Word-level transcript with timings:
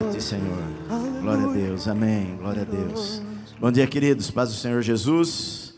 Sim, 0.00 0.20
Senhor. 0.20 0.62
Glória 1.20 1.44
a 1.48 1.52
Deus. 1.52 1.88
Amém. 1.88 2.36
Glória 2.36 2.62
a 2.62 2.64
Deus. 2.64 3.20
Bom 3.58 3.72
dia, 3.72 3.84
queridos. 3.84 4.30
Paz 4.30 4.48
do 4.48 4.54
Senhor 4.54 4.80
Jesus. 4.80 5.74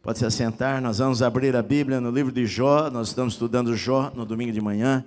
Pode 0.00 0.20
se 0.20 0.24
assentar. 0.24 0.80
Nós 0.80 0.98
vamos 0.98 1.20
abrir 1.20 1.56
a 1.56 1.62
Bíblia 1.62 2.00
no 2.00 2.12
livro 2.12 2.30
de 2.30 2.46
Jó. 2.46 2.88
Nós 2.88 3.08
estamos 3.08 3.34
estudando 3.34 3.76
Jó 3.76 4.12
no 4.14 4.24
domingo 4.24 4.52
de 4.52 4.60
manhã. 4.60 5.04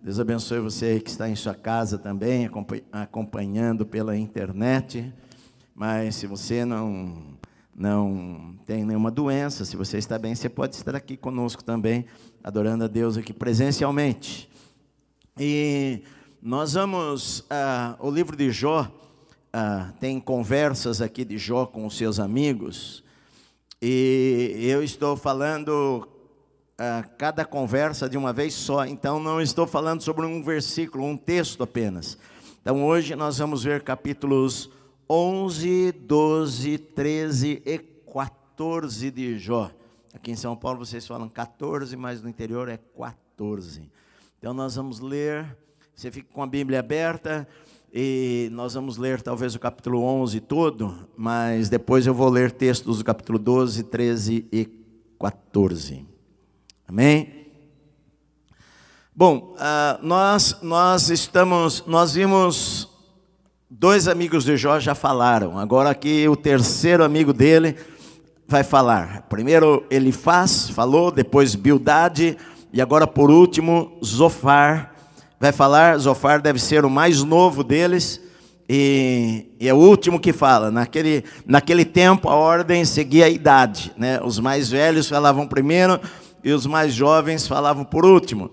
Deus 0.00 0.18
abençoe 0.18 0.60
você 0.60 0.98
que 0.98 1.10
está 1.10 1.28
em 1.28 1.36
sua 1.36 1.54
casa 1.54 1.98
também, 1.98 2.48
acompanhando 2.90 3.84
pela 3.84 4.16
internet. 4.16 5.12
Mas 5.74 6.14
se 6.14 6.26
você 6.26 6.64
não 6.64 7.38
não 7.76 8.54
tem 8.64 8.82
nenhuma 8.82 9.10
doença, 9.10 9.66
se 9.66 9.76
você 9.76 9.98
está 9.98 10.18
bem, 10.18 10.34
você 10.34 10.48
pode 10.48 10.74
estar 10.74 10.96
aqui 10.96 11.18
conosco 11.18 11.62
também, 11.62 12.06
adorando 12.42 12.84
a 12.84 12.88
Deus 12.88 13.18
aqui 13.18 13.34
presencialmente. 13.34 14.48
E 15.38 16.02
nós 16.42 16.72
vamos, 16.72 17.44
ah, 17.50 17.96
o 17.98 18.10
livro 18.10 18.34
de 18.34 18.50
Jó, 18.50 18.90
ah, 19.52 19.92
tem 20.00 20.18
conversas 20.18 21.02
aqui 21.02 21.22
de 21.22 21.36
Jó 21.36 21.66
com 21.66 21.84
os 21.84 21.98
seus 21.98 22.18
amigos, 22.18 23.04
e 23.80 24.56
eu 24.62 24.82
estou 24.82 25.18
falando 25.18 26.08
ah, 26.78 27.04
cada 27.18 27.44
conversa 27.44 28.08
de 28.08 28.16
uma 28.16 28.32
vez 28.32 28.54
só, 28.54 28.86
então 28.86 29.20
não 29.20 29.38
estou 29.38 29.66
falando 29.66 30.00
sobre 30.00 30.24
um 30.24 30.42
versículo, 30.42 31.04
um 31.04 31.16
texto 31.16 31.62
apenas. 31.62 32.16
Então 32.62 32.86
hoje 32.86 33.14
nós 33.14 33.36
vamos 33.36 33.62
ver 33.64 33.82
capítulos 33.82 34.70
11, 35.10 35.92
12, 35.92 36.78
13 36.78 37.62
e 37.66 37.78
14 37.78 39.10
de 39.10 39.38
Jó. 39.38 39.70
Aqui 40.14 40.30
em 40.30 40.36
São 40.36 40.56
Paulo 40.56 40.86
vocês 40.86 41.06
falam 41.06 41.28
14, 41.28 41.94
mas 41.98 42.22
no 42.22 42.30
interior 42.30 42.70
é 42.70 42.78
14. 42.78 43.90
Então 44.38 44.54
nós 44.54 44.76
vamos 44.76 45.00
ler 45.00 45.54
você 46.00 46.10
fica 46.10 46.28
com 46.32 46.42
a 46.42 46.46
Bíblia 46.46 46.80
aberta 46.80 47.46
e 47.92 48.48
nós 48.52 48.72
vamos 48.72 48.96
ler 48.96 49.20
talvez 49.20 49.54
o 49.54 49.58
capítulo 49.58 50.02
11 50.02 50.40
todo, 50.40 51.06
mas 51.14 51.68
depois 51.68 52.06
eu 52.06 52.14
vou 52.14 52.30
ler 52.30 52.50
textos 52.52 52.96
do 52.96 53.04
capítulo 53.04 53.38
12, 53.38 53.82
13 53.82 54.46
e 54.50 54.66
14. 55.20 56.06
Amém? 56.88 57.50
Bom, 59.14 59.54
uh, 59.58 60.02
nós, 60.02 60.56
nós 60.62 61.10
estamos, 61.10 61.84
nós 61.86 62.14
vimos, 62.14 62.88
dois 63.68 64.08
amigos 64.08 64.44
de 64.44 64.56
Jó 64.56 64.80
já 64.80 64.94
falaram, 64.94 65.58
agora 65.58 65.90
aqui 65.90 66.26
o 66.26 66.34
terceiro 66.34 67.04
amigo 67.04 67.34
dele 67.34 67.76
vai 68.48 68.64
falar. 68.64 69.26
Primeiro 69.28 69.84
ele 69.90 70.12
faz, 70.12 70.70
falou, 70.70 71.10
depois 71.10 71.54
Bildade, 71.54 72.38
e 72.72 72.80
agora 72.80 73.06
por 73.06 73.30
último 73.30 73.98
Zofar 74.02 74.89
vai 75.40 75.52
falar, 75.52 75.96
Zofar 75.96 76.42
deve 76.42 76.60
ser 76.60 76.84
o 76.84 76.90
mais 76.90 77.24
novo 77.24 77.64
deles, 77.64 78.20
e, 78.68 79.46
e, 79.58 79.68
é 79.68 79.74
o 79.74 79.78
último 79.78 80.20
que 80.20 80.32
fala. 80.32 80.70
Naquele, 80.70 81.24
naquele 81.46 81.84
tempo 81.84 82.28
a 82.28 82.36
ordem 82.36 82.84
seguia 82.84 83.24
a 83.24 83.28
idade, 83.28 83.90
né? 83.96 84.20
os 84.22 84.38
mais 84.38 84.70
velhos 84.70 85.08
falavam 85.08 85.48
primeiro 85.48 85.98
e 86.44 86.52
os 86.52 86.66
mais 86.66 86.94
jovens 86.94 87.48
falavam 87.48 87.84
por 87.84 88.04
último. 88.04 88.50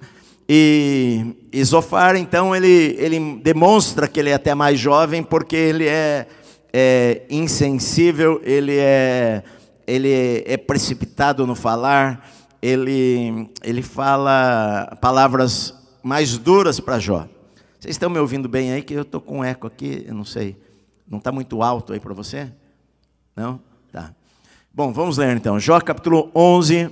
E, 0.49 1.35
e 1.51 1.63
Zofar, 1.63 2.15
então, 2.15 2.55
ele, 2.55 2.95
ele 2.97 3.39
demonstra 3.43 4.07
que 4.07 4.19
ele 4.19 4.29
é 4.29 4.33
até 4.33 4.55
mais 4.55 4.79
jovem, 4.79 5.21
porque 5.21 5.57
ele 5.57 5.85
é, 5.85 6.25
é 6.73 7.23
insensível, 7.29 8.41
ele 8.43 8.77
é, 8.77 9.43
ele 9.85 10.43
é, 10.47 10.55
precipitado 10.55 11.45
no 11.45 11.53
falar, 11.53 12.27
ele, 12.61 13.49
ele 13.61 13.83
fala 13.83 14.97
palavras 15.01 15.76
mais 16.03 16.37
duras 16.37 16.79
para 16.79 16.99
Jó. 16.99 17.27
Vocês 17.79 17.95
estão 17.95 18.09
me 18.09 18.19
ouvindo 18.19 18.49
bem 18.49 18.71
aí? 18.71 18.81
Que 18.81 18.93
eu 18.93 19.03
estou 19.03 19.21
com 19.21 19.39
um 19.39 19.43
eco 19.43 19.67
aqui, 19.67 20.03
eu 20.07 20.13
não 20.13 20.25
sei. 20.25 20.57
Não 21.07 21.19
está 21.19 21.31
muito 21.31 21.61
alto 21.61 21.93
aí 21.93 21.99
para 21.99 22.13
você? 22.13 22.51
Não? 23.35 23.59
Tá. 23.91 24.13
Bom, 24.73 24.91
vamos 24.91 25.17
ler 25.17 25.35
então. 25.37 25.59
Jó 25.59 25.79
capítulo 25.79 26.31
11 26.35 26.89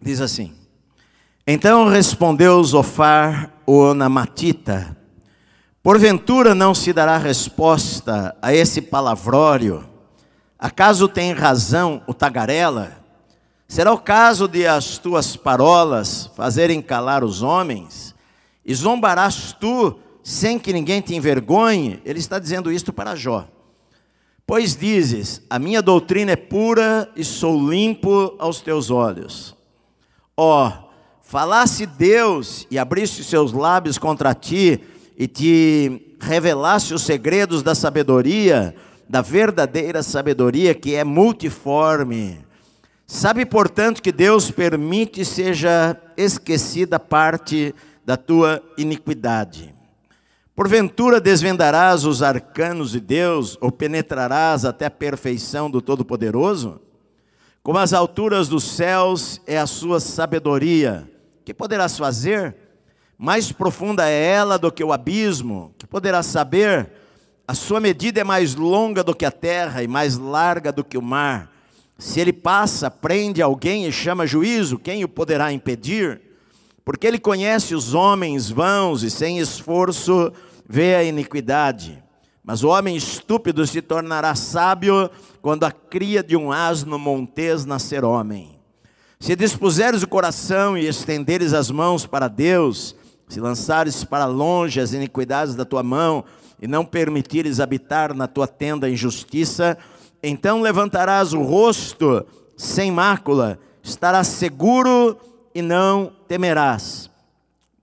diz 0.00 0.20
assim: 0.20 0.54
Então 1.46 1.88
respondeu 1.88 2.62
Zofar, 2.62 3.52
o 3.66 3.78
Onamatita: 3.78 4.96
Porventura 5.82 6.54
não 6.54 6.74
se 6.74 6.92
dará 6.92 7.18
resposta 7.18 8.36
a 8.40 8.54
esse 8.54 8.80
palavrório? 8.80 9.84
Acaso 10.58 11.08
tem 11.08 11.32
razão 11.32 12.02
o 12.06 12.14
tagarela? 12.14 13.01
Será 13.72 13.90
o 13.90 13.98
caso 13.98 14.46
de 14.46 14.66
as 14.66 14.98
tuas 14.98 15.34
parolas 15.34 16.30
fazerem 16.36 16.82
calar 16.82 17.24
os 17.24 17.40
homens? 17.40 18.14
E 18.66 18.74
zombarás 18.74 19.56
tu 19.58 19.98
sem 20.22 20.58
que 20.58 20.74
ninguém 20.74 21.00
te 21.00 21.14
envergonhe? 21.14 21.98
Ele 22.04 22.18
está 22.18 22.38
dizendo 22.38 22.70
isto 22.70 22.92
para 22.92 23.16
Jó. 23.16 23.48
Pois 24.46 24.76
dizes: 24.76 25.40
A 25.48 25.58
minha 25.58 25.80
doutrina 25.80 26.32
é 26.32 26.36
pura 26.36 27.10
e 27.16 27.24
sou 27.24 27.70
limpo 27.70 28.34
aos 28.38 28.60
teus 28.60 28.90
olhos. 28.90 29.56
Ó, 30.36 30.68
oh, 30.68 30.72
falasse 31.22 31.86
Deus 31.86 32.66
e 32.70 32.78
abrisse 32.78 33.24
seus 33.24 33.54
lábios 33.54 33.96
contra 33.96 34.34
ti 34.34 34.82
e 35.16 35.26
te 35.26 36.14
revelasse 36.20 36.92
os 36.92 37.00
segredos 37.00 37.62
da 37.62 37.74
sabedoria, 37.74 38.76
da 39.08 39.22
verdadeira 39.22 40.02
sabedoria 40.02 40.74
que 40.74 40.94
é 40.94 41.02
multiforme 41.04 42.51
Sabe, 43.14 43.44
portanto, 43.44 44.02
que 44.02 44.10
Deus 44.10 44.50
permite 44.50 45.22
seja 45.22 45.94
esquecida 46.16 46.98
parte 46.98 47.74
da 48.02 48.16
tua 48.16 48.62
iniquidade. 48.78 49.74
Porventura 50.56 51.20
desvendarás 51.20 52.06
os 52.06 52.22
arcanos 52.22 52.92
de 52.92 53.00
Deus, 53.00 53.58
ou 53.60 53.70
penetrarás 53.70 54.64
até 54.64 54.86
a 54.86 54.90
perfeição 54.90 55.70
do 55.70 55.82
Todo-Poderoso? 55.82 56.80
Como 57.62 57.78
as 57.78 57.92
alturas 57.92 58.48
dos 58.48 58.64
céus 58.64 59.42
é 59.46 59.58
a 59.58 59.66
sua 59.66 60.00
sabedoria, 60.00 61.06
que 61.44 61.52
poderás 61.52 61.98
fazer? 61.98 62.56
Mais 63.18 63.52
profunda 63.52 64.08
é 64.08 64.24
ela 64.24 64.58
do 64.58 64.72
que 64.72 64.82
o 64.82 64.90
abismo, 64.90 65.74
que 65.76 65.86
poderás 65.86 66.24
saber? 66.24 66.90
A 67.46 67.52
sua 67.52 67.78
medida 67.78 68.22
é 68.22 68.24
mais 68.24 68.54
longa 68.54 69.04
do 69.04 69.14
que 69.14 69.26
a 69.26 69.30
terra 69.30 69.82
e 69.82 69.86
mais 69.86 70.16
larga 70.16 70.72
do 70.72 70.82
que 70.82 70.96
o 70.96 71.02
mar. 71.02 71.51
Se 71.98 72.20
ele 72.20 72.32
passa, 72.32 72.90
prende 72.90 73.40
alguém 73.40 73.86
e 73.86 73.92
chama 73.92 74.26
juízo, 74.26 74.78
quem 74.78 75.04
o 75.04 75.08
poderá 75.08 75.52
impedir? 75.52 76.20
Porque 76.84 77.06
ele 77.06 77.18
conhece 77.18 77.74
os 77.74 77.94
homens 77.94 78.50
vãos 78.50 79.02
e 79.02 79.10
sem 79.10 79.38
esforço 79.38 80.32
vê 80.68 80.96
a 80.96 81.04
iniquidade. 81.04 82.02
Mas 82.44 82.64
o 82.64 82.68
homem 82.68 82.96
estúpido 82.96 83.64
se 83.66 83.80
tornará 83.80 84.34
sábio 84.34 85.08
quando 85.40 85.64
a 85.64 85.70
cria 85.70 86.22
de 86.22 86.36
um 86.36 86.50
asno 86.50 86.98
montês 86.98 87.64
nascer 87.64 88.04
homem. 88.04 88.58
Se 89.20 89.36
dispuseres 89.36 90.02
o 90.02 90.08
coração 90.08 90.76
e 90.76 90.88
estenderes 90.88 91.52
as 91.52 91.70
mãos 91.70 92.04
para 92.04 92.26
Deus, 92.26 92.96
se 93.28 93.38
lançares 93.38 94.02
para 94.02 94.26
longe 94.26 94.80
as 94.80 94.92
iniquidades 94.92 95.54
da 95.54 95.64
tua 95.64 95.84
mão 95.84 96.24
e 96.60 96.66
não 96.66 96.84
permitires 96.84 97.60
habitar 97.60 98.12
na 98.12 98.26
tua 98.26 98.48
tenda 98.48 98.88
a 98.88 98.90
injustiça, 98.90 99.78
então 100.22 100.60
levantarás 100.60 101.32
o 101.32 101.42
rosto 101.42 102.24
sem 102.56 102.92
mácula, 102.92 103.58
estarás 103.82 104.28
seguro 104.28 105.18
e 105.54 105.60
não 105.60 106.12
temerás, 106.28 107.10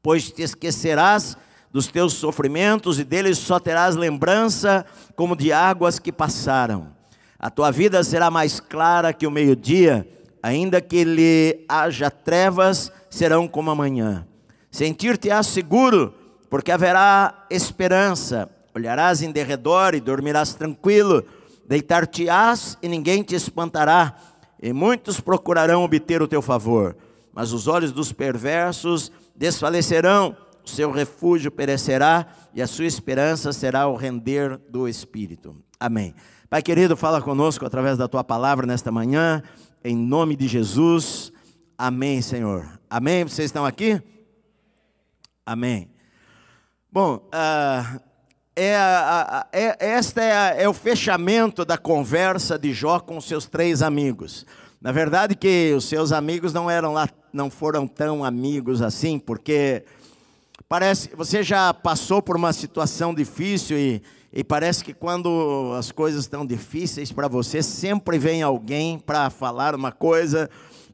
pois 0.01 0.31
te 0.31 0.41
esquecerás 0.41 1.37
dos 1.71 1.87
teus 1.87 2.13
sofrimentos 2.13 2.97
e 2.97 3.03
deles 3.03 3.37
só 3.37 3.59
terás 3.59 3.95
lembrança 3.95 4.85
como 5.15 5.35
de 5.35 5.51
águas 5.51 5.99
que 5.99 6.11
passaram. 6.11 6.87
A 7.37 7.49
tua 7.49 7.71
vida 7.71 8.03
será 8.03 8.31
mais 8.31 8.59
clara 8.59 9.13
que 9.13 9.27
o 9.27 9.31
meio-dia, 9.31 10.07
ainda 10.41 10.81
que 10.81 11.03
lhe 11.03 11.65
haja 11.67 12.09
trevas, 12.09 12.91
serão 13.09 13.47
como 13.47 13.69
amanhã. 13.69 14.25
Sentir-te-ás 14.71 15.47
seguro, 15.47 16.13
porque 16.49 16.71
haverá 16.71 17.45
esperança. 17.49 18.49
Olharás 18.73 19.21
em 19.21 19.31
derredor 19.31 19.93
e 19.93 19.99
dormirás 19.99 20.53
tranquilo 20.53 21.25
Deitar-te-ás 21.69 22.79
e 22.81 22.87
ninguém 22.87 23.21
te 23.21 23.35
espantará, 23.35 24.15
e 24.59 24.73
muitos 24.73 25.19
procurarão 25.21 25.83
obter 25.83 26.19
o 26.19 26.27
teu 26.27 26.41
favor, 26.41 26.97
mas 27.31 27.53
os 27.53 27.67
olhos 27.67 27.91
dos 27.91 28.11
perversos 28.11 29.11
desfalecerão, 29.35 30.35
o 30.65 30.67
seu 30.67 30.89
refúgio 30.89 31.51
perecerá 31.51 32.25
e 32.55 32.61
a 32.63 32.65
sua 32.65 32.87
esperança 32.87 33.53
será 33.53 33.87
o 33.87 33.95
render 33.95 34.57
do 34.67 34.87
espírito. 34.87 35.55
Amém. 35.79 36.15
Pai 36.49 36.63
querido, 36.63 36.97
fala 36.97 37.21
conosco 37.21 37.63
através 37.67 37.99
da 37.99 38.07
tua 38.07 38.23
palavra 38.23 38.65
nesta 38.65 38.91
manhã, 38.91 39.43
em 39.83 39.95
nome 39.95 40.35
de 40.35 40.47
Jesus. 40.47 41.31
Amém, 41.77 42.19
Senhor. 42.19 42.79
Amém. 42.89 43.25
Vocês 43.25 43.45
estão 43.45 43.63
aqui? 43.63 44.01
Amém. 45.45 45.91
Bom, 46.91 47.17
uh, 47.27 48.08
é, 48.63 48.75
a, 48.75 49.47
é 49.51 49.75
esta 49.79 50.21
é, 50.21 50.31
a, 50.31 50.61
é, 50.61 50.69
o 50.69 50.73
fechamento 50.73 51.63
da 51.63 51.77
conversa 51.77 52.57
de 52.57 52.73
Jó 52.73 52.99
com 52.99 53.19
seus 53.21 53.45
três 53.45 53.81
amigos. 53.81 54.45
Na 54.81 54.91
verdade 54.91 55.35
que 55.35 55.73
os 55.75 55.85
seus 55.85 56.11
amigos 56.11 56.53
não 56.53 56.69
eram 56.69 56.93
lá, 56.93 57.07
não 57.33 57.49
foram 57.49 57.87
tão 57.87 58.23
amigos 58.23 58.81
assim, 58.81 59.19
porque 59.19 59.83
Parece, 60.69 61.09
você 61.15 61.41
já 61.41 61.73
passou 61.73 62.21
por 62.21 62.35
uma 62.35 62.53
situação 62.53 63.11
difícil 63.11 63.75
e, 63.75 64.03
e 64.31 64.43
parece 64.43 64.83
que 64.83 64.93
quando 64.93 65.73
as 65.75 65.91
coisas 65.91 66.25
estão 66.25 66.45
difíceis 66.45 67.11
para 67.11 67.27
você, 67.27 67.63
sempre 67.63 68.19
vem 68.19 68.43
alguém 68.43 68.99
para 68.99 69.31
falar 69.31 69.73
uma 69.73 69.91
coisa 69.91 70.47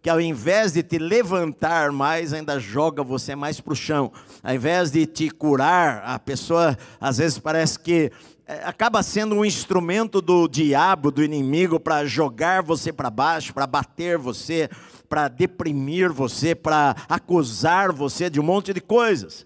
que 0.06 0.10
ao 0.12 0.22
invés 0.22 0.74
de 0.74 0.84
te 0.84 1.00
levantar 1.00 1.92
mais, 1.92 2.32
ainda 2.32 2.60
joga 2.60 3.02
você 3.02 3.36
mais 3.36 3.60
para 3.60 3.74
o 3.74 3.76
chão. 3.76 4.12
Ao 4.44 4.54
invés 4.54 4.92
de 4.92 5.04
te 5.08 5.32
curar, 5.32 6.04
a 6.06 6.20
pessoa 6.20 6.78
às 7.02 7.18
vezes 7.18 7.40
parece 7.40 7.80
que 7.80 8.12
é, 8.46 8.54
acaba 8.66 9.02
sendo 9.02 9.34
um 9.34 9.44
instrumento 9.44 10.22
do 10.22 10.48
diabo, 10.48 11.10
do 11.10 11.24
inimigo, 11.24 11.80
para 11.80 12.06
jogar 12.06 12.62
você 12.62 12.94
para 12.94 13.10
baixo, 13.10 13.52
para 13.52 13.66
bater 13.66 14.16
você, 14.16 14.70
para 15.10 15.28
deprimir 15.28 16.14
você, 16.14 16.54
para 16.54 16.96
acusar 17.10 17.92
você 17.92 18.30
de 18.30 18.40
um 18.40 18.44
monte 18.44 18.76
de 18.76 18.82
coisas. 18.82 19.44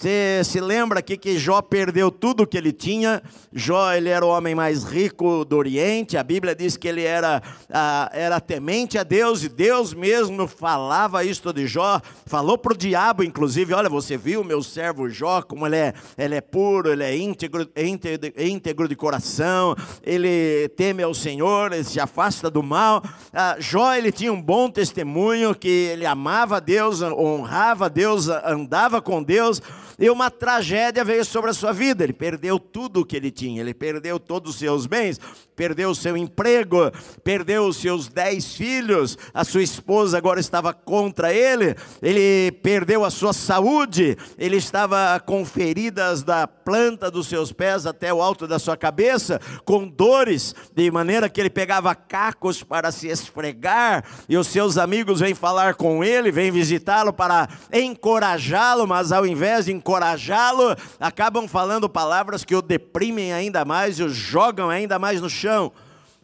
Você 0.00 0.40
se 0.44 0.60
lembra 0.60 1.00
aqui 1.00 1.14
que 1.14 1.38
Jó 1.38 1.60
perdeu 1.60 2.10
tudo 2.10 2.46
que 2.46 2.56
ele 2.56 2.72
tinha. 2.72 3.22
Jó 3.52 3.92
ele 3.92 4.08
era 4.08 4.24
o 4.24 4.30
homem 4.30 4.54
mais 4.54 4.82
rico 4.82 5.44
do 5.44 5.58
Oriente. 5.58 6.16
A 6.16 6.24
Bíblia 6.24 6.54
diz 6.54 6.74
que 6.74 6.88
ele 6.88 7.02
era, 7.02 7.42
ah, 7.68 8.10
era 8.14 8.40
temente 8.40 8.96
a 8.96 9.02
Deus 9.02 9.44
e 9.44 9.48
Deus 9.50 9.92
mesmo 9.92 10.48
falava 10.48 11.22
isto 11.22 11.52
de 11.52 11.66
Jó. 11.66 12.00
Falou 12.24 12.56
para 12.56 12.72
o 12.72 12.76
diabo, 12.78 13.22
inclusive: 13.22 13.74
Olha, 13.74 13.90
você 13.90 14.16
viu 14.16 14.42
meu 14.42 14.62
servo 14.62 15.06
Jó, 15.06 15.42
como 15.42 15.66
ele 15.66 15.76
é, 15.76 15.92
ele 16.16 16.34
é 16.34 16.40
puro, 16.40 16.90
ele 16.90 17.04
é 17.04 17.14
íntegro, 17.14 17.68
íntegro, 17.76 18.32
íntegro 18.38 18.88
de 18.88 18.96
coração, 18.96 19.76
ele 20.02 20.66
teme 20.78 21.02
ao 21.02 21.12
Senhor, 21.12 21.74
ele 21.74 21.84
se 21.84 22.00
afasta 22.00 22.50
do 22.50 22.62
mal. 22.62 23.02
Ah, 23.34 23.56
Jó 23.58 23.92
ele 23.92 24.10
tinha 24.10 24.32
um 24.32 24.40
bom 24.40 24.70
testemunho 24.70 25.54
que 25.54 25.68
ele 25.68 26.06
amava 26.06 26.58
Deus, 26.58 27.02
honrava 27.02 27.90
Deus, 27.90 28.28
andava 28.28 29.02
com 29.02 29.22
Deus 29.22 29.60
e 30.00 30.08
uma 30.08 30.30
tragédia 30.30 31.04
veio 31.04 31.24
sobre 31.24 31.50
a 31.50 31.54
sua 31.54 31.72
vida. 31.72 32.02
Ele 32.02 32.14
perdeu 32.14 32.58
tudo 32.58 33.00
o 33.00 33.04
que 33.04 33.14
ele 33.14 33.30
tinha, 33.30 33.60
ele 33.60 33.74
perdeu 33.74 34.18
todos 34.18 34.54
os 34.54 34.58
seus 34.58 34.86
bens, 34.86 35.20
perdeu 35.54 35.90
o 35.90 35.94
seu 35.94 36.16
emprego, 36.16 36.90
perdeu 37.22 37.66
os 37.66 37.76
seus 37.76 38.08
dez 38.08 38.54
filhos, 38.56 39.18
a 39.34 39.44
sua 39.44 39.62
esposa 39.62 40.16
agora 40.16 40.40
estava 40.40 40.72
contra 40.72 41.34
ele, 41.34 41.76
ele 42.00 42.50
perdeu 42.62 43.04
a 43.04 43.10
sua 43.10 43.34
saúde, 43.34 44.16
ele 44.38 44.56
estava 44.56 45.20
com 45.20 45.44
feridas 45.44 46.22
da 46.22 46.46
planta 46.46 47.10
dos 47.10 47.26
seus 47.26 47.52
pés 47.52 47.84
até 47.84 48.12
o 48.12 48.22
alto 48.22 48.46
da 48.46 48.58
sua 48.58 48.74
cabeça, 48.74 49.38
com 49.62 49.86
dores, 49.86 50.54
de 50.74 50.90
maneira 50.90 51.28
que 51.28 51.38
ele 51.38 51.50
pegava 51.50 51.94
cacos 51.94 52.62
para 52.62 52.90
se 52.90 53.08
esfregar, 53.08 54.02
e 54.30 54.38
os 54.38 54.46
seus 54.46 54.78
amigos 54.78 55.20
vêm 55.20 55.34
falar 55.34 55.74
com 55.74 56.02
ele, 56.02 56.32
vêm 56.32 56.50
visitá-lo 56.50 57.12
para 57.12 57.46
encorajá-lo, 57.70 58.86
mas 58.86 59.12
ao 59.12 59.26
invés 59.26 59.66
de 59.66 59.72
encorajá-lo, 59.90 60.76
acabam 61.00 61.48
falando 61.48 61.88
palavras 61.88 62.44
que 62.44 62.54
o 62.54 62.62
deprimem 62.62 63.32
ainda 63.32 63.64
mais 63.64 63.98
e 63.98 64.04
o 64.04 64.08
jogam 64.08 64.70
ainda 64.70 65.00
mais 65.00 65.20
no 65.20 65.28
chão. 65.28 65.72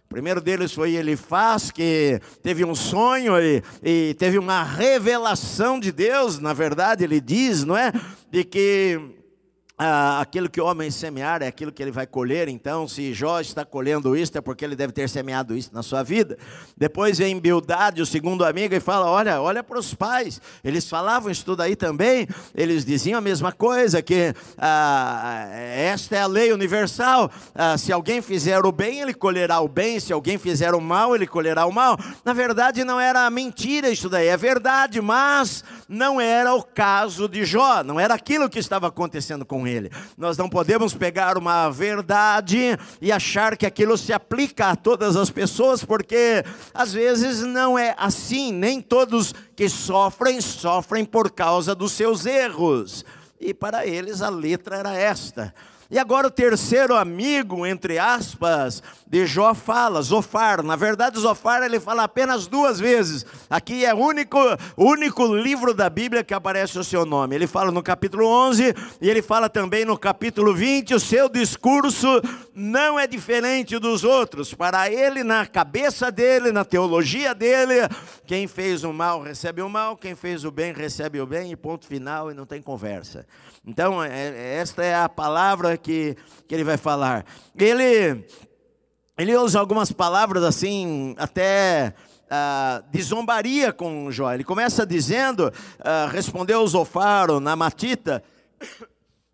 O 0.05 0.09
primeiro 0.09 0.41
deles 0.41 0.73
foi 0.73 0.95
Elifaz, 0.95 1.73
que 1.73 2.21
teve 2.41 2.65
um 2.65 2.77
sonho 2.77 3.37
e, 3.41 3.61
e, 3.83 4.15
teve 4.15 4.39
uma 4.39 4.63
revelação 4.63 5.81
de 5.81 5.91
Deus, 5.91 6.39
na 6.39 6.53
verdade, 6.53 7.03
ele 7.03 7.21
diz, 7.21 7.65
não 7.65 7.77
é? 7.77 7.93
De 8.31 8.45
que 8.45 9.01
ah, 9.79 10.21
aquilo 10.23 10.49
que 10.49 10.59
o 10.59 10.65
homem 10.65 10.91
semear 10.91 11.43
é 11.43 11.47
aquilo 11.47 11.71
que 11.71 11.83
ele 11.83 11.91
vai 11.91 12.07
colher. 12.07 12.49
Então, 12.49 12.89
se 12.89 13.13
Jó 13.13 13.41
está 13.41 13.63
colhendo 13.63 14.17
isso, 14.17 14.37
é 14.39 14.41
porque 14.41 14.65
ele 14.65 14.75
deve 14.75 14.91
ter 14.91 15.07
semeado 15.07 15.55
isso 15.55 15.71
na 15.71 15.83
sua 15.83 16.03
vida. 16.03 16.39
Depois 16.75 17.19
vem 17.19 17.39
Bildade, 17.39 18.01
o 18.01 18.07
segundo 18.07 18.43
amigo, 18.43 18.75
e 18.75 18.81
fala: 18.81 19.11
Olha, 19.11 19.39
olha 19.39 19.63
para 19.63 19.79
os 19.79 19.93
pais. 19.93 20.41
Eles 20.65 20.89
falavam 20.89 21.31
isso 21.31 21.45
tudo 21.45 21.61
aí 21.61 21.77
também. 21.77 22.27
Eles 22.55 22.87
diziam 22.87 23.19
a 23.19 23.21
mesma 23.21 23.53
coisa: 23.53 24.01
que 24.01 24.35
ah, 24.57 25.47
esta 25.53 26.17
é 26.17 26.23
a 26.23 26.27
lei 26.27 26.53
universal. 26.53 27.31
Ah, 27.55 27.77
se 27.77 27.93
alguém 27.93 28.23
fizer 28.23 28.65
o 28.65 28.73
bem, 28.73 29.01
ele 29.01 29.13
colherá 29.13 29.61
o 29.61 29.69
bem. 29.69 30.01
Se 30.01 30.11
alguém 30.11 30.39
fizer 30.39 30.75
o 30.75 30.81
mal, 30.81 31.15
ele 31.15 31.27
colherá 31.27 31.67
o 31.67 31.73
mal. 31.73 31.99
Na 32.25 32.33
verdade, 32.33 32.83
não 32.83 32.99
era 32.99 33.29
mentira 33.29 33.91
isso 33.91 34.09
daí, 34.09 34.29
é 34.29 34.37
verdade, 34.39 35.03
mas 35.03 35.63
não 35.87 36.19
era 36.19 36.55
o 36.55 36.63
caso 36.63 37.29
de 37.29 37.45
Jó. 37.45 37.83
Não 37.83 38.01
era 38.01 38.15
aquilo 38.15 38.49
que 38.49 38.59
estava 38.59 38.87
acontecendo 38.87 39.45
com 39.45 39.66
ele. 39.67 39.91
Nós 40.17 40.37
não 40.37 40.49
podemos 40.49 40.95
pegar 40.95 41.37
uma 41.37 41.69
verdade 41.71 42.79
e 43.01 43.11
achar 43.11 43.57
que 43.57 43.67
aquilo 43.67 43.97
se 43.97 44.13
aplica 44.13 44.71
a 44.71 44.77
todas 44.77 45.17
as 45.17 45.31
pessoas, 45.31 45.85
porque 45.85 46.45
às 46.73 46.93
vezes 46.93 47.43
não 47.43 47.79
é 47.79 47.95
assim. 47.99 48.53
Nem 48.53 48.81
todos 48.81 49.35
que 49.55 49.69
sofrem, 49.69 50.41
sofrem 50.41 51.05
por 51.05 51.31
causa 51.31 51.75
dos 51.75 51.93
seus 51.93 52.27
erros. 52.27 53.05
E 53.41 53.53
para 53.53 53.87
eles 53.87 54.23
a 54.23 54.29
letra 54.29 54.77
era 54.77 54.95
esta. 54.95 55.55
E 55.89 56.01
agora 56.01 56.27
o 56.27 56.31
terceiro 56.31 56.97
amigo, 56.97 57.65
entre 57.65 57.97
aspas, 57.97 58.83
de 59.07 59.25
Jó 59.25 59.55
fala, 59.55 60.03
Zofar. 60.03 60.61
Na 60.63 60.75
verdade, 60.75 61.21
Zofar 61.21 61.63
ele 61.63 61.79
fala 61.79 62.03
apenas 62.03 62.49
duas 62.49 62.81
vezes. 62.81 63.25
Aqui 63.49 63.85
é 63.85 63.95
o 63.95 63.99
único, 63.99 64.39
único 64.77 65.25
livro 65.33 65.73
da 65.73 65.89
Bíblia 65.89 66.25
que 66.25 66.35
aparece 66.35 66.77
o 66.77 66.83
seu 66.83 67.07
nome. 67.07 67.37
Ele 67.37 67.47
fala 67.47 67.71
no 67.71 67.85
capítulo 67.85 68.27
11 68.27 68.75
e 69.01 69.09
ele 69.09 69.23
fala 69.23 69.49
também 69.49 69.85
no 69.85 69.97
capítulo 69.97 70.53
20. 70.53 70.95
O 70.95 71.01
seu 71.01 71.29
discurso 71.29 72.21
não 72.53 72.99
é 72.99 73.07
diferente 73.07 73.79
dos 73.79 74.03
outros. 74.03 74.53
Para 74.53 74.91
ele, 74.91 75.23
na 75.23 75.47
cabeça 75.47 76.11
dele, 76.11 76.51
na 76.51 76.65
teologia 76.65 77.33
dele, 77.33 77.75
quem 78.27 78.49
fez 78.49 78.83
o 78.83 78.93
mal 78.93 79.23
recebe 79.23 79.63
o 79.63 79.69
mal, 79.69 79.97
quem 79.97 80.17
fez 80.17 80.45
o 80.45 80.51
bem 80.51 80.73
recebe 80.73 81.21
o 81.21 81.27
bem, 81.27 81.53
e 81.53 81.57
ponto 81.57 81.87
final, 81.87 82.31
e 82.31 82.35
não 82.35 82.45
tem 82.45 82.61
conversa. 82.61 83.25
Então, 83.67 84.01
é, 84.03 84.09
é, 84.09 84.55
esta 84.59 84.85
é 84.85 84.95
a 84.95 85.09
palavra 85.09 85.77
que, 85.77 86.17
que 86.47 86.55
ele 86.55 86.63
vai 86.63 86.77
falar. 86.77 87.27
Ele, 87.59 88.25
ele 89.19 89.37
usa 89.37 89.59
algumas 89.59 89.91
palavras 89.91 90.45
assim, 90.45 91.17
até 91.19 91.93
ah, 92.31 92.85
de 92.93 93.03
zombaria 93.03 93.73
com 93.73 94.09
Jó. 94.09 94.33
Ele 94.33 94.45
começa 94.45 94.87
dizendo, 94.87 95.53
ah, 95.81 96.09
respondeu 96.13 96.65
Zofaro 96.65 97.41
na 97.41 97.57
matita, 97.57 98.23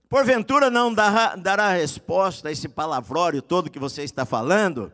porventura 0.08 0.70
não 0.70 0.94
dará, 0.94 1.36
dará 1.36 1.68
resposta 1.70 2.48
a 2.48 2.52
esse 2.52 2.70
palavrório 2.70 3.42
todo 3.42 3.70
que 3.70 3.78
você 3.78 4.02
está 4.02 4.24
falando? 4.24 4.90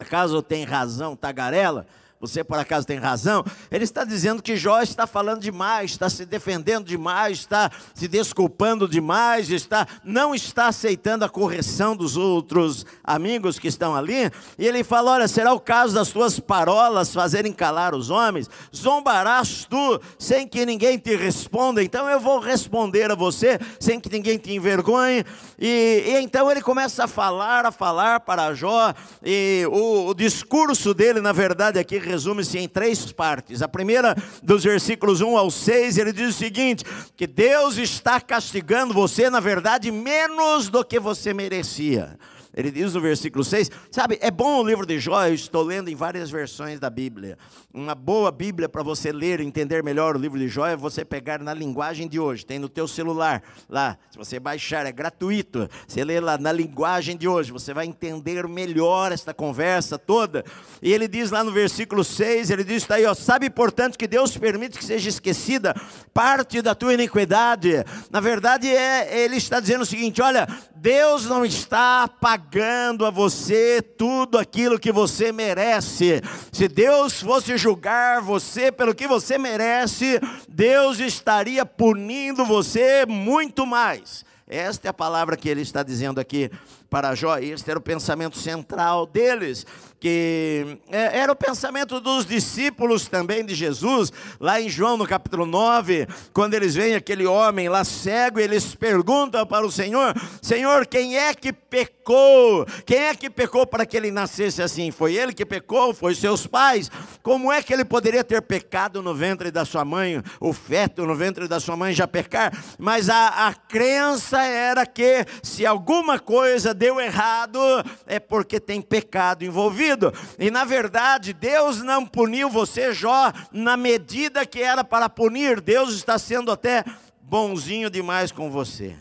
Acaso 0.00 0.42
tem 0.42 0.64
razão, 0.64 1.14
tagarela? 1.14 1.86
Você 2.20 2.42
por 2.42 2.58
acaso 2.58 2.84
tem 2.84 2.98
razão, 2.98 3.44
ele 3.70 3.84
está 3.84 4.02
dizendo 4.02 4.42
que 4.42 4.56
Jó 4.56 4.82
está 4.82 5.06
falando 5.06 5.40
demais, 5.40 5.92
está 5.92 6.10
se 6.10 6.24
defendendo 6.24 6.84
demais, 6.84 7.38
está 7.38 7.70
se 7.94 8.08
desculpando 8.08 8.88
demais, 8.88 9.50
está, 9.50 9.86
não 10.02 10.34
está 10.34 10.66
aceitando 10.66 11.24
a 11.24 11.28
correção 11.28 11.94
dos 11.94 12.16
outros 12.16 12.84
amigos 13.04 13.58
que 13.58 13.68
estão 13.68 13.94
ali, 13.94 14.30
e 14.58 14.66
ele 14.66 14.82
fala: 14.82 15.12
Olha, 15.12 15.28
será 15.28 15.52
o 15.52 15.60
caso 15.60 15.94
das 15.94 16.08
tuas 16.08 16.40
parolas 16.40 17.14
fazerem 17.14 17.52
calar 17.52 17.94
os 17.94 18.10
homens? 18.10 18.50
Zombarás 18.74 19.64
tu 19.64 20.00
sem 20.18 20.46
que 20.46 20.66
ninguém 20.66 20.98
te 20.98 21.14
responda, 21.14 21.82
então 21.84 22.08
eu 22.08 22.18
vou 22.18 22.40
responder 22.40 23.12
a 23.12 23.14
você 23.14 23.60
sem 23.78 24.00
que 24.00 24.10
ninguém 24.10 24.38
te 24.38 24.52
envergonhe. 24.52 25.24
E, 25.56 26.02
e 26.06 26.16
então 26.20 26.50
ele 26.50 26.62
começa 26.62 27.04
a 27.04 27.08
falar, 27.08 27.64
a 27.64 27.70
falar 27.70 28.20
para 28.20 28.52
Jó, 28.54 28.92
e 29.22 29.64
o, 29.70 30.08
o 30.08 30.14
discurso 30.14 30.92
dele, 30.92 31.20
na 31.20 31.32
verdade, 31.32 31.78
aqui 31.78 32.07
resume-se 32.08 32.58
em 32.58 32.68
três 32.68 33.12
partes. 33.12 33.62
A 33.62 33.68
primeira, 33.68 34.16
dos 34.42 34.64
versículos 34.64 35.20
1 35.20 35.36
ao 35.36 35.50
6, 35.50 35.98
ele 35.98 36.12
diz 36.12 36.30
o 36.30 36.38
seguinte: 36.38 36.84
que 37.16 37.26
Deus 37.26 37.76
está 37.76 38.20
castigando 38.20 38.92
você, 38.92 39.30
na 39.30 39.40
verdade, 39.40 39.90
menos 39.90 40.68
do 40.68 40.84
que 40.84 40.98
você 40.98 41.32
merecia. 41.32 42.18
Ele 42.58 42.72
diz 42.72 42.92
no 42.92 43.00
versículo 43.00 43.44
6, 43.44 43.70
sabe, 43.88 44.18
é 44.20 44.32
bom 44.32 44.60
o 44.60 44.66
livro 44.66 44.84
de 44.84 44.98
Jó, 44.98 45.24
eu 45.24 45.32
estou 45.32 45.62
lendo 45.62 45.88
em 45.88 45.94
várias 45.94 46.28
versões 46.28 46.80
da 46.80 46.90
Bíblia. 46.90 47.38
Uma 47.72 47.94
boa 47.94 48.32
Bíblia 48.32 48.68
para 48.68 48.82
você 48.82 49.12
ler 49.12 49.38
entender 49.38 49.80
melhor 49.84 50.16
o 50.16 50.18
livro 50.18 50.36
de 50.36 50.48
Jó 50.48 50.66
é 50.66 50.74
você 50.74 51.04
pegar 51.04 51.38
na 51.38 51.54
linguagem 51.54 52.08
de 52.08 52.18
hoje, 52.18 52.44
tem 52.44 52.58
no 52.58 52.68
teu 52.68 52.88
celular, 52.88 53.44
lá, 53.68 53.96
se 54.10 54.18
você 54.18 54.40
baixar, 54.40 54.86
é 54.86 54.90
gratuito. 54.90 55.70
Você 55.86 56.02
lê 56.02 56.18
lá 56.18 56.36
na 56.36 56.50
linguagem 56.50 57.16
de 57.16 57.28
hoje, 57.28 57.52
você 57.52 57.72
vai 57.72 57.86
entender 57.86 58.48
melhor 58.48 59.12
esta 59.12 59.32
conversa 59.32 59.96
toda. 59.96 60.44
E 60.82 60.92
ele 60.92 61.06
diz 61.06 61.30
lá 61.30 61.44
no 61.44 61.52
versículo 61.52 62.02
6, 62.02 62.50
ele 62.50 62.64
diz, 62.64 62.82
está 62.82 62.96
aí, 62.96 63.06
ó, 63.06 63.14
sabe 63.14 63.48
portanto 63.48 63.96
que 63.96 64.08
Deus 64.08 64.36
permite 64.36 64.76
que 64.76 64.84
seja 64.84 65.08
esquecida 65.08 65.76
parte 66.12 66.60
da 66.60 66.74
tua 66.74 66.94
iniquidade. 66.94 67.84
Na 68.10 68.18
verdade, 68.18 68.66
é, 68.68 69.22
ele 69.22 69.36
está 69.36 69.60
dizendo 69.60 69.82
o 69.82 69.86
seguinte: 69.86 70.20
olha, 70.20 70.48
Deus 70.74 71.26
não 71.26 71.44
está 71.44 72.08
pagando 72.48 73.04
a 73.04 73.10
você 73.10 73.82
tudo 73.82 74.38
aquilo 74.38 74.78
que 74.78 74.90
você 74.90 75.30
merece. 75.30 76.22
Se 76.50 76.66
Deus 76.66 77.20
fosse 77.20 77.58
julgar 77.58 78.22
você 78.22 78.72
pelo 78.72 78.94
que 78.94 79.06
você 79.06 79.36
merece, 79.36 80.18
Deus 80.48 80.98
estaria 80.98 81.66
punindo 81.66 82.46
você 82.46 83.04
muito 83.06 83.66
mais. 83.66 84.24
Esta 84.46 84.88
é 84.88 84.90
a 84.90 84.94
palavra 84.94 85.36
que 85.36 85.46
ele 85.46 85.60
está 85.60 85.82
dizendo 85.82 86.18
aqui 86.18 86.50
para 86.90 87.14
Jó. 87.14 87.36
Este 87.38 87.70
era 87.70 87.78
o 87.78 87.82
pensamento 87.82 88.38
central 88.38 89.06
deles, 89.06 89.66
que 90.00 90.78
é, 90.90 91.18
era 91.20 91.32
o 91.32 91.36
pensamento 91.36 92.00
dos 92.00 92.24
discípulos 92.24 93.08
também 93.08 93.44
de 93.44 93.54
Jesus, 93.54 94.12
lá 94.38 94.60
em 94.60 94.68
João 94.68 94.96
no 94.96 95.06
capítulo 95.06 95.44
9, 95.44 96.06
quando 96.32 96.54
eles 96.54 96.74
veem 96.74 96.94
aquele 96.94 97.26
homem 97.26 97.68
lá 97.68 97.84
cego, 97.84 98.38
eles 98.38 98.74
perguntam 98.74 99.44
para 99.46 99.66
o 99.66 99.72
Senhor: 99.72 100.14
Senhor, 100.40 100.86
quem 100.86 101.18
é 101.18 101.34
que 101.34 101.52
pecou? 101.52 102.64
Quem 102.86 102.98
é 102.98 103.14
que 103.14 103.28
pecou 103.28 103.66
para 103.66 103.84
que 103.84 103.96
ele 103.96 104.10
nascesse 104.10 104.62
assim? 104.62 104.90
Foi 104.90 105.14
ele 105.14 105.32
que 105.32 105.44
pecou? 105.44 105.92
Foi 105.92 106.14
seus 106.14 106.46
pais? 106.46 106.90
Como 107.22 107.52
é 107.52 107.62
que 107.62 107.72
ele 107.72 107.84
poderia 107.84 108.24
ter 108.24 108.40
pecado 108.42 109.02
no 109.02 109.14
ventre 109.14 109.50
da 109.50 109.64
sua 109.64 109.84
mãe? 109.84 110.22
O 110.40 110.52
feto 110.52 111.04
no 111.04 111.14
ventre 111.14 111.48
da 111.48 111.60
sua 111.60 111.76
mãe 111.76 111.92
já 111.92 112.06
pecar? 112.06 112.52
Mas 112.78 113.10
a, 113.10 113.48
a 113.48 113.54
crença 113.54 114.42
era 114.42 114.86
que 114.86 115.26
se 115.42 115.66
alguma 115.66 116.18
coisa 116.18 116.72
deu 116.78 116.98
errado, 117.00 117.58
é 118.06 118.18
porque 118.18 118.58
tem 118.58 118.80
pecado 118.80 119.44
envolvido. 119.44 120.12
E 120.38 120.50
na 120.50 120.64
verdade, 120.64 121.34
Deus 121.34 121.82
não 121.82 122.06
puniu 122.06 122.48
você, 122.48 122.94
Jó, 122.94 123.32
na 123.52 123.76
medida 123.76 124.46
que 124.46 124.62
era 124.62 124.82
para 124.82 125.08
punir. 125.10 125.60
Deus 125.60 125.92
está 125.94 126.18
sendo 126.18 126.50
até 126.50 126.84
bonzinho 127.20 127.90
demais 127.90 128.32
com 128.32 128.50
você. 128.50 128.96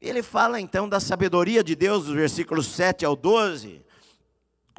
Ele 0.00 0.22
fala 0.22 0.60
então 0.60 0.88
da 0.88 1.00
sabedoria 1.00 1.64
de 1.64 1.74
Deus, 1.74 2.04
dos 2.04 2.14
versículos 2.14 2.66
7 2.66 3.04
ao 3.04 3.16
12. 3.16 3.82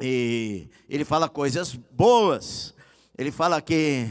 E 0.00 0.68
ele 0.88 1.04
fala 1.04 1.28
coisas 1.28 1.74
boas. 1.74 2.74
Ele 3.18 3.30
fala 3.30 3.60
que 3.60 4.08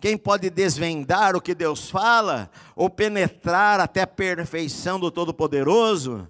quem 0.00 0.16
pode 0.16 0.50
desvendar 0.50 1.36
o 1.36 1.40
que 1.40 1.54
Deus 1.54 1.88
fala, 1.88 2.50
ou 2.74 2.90
penetrar 2.90 3.78
até 3.78 4.00
a 4.00 4.06
perfeição 4.06 4.98
do 4.98 5.12
Todo-Poderoso? 5.12 6.28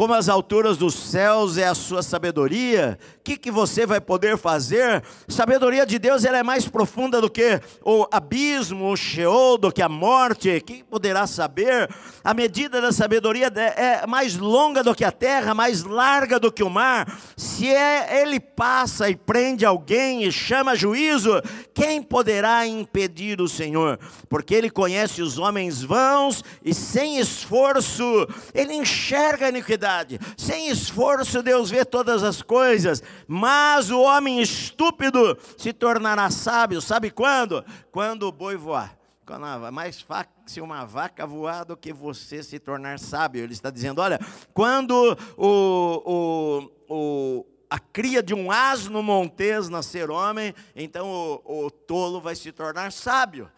Como 0.00 0.14
as 0.14 0.30
alturas 0.30 0.78
dos 0.78 0.94
céus 0.94 1.58
é 1.58 1.66
a 1.66 1.74
sua 1.74 2.02
sabedoria, 2.02 2.98
o 3.18 3.22
que, 3.22 3.36
que 3.36 3.50
você 3.50 3.84
vai 3.84 4.00
poder 4.00 4.38
fazer? 4.38 5.04
Sabedoria 5.28 5.84
de 5.84 5.98
Deus 5.98 6.24
ela 6.24 6.38
é 6.38 6.42
mais 6.42 6.66
profunda 6.66 7.20
do 7.20 7.28
que 7.28 7.60
o 7.84 8.06
abismo, 8.10 8.90
o 8.90 8.96
Sheol, 8.96 9.58
do 9.58 9.70
que 9.70 9.82
a 9.82 9.90
morte. 9.90 10.58
Quem 10.62 10.82
poderá 10.82 11.26
saber? 11.26 11.86
A 12.24 12.32
medida 12.32 12.80
da 12.80 12.92
sabedoria 12.92 13.52
é 13.76 14.06
mais 14.06 14.38
longa 14.38 14.82
do 14.82 14.94
que 14.94 15.04
a 15.04 15.12
terra, 15.12 15.52
mais 15.52 15.84
larga 15.84 16.40
do 16.40 16.50
que 16.50 16.62
o 16.62 16.70
mar. 16.70 17.20
Se 17.36 17.68
é, 17.68 18.22
ele 18.22 18.40
passa 18.40 19.10
e 19.10 19.14
prende 19.14 19.66
alguém 19.66 20.24
e 20.24 20.32
chama 20.32 20.74
juízo, 20.74 21.42
quem 21.74 22.02
poderá 22.02 22.66
impedir 22.66 23.38
o 23.38 23.46
Senhor? 23.46 24.00
Porque 24.30 24.54
ele 24.54 24.70
conhece 24.70 25.20
os 25.20 25.36
homens 25.36 25.82
vãos 25.82 26.42
e 26.64 26.72
sem 26.72 27.18
esforço, 27.18 28.26
ele 28.54 28.72
enxerga 28.72 29.44
a 29.44 29.50
iniquidade 29.50 29.89
verdade. 29.90 30.20
Sem 30.36 30.68
esforço, 30.68 31.42
Deus 31.42 31.70
vê 31.70 31.84
todas 31.84 32.22
as 32.22 32.42
coisas, 32.42 33.02
mas 33.26 33.90
o 33.90 34.00
homem 34.00 34.40
estúpido 34.40 35.36
se 35.58 35.72
tornará 35.72 36.30
sábio. 36.30 36.80
Sabe 36.80 37.10
quando? 37.10 37.64
Quando 37.90 38.24
o 38.24 38.32
boi 38.32 38.56
voar. 38.56 38.96
Mais 39.72 40.00
fácil 40.00 40.64
uma 40.64 40.84
vaca 40.84 41.24
voar 41.24 41.64
do 41.64 41.76
que 41.76 41.92
você 41.92 42.42
se 42.42 42.58
tornar 42.58 42.98
sábio. 42.98 43.44
Ele 43.44 43.52
está 43.52 43.70
dizendo: 43.70 44.00
olha, 44.00 44.18
quando 44.52 45.16
o, 45.36 46.02
o, 46.04 46.70
o 46.88 47.46
a 47.70 47.78
cria 47.78 48.20
de 48.20 48.34
um 48.34 48.50
asno 48.50 49.00
montês 49.00 49.68
nascer 49.68 50.10
homem, 50.10 50.52
então 50.74 51.06
o, 51.44 51.66
o 51.66 51.70
tolo 51.70 52.20
vai 52.20 52.34
se 52.34 52.50
tornar 52.50 52.90
sábio. 52.90 53.48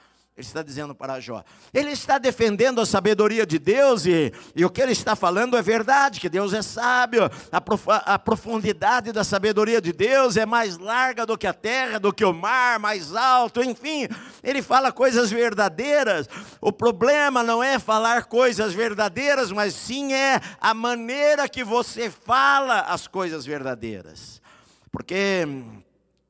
Ele 0.43 0.49
está 0.49 0.63
dizendo 0.63 0.93
para 0.93 1.21
Jó. 1.21 1.45
Ele 1.73 1.91
está 1.91 2.19
defendendo 2.19 2.81
a 2.81 2.87
sabedoria 2.87 3.47
de 3.47 3.61
Deus 3.61 4.05
e, 4.05 4.33
e 4.57 4.65
o 4.65 4.71
que 4.71 4.83
ele 4.83 4.91
está 4.91 5.15
falando 5.15 5.57
é 5.57 5.63
verdade, 5.63 6.19
que 6.19 6.29
Deus 6.29 6.53
é 6.53 6.61
sábio. 6.63 7.31
A, 7.53 7.61
prof, 7.61 7.87
a 7.89 8.19
profundidade 8.19 9.13
da 9.13 9.23
sabedoria 9.23 9.81
de 9.81 9.93
Deus 9.93 10.37
é 10.37 10.45
mais 10.45 10.79
larga 10.79 11.25
do 11.25 11.39
que 11.39 11.47
a 11.47 11.53
terra, 11.53 12.01
do 12.01 12.13
que 12.13 12.25
o 12.25 12.33
mar, 12.33 12.81
mais 12.81 13.15
alto, 13.15 13.63
enfim. 13.63 14.09
Ele 14.43 14.63
fala 14.63 14.91
coisas 14.91 15.31
verdadeiras. 15.31 16.29
O 16.61 16.73
problema 16.73 17.45
não 17.45 17.63
é 17.63 17.79
falar 17.79 18.25
coisas 18.25 18.73
verdadeiras, 18.73 19.53
mas 19.53 19.75
sim 19.75 20.13
é 20.13 20.41
a 20.61 20.75
maneira 20.75 21.49
que 21.49 21.63
você 21.63 22.11
fala 22.11 22.81
as 22.81 23.07
coisas 23.07 23.47
verdadeiras. 23.47 24.43
Porque 24.91 25.47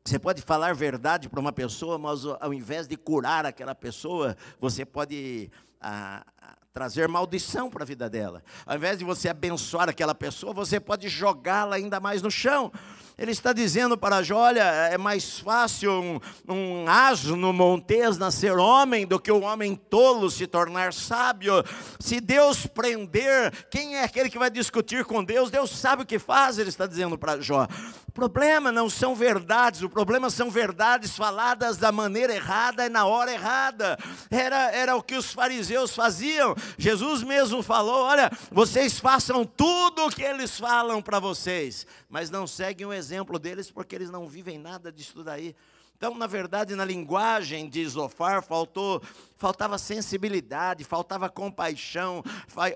você 0.05 0.19
pode 0.19 0.43
falar 0.43 0.75
verdade 0.75 1.29
para 1.29 1.39
uma 1.39 1.53
pessoa, 1.53 1.97
mas 1.97 2.25
ao 2.41 2.53
invés 2.53 2.89
de 2.89 2.97
curar 2.97 3.47
aquela 3.47 3.75
pessoa, 3.75 4.37
você 4.61 4.85
pode 4.85 5.49
ah, 5.81 6.25
trazer 6.73 7.07
maldição 7.07 7.71
para 7.71 7.85
a 7.85 7.87
vida 7.87 8.11
dela. 8.11 8.43
Ao 8.67 8.77
invés 8.77 8.99
de 8.99 9.05
você 9.05 9.29
abençoar 9.29 9.89
aquela 9.89 10.15
pessoa, 10.15 10.53
você 10.53 10.81
pode 10.81 11.09
jogá-la 11.09 11.77
ainda 11.77 12.01
mais 12.01 12.21
no 12.21 12.31
chão. 12.31 12.73
Ele 13.23 13.31
está 13.31 13.53
dizendo 13.53 13.97
para 13.97 14.21
Jó: 14.21 14.37
olha, 14.37 14.65
é 14.65 14.99
mais 14.99 15.39
fácil 15.39 15.93
um, 15.93 16.21
um 16.53 16.89
asno 16.89 17.53
montês 17.53 18.19
nascer 18.19 18.59
homem 18.59 19.07
do 19.07 19.21
que 19.21 19.31
um 19.31 19.45
homem 19.45 19.77
tolo 19.77 20.29
se 20.29 20.45
tornar 20.45 20.93
sábio. 20.93 21.63
Se 22.01 22.21
Deus 22.21 22.67
prender, 22.67 23.69
quem 23.71 23.95
é 23.95 24.03
aquele 24.03 24.29
que 24.29 24.41
vai 24.41 24.51
discutir 24.51 25.05
com 25.05 25.23
Deus? 25.23 25.53
Deus 25.53 25.71
sabe 25.71 26.03
o 26.03 26.07
que 26.07 26.19
faz, 26.19 26.59
ele 26.59 26.69
está 26.69 26.85
dizendo 26.85 27.17
para 27.17 27.41
Jó. 27.41 27.69
O 28.09 28.13
problema 28.13 28.71
não 28.71 28.91
são 28.91 29.15
verdades, 29.15 29.83
o 29.83 29.89
problema 29.89 30.29
são 30.29 30.51
verdades 30.51 31.17
faladas 31.17 31.79
da 31.79 31.91
maneira 31.91 32.35
errada 32.35 32.85
e 32.85 32.89
na 32.91 33.07
hora 33.07 33.33
errada. 33.33 33.97
Era, 34.31 34.71
era 34.73 34.97
o 34.97 35.03
que 35.03 35.15
os 35.15 35.33
fariseus 35.33 35.95
faziam. 35.95 36.57
Jesus 36.77 37.23
mesmo 37.23 37.63
falou: 37.63 38.03
olha, 38.03 38.31
vocês 38.51 38.99
façam 38.99 39.45
tudo 39.45 40.07
o 40.07 40.11
que 40.11 40.23
eles 40.23 40.59
falam 40.59 41.01
para 41.01 41.21
vocês, 41.21 41.87
mas 42.13 42.29
não 42.29 42.47
seguem 42.47 42.87
o 42.87 42.93
exemplo 42.93 43.39
deles 43.39 43.71
porque 43.71 43.95
eles 43.95 44.11
não 44.11 44.29
vivem 44.29 44.59
nada 44.59 44.93
disso 44.93 45.25
daí. 45.25 45.57
Então, 45.97 46.15
na 46.15 46.27
verdade, 46.27 46.75
na 46.75 46.85
linguagem 46.85 47.71
de 47.71 47.89
Zofar 47.89 48.43
faltou, 48.43 49.03
faltava 49.43 49.77
sensibilidade, 49.77 50.85
faltava 50.85 51.29
compaixão, 51.29 52.23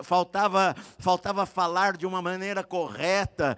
faltava, 0.02 0.74
faltava 0.98 1.46
falar 1.46 1.96
de 1.96 2.04
uma 2.04 2.20
maneira 2.20 2.64
correta, 2.64 3.56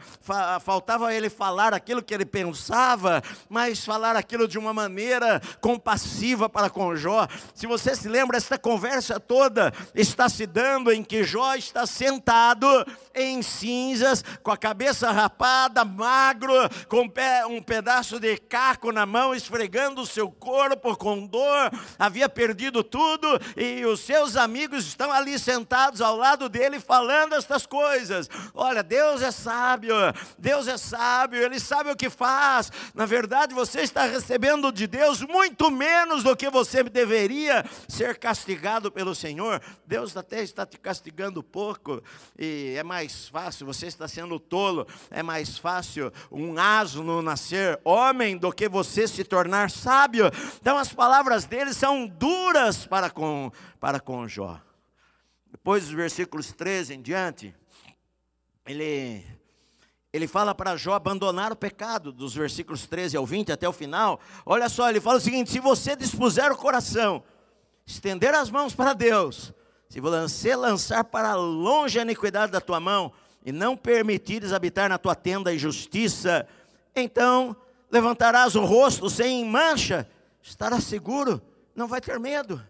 faltava 0.61 1.15
ele 1.15 1.31
falar 1.31 1.73
aquilo 1.73 2.03
que 2.03 2.13
ele 2.13 2.27
pensava, 2.27 3.23
mas 3.49 3.83
falar 3.83 4.15
aquilo 4.15 4.47
de 4.47 4.59
uma 4.59 4.75
maneira 4.75 5.41
compassiva 5.59 6.51
para 6.51 6.69
com 6.69 6.95
Jó. 6.95 7.27
Se 7.55 7.67
você 7.67 7.97
se 7.97 8.11
lembra, 8.11 8.37
esta 8.37 8.59
conversa 8.59 9.19
toda 9.19 9.73
está 9.95 10.29
se 10.29 10.45
dando 10.45 10.93
em 10.93 11.03
que 11.03 11.25
Jó 11.25 11.55
está 11.55 11.87
sentado 11.87 12.67
em 13.15 13.41
cinzas, 13.41 14.23
com 14.43 14.51
a 14.51 14.57
cabeça 14.57 15.11
rapada, 15.11 15.83
magro, 15.83 16.53
com 16.89 17.11
um 17.49 17.63
pedaço 17.63 18.21
de 18.21 18.37
caco 18.37 18.93
na 18.93 19.07
mão, 19.07 19.35
esfregando 19.35 20.03
o 20.03 20.07
seu 20.07 20.31
corpo 20.31 20.95
com 20.95 21.27
dor, 21.27 21.71
havia 21.99 22.29
perdido 22.29 22.85
tudo, 22.85 22.98
e 23.57 23.85
os 23.85 24.01
seus 24.01 24.37
amigos 24.37 24.87
estão 24.87 25.11
ali 25.13 25.39
sentados 25.39 26.01
ao 26.01 26.17
lado 26.17 26.49
dele 26.49 26.79
falando 26.79 27.35
estas 27.35 27.67
coisas. 27.67 28.29
Olha, 28.55 28.83
Deus 28.83 29.23
é 29.23 29.31
sábio, 29.31 29.95
Deus 30.39 30.69
é 30.69 30.77
sábio, 30.77 31.43
Ele 31.43 31.59
sabe 31.59 31.91
o 31.91 31.97
que 31.97 32.09
faz. 32.09 32.71
Na 32.95 33.07
verdade, 33.07 33.55
você 33.55 33.81
está 33.81 34.05
recebendo 34.05 34.71
de 34.71 34.87
Deus 34.87 35.23
muito 35.23 35.71
menos 35.71 36.23
do 36.23 36.37
que 36.37 36.51
você 36.51 36.83
deveria 36.83 37.65
ser 37.89 38.19
castigado 38.19 38.93
pelo 38.93 39.15
Senhor. 39.15 39.61
Deus 39.87 40.17
até 40.17 40.43
está 40.43 40.65
te 40.65 40.79
castigando 40.79 41.43
pouco, 41.43 42.03
e 42.39 42.75
é 42.77 42.83
mais 42.83 43.29
fácil, 43.29 43.67
você 43.67 43.87
está 43.87 44.07
sendo 44.07 44.39
tolo, 44.39 44.87
é 45.11 45.23
mais 45.23 45.59
fácil 45.59 46.13
um 46.31 46.59
asno 46.59 47.23
nascer 47.23 47.81
homem 47.85 48.37
do 48.37 48.53
que 48.53 48.69
você 48.69 49.07
se 49.09 49.25
tornar 49.25 49.49
tornar 49.49 49.71
sábio. 49.71 50.31
Então 50.61 50.77
as 50.77 50.93
palavras 50.93 51.45
dele 51.45 51.73
são 51.73 52.07
duras 52.07 52.85
para 52.89 53.11
com, 53.11 53.53
para 53.79 54.01
com 54.01 54.27
Jó. 54.27 54.61
Depois 55.51 55.85
dos 55.85 55.93
versículos 55.93 56.53
13 56.53 56.95
em 56.95 57.03
diante, 57.03 57.55
ele, 58.67 59.25
ele 60.13 60.27
fala 60.27 60.55
para 60.55 60.77
Jó 60.77 60.95
abandonar 60.95 61.53
o 61.53 61.57
pecado, 61.57 62.13
dos 62.13 62.35
versículos 62.35 62.87
13 62.87 63.17
ao 63.17 63.25
20 63.25 63.53
até 63.53 63.69
o 63.69 63.73
final. 63.73 64.21
Olha 64.45 64.69
só, 64.69 64.89
ele 64.91 65.01
fala 65.01 65.19
o 65.19 65.21
seguinte: 65.21 65.51
se 65.51 65.61
você 65.61 65.95
dispuser 65.95 66.51
o 66.51 66.57
coração, 66.57 67.23
estender 67.87 68.35
as 68.35 68.51
mãos 68.51 68.75
para 68.75 68.93
Deus, 68.93 69.53
se 69.89 70.01
você 70.01 70.55
lançar 70.55 71.05
para 71.05 71.35
longe 71.35 71.99
a 71.99 72.03
iniquidade 72.03 72.53
da 72.53 72.61
tua 72.61 72.81
mão, 72.81 73.13
e 73.45 73.53
não 73.53 73.77
permitires 73.77 74.53
habitar 74.53 74.91
na 74.91 74.99
tua 74.99 75.15
tenda 75.15 75.49
a 75.49 75.55
injustiça, 75.55 76.47
então 76.95 77.57
levantarás 77.91 78.55
o 78.55 78.65
rosto 78.65 79.09
sem 79.09 79.45
mancha, 79.45 80.07
estarás 80.43 80.85
seguro, 80.85 81.41
não 81.75 81.87
vai 81.87 82.01
ter 82.01 82.21
medo. 82.21 82.63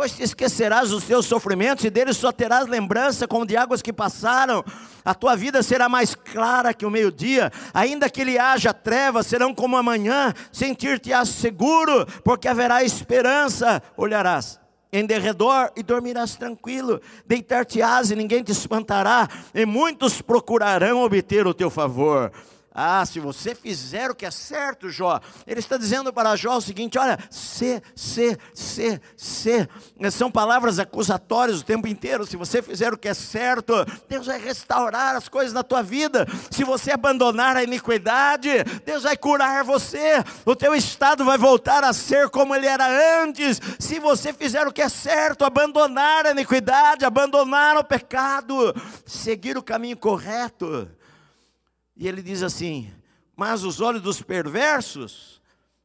Pois 0.00 0.18
esquecerás 0.18 0.88
dos 0.88 1.04
teus 1.04 1.26
sofrimentos 1.26 1.84
e 1.84 1.90
deles 1.90 2.16
só 2.16 2.32
terás 2.32 2.66
lembrança 2.66 3.28
como 3.28 3.44
de 3.44 3.54
águas 3.54 3.82
que 3.82 3.92
passaram. 3.92 4.64
A 5.04 5.12
tua 5.12 5.36
vida 5.36 5.62
será 5.62 5.90
mais 5.90 6.14
clara 6.14 6.72
que 6.72 6.86
o 6.86 6.90
meio-dia, 6.90 7.52
ainda 7.74 8.08
que 8.08 8.24
lhe 8.24 8.38
haja 8.38 8.72
trevas, 8.72 9.26
serão 9.26 9.54
como 9.54 9.76
amanhã. 9.76 10.32
Sentir-te-ás 10.50 11.28
seguro, 11.28 12.06
porque 12.24 12.48
haverá 12.48 12.82
esperança. 12.82 13.82
Olharás 13.94 14.58
em 14.90 15.04
derredor 15.04 15.70
e 15.76 15.82
dormirás 15.82 16.34
tranquilo. 16.34 16.98
Deitar-te-ás 17.26 18.10
e 18.10 18.16
ninguém 18.16 18.42
te 18.42 18.52
espantará, 18.52 19.28
e 19.54 19.66
muitos 19.66 20.22
procurarão 20.22 21.02
obter 21.02 21.46
o 21.46 21.52
teu 21.52 21.68
favor. 21.68 22.32
Ah, 22.72 23.04
se 23.04 23.18
você 23.18 23.52
fizer 23.52 24.12
o 24.12 24.14
que 24.14 24.24
é 24.24 24.30
certo, 24.30 24.90
Jó, 24.90 25.20
ele 25.44 25.58
está 25.58 25.76
dizendo 25.76 26.12
para 26.12 26.36
Jó 26.36 26.56
o 26.56 26.60
seguinte: 26.60 26.98
olha, 26.98 27.18
se, 27.28 27.82
se, 27.96 28.38
se, 28.54 29.00
se, 29.16 29.68
são 30.12 30.30
palavras 30.30 30.78
acusatórias 30.78 31.60
o 31.60 31.64
tempo 31.64 31.88
inteiro. 31.88 32.24
Se 32.24 32.36
você 32.36 32.62
fizer 32.62 32.92
o 32.92 32.98
que 32.98 33.08
é 33.08 33.14
certo, 33.14 33.74
Deus 34.08 34.26
vai 34.26 34.38
restaurar 34.38 35.16
as 35.16 35.28
coisas 35.28 35.52
na 35.52 35.64
tua 35.64 35.82
vida. 35.82 36.26
Se 36.48 36.62
você 36.62 36.92
abandonar 36.92 37.56
a 37.56 37.64
iniquidade, 37.64 38.50
Deus 38.86 39.02
vai 39.02 39.16
curar 39.16 39.64
você. 39.64 40.22
O 40.44 40.54
teu 40.54 40.72
estado 40.72 41.24
vai 41.24 41.36
voltar 41.36 41.82
a 41.82 41.92
ser 41.92 42.30
como 42.30 42.54
ele 42.54 42.68
era 42.68 42.86
antes. 43.22 43.60
Se 43.80 43.98
você 43.98 44.32
fizer 44.32 44.68
o 44.68 44.72
que 44.72 44.82
é 44.82 44.88
certo, 44.88 45.44
abandonar 45.44 46.24
a 46.24 46.30
iniquidade, 46.30 47.04
abandonar 47.04 47.76
o 47.76 47.84
pecado, 47.84 48.72
seguir 49.04 49.58
o 49.58 49.62
caminho 49.62 49.96
correto. 49.96 50.88
E 52.00 52.08
ele 52.08 52.22
diz 52.22 52.42
assim: 52.42 52.90
Mas 53.36 53.62
os 53.62 53.78
olhos 53.78 54.00
dos 54.00 54.22
perversos, 54.22 55.42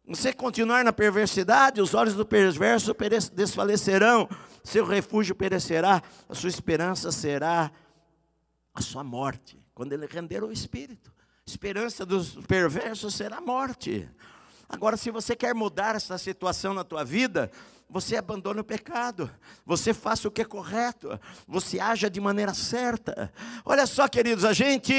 você 0.08 0.32
continuar 0.32 0.82
na 0.86 0.94
perversidade, 0.94 1.82
os 1.82 1.94
olhos 1.94 2.14
do 2.14 2.26
perverso 2.26 2.96
desfalecerão, 3.34 4.30
seu 4.64 4.86
refúgio 4.86 5.36
perecerá, 5.36 6.02
a 6.30 6.34
sua 6.34 6.48
esperança 6.48 7.12
será 7.12 7.70
a 8.74 8.82
sua 8.82 9.04
morte, 9.04 9.60
quando 9.74 9.92
ele 9.92 10.06
render 10.06 10.42
o 10.42 10.54
espírito. 10.54 11.12
Esperança 11.46 12.06
dos 12.06 12.36
perversos 12.48 13.14
será 13.14 13.38
a 13.38 13.42
morte. 13.42 14.10
Agora, 14.70 14.96
se 14.96 15.12
você 15.12 15.36
quer 15.36 15.54
mudar 15.54 15.98
essa 15.98 16.18
situação 16.18 16.74
na 16.74 16.86
tua 16.86 17.04
vida, 17.04 17.52
você 17.90 18.18
abandone 18.18 18.60
o 18.60 18.64
pecado, 18.64 19.30
você 19.66 19.94
faça 19.94 20.28
o 20.28 20.32
que 20.32 20.42
é 20.42 20.46
correto, 20.46 21.20
você 21.48 21.80
haja 21.80 22.10
de 22.10 22.20
maneira 22.20 22.54
certa. 22.54 23.32
Olha 23.64 23.86
só, 23.86 24.08
queridos, 24.08 24.44
a 24.44 24.54
gente, 24.54 24.94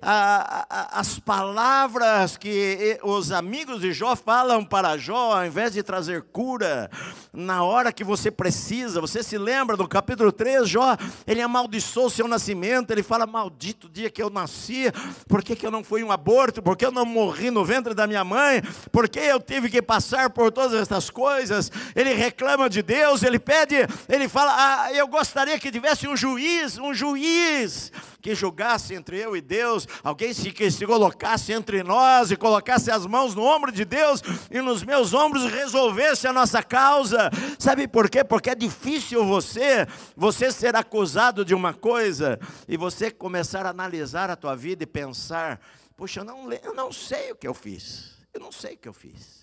a, 0.00 0.66
a, 0.68 1.00
as 1.00 1.18
palavras 1.18 2.36
que 2.36 2.98
os 3.02 3.30
amigos 3.30 3.82
de 3.82 3.92
Jó 3.92 4.16
falam 4.16 4.64
para 4.64 4.96
Jó, 4.96 5.36
ao 5.36 5.46
invés 5.46 5.74
de 5.74 5.82
trazer 5.82 6.22
cura, 6.22 6.90
na 7.32 7.62
hora 7.62 7.92
que 7.92 8.02
você 8.02 8.30
precisa, 8.30 9.00
você 9.00 9.22
se 9.22 9.36
lembra 9.36 9.76
do 9.76 9.86
capítulo 9.86 10.32
3, 10.32 10.68
Jó, 10.68 10.96
ele 11.26 11.42
amaldiçoou 11.42 12.06
o 12.06 12.10
seu 12.10 12.26
nascimento, 12.26 12.90
ele 12.90 13.02
fala: 13.02 13.26
Maldito 13.26 13.88
dia 13.88 14.10
que 14.10 14.22
eu 14.22 14.30
nasci, 14.30 14.90
por 15.28 15.44
que, 15.44 15.54
que 15.54 15.66
eu 15.66 15.70
não 15.70 15.84
fui 15.84 16.02
um 16.02 16.10
aborto, 16.10 16.62
por 16.62 16.76
que 16.76 16.84
eu 16.84 16.90
não 16.90 17.04
morri 17.04 17.50
no 17.50 17.64
ventre 17.64 17.94
da 17.94 18.06
minha 18.06 18.24
mãe, 18.24 18.62
por 18.90 19.08
que 19.08 19.20
eu 19.20 19.38
tive 19.40 19.68
que 19.68 19.82
passar 19.82 20.30
por 20.30 20.50
todas 20.50 20.80
essas 20.80 21.10
coisas? 21.10 21.70
Ele 21.94 22.14
reclama 22.30 22.70
de 22.70 22.80
Deus, 22.80 23.24
ele 23.24 23.38
pede, 23.38 23.74
ele 24.08 24.28
fala: 24.28 24.54
ah, 24.56 24.92
Eu 24.92 25.08
gostaria 25.08 25.58
que 25.58 25.70
tivesse 25.70 26.06
um 26.06 26.16
juiz, 26.16 26.78
um 26.78 26.94
juiz 26.94 27.92
que 28.22 28.34
julgasse 28.34 28.94
entre 28.94 29.18
eu 29.18 29.36
e 29.36 29.40
Deus, 29.40 29.88
alguém 30.04 30.32
se, 30.32 30.52
que 30.52 30.70
se 30.70 30.86
colocasse 30.86 31.52
entre 31.52 31.82
nós 31.82 32.30
e 32.30 32.36
colocasse 32.36 32.90
as 32.90 33.04
mãos 33.04 33.34
no 33.34 33.42
ombro 33.42 33.72
de 33.72 33.84
Deus 33.84 34.22
e 34.50 34.60
nos 34.60 34.84
meus 34.84 35.12
ombros 35.12 35.44
resolvesse 35.44 36.28
a 36.28 36.32
nossa 36.32 36.62
causa. 36.62 37.30
Sabe 37.58 37.88
por 37.88 38.08
quê? 38.08 38.22
Porque 38.22 38.50
é 38.50 38.54
difícil 38.54 39.24
você, 39.24 39.86
você 40.16 40.52
ser 40.52 40.76
acusado 40.76 41.44
de 41.44 41.54
uma 41.54 41.74
coisa 41.74 42.38
e 42.68 42.76
você 42.76 43.10
começar 43.10 43.66
a 43.66 43.70
analisar 43.70 44.30
a 44.30 44.36
tua 44.36 44.54
vida 44.54 44.84
e 44.84 44.86
pensar: 44.86 45.60
Puxa, 45.96 46.20
eu 46.20 46.24
não, 46.24 46.52
eu 46.52 46.74
não 46.74 46.92
sei 46.92 47.32
o 47.32 47.36
que 47.36 47.48
eu 47.48 47.54
fiz, 47.54 48.12
eu 48.32 48.40
não 48.40 48.52
sei 48.52 48.74
o 48.74 48.78
que 48.78 48.88
eu 48.88 48.92
fiz. 48.92 49.39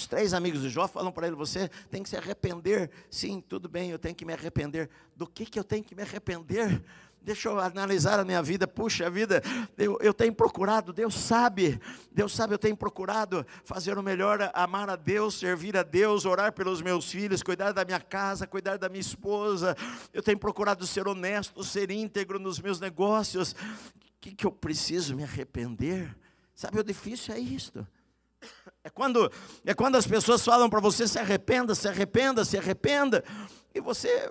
Os 0.00 0.06
três 0.06 0.32
amigos 0.32 0.62
de 0.62 0.70
Jó 0.70 0.88
falam 0.88 1.12
para 1.12 1.26
ele: 1.26 1.36
Você 1.36 1.68
tem 1.90 2.02
que 2.02 2.08
se 2.08 2.16
arrepender. 2.16 2.90
Sim, 3.10 3.44
tudo 3.46 3.68
bem, 3.68 3.90
eu 3.90 3.98
tenho 3.98 4.14
que 4.14 4.24
me 4.24 4.32
arrepender. 4.32 4.88
Do 5.14 5.26
que, 5.26 5.44
que 5.44 5.58
eu 5.58 5.64
tenho 5.64 5.84
que 5.84 5.94
me 5.94 6.00
arrepender? 6.00 6.82
Deixa 7.20 7.50
eu 7.50 7.60
analisar 7.60 8.18
a 8.18 8.24
minha 8.24 8.42
vida. 8.42 8.66
Puxa 8.66 9.10
vida, 9.10 9.42
eu, 9.76 9.98
eu 10.00 10.14
tenho 10.14 10.34
procurado, 10.34 10.90
Deus 10.90 11.14
sabe, 11.14 11.78
Deus 12.10 12.32
sabe, 12.34 12.54
eu 12.54 12.58
tenho 12.58 12.74
procurado 12.74 13.46
fazer 13.62 13.98
o 13.98 14.02
melhor, 14.02 14.50
amar 14.54 14.88
a 14.88 14.96
Deus, 14.96 15.34
servir 15.34 15.76
a 15.76 15.82
Deus, 15.82 16.24
orar 16.24 16.54
pelos 16.54 16.80
meus 16.80 17.10
filhos, 17.10 17.42
cuidar 17.42 17.72
da 17.72 17.84
minha 17.84 18.00
casa, 18.00 18.46
cuidar 18.46 18.78
da 18.78 18.88
minha 18.88 19.02
esposa. 19.02 19.76
Eu 20.14 20.22
tenho 20.22 20.38
procurado 20.38 20.86
ser 20.86 21.06
honesto, 21.06 21.62
ser 21.62 21.90
íntegro 21.90 22.38
nos 22.38 22.58
meus 22.58 22.80
negócios. 22.80 23.52
O 23.52 23.56
que, 24.18 24.34
que 24.34 24.46
eu 24.46 24.50
preciso 24.50 25.14
me 25.14 25.24
arrepender? 25.24 26.16
Sabe, 26.54 26.80
o 26.80 26.82
difícil 26.82 27.34
é 27.34 27.38
isto. 27.38 27.86
É 28.82 28.88
quando, 28.88 29.30
é 29.64 29.74
quando 29.74 29.96
as 29.96 30.06
pessoas 30.06 30.44
falam 30.44 30.70
para 30.70 30.80
você: 30.80 31.06
se 31.06 31.18
arrependa, 31.18 31.74
se 31.74 31.88
arrependa, 31.88 32.44
se 32.44 32.56
arrependa, 32.56 33.22
e 33.74 33.80
você. 33.80 34.30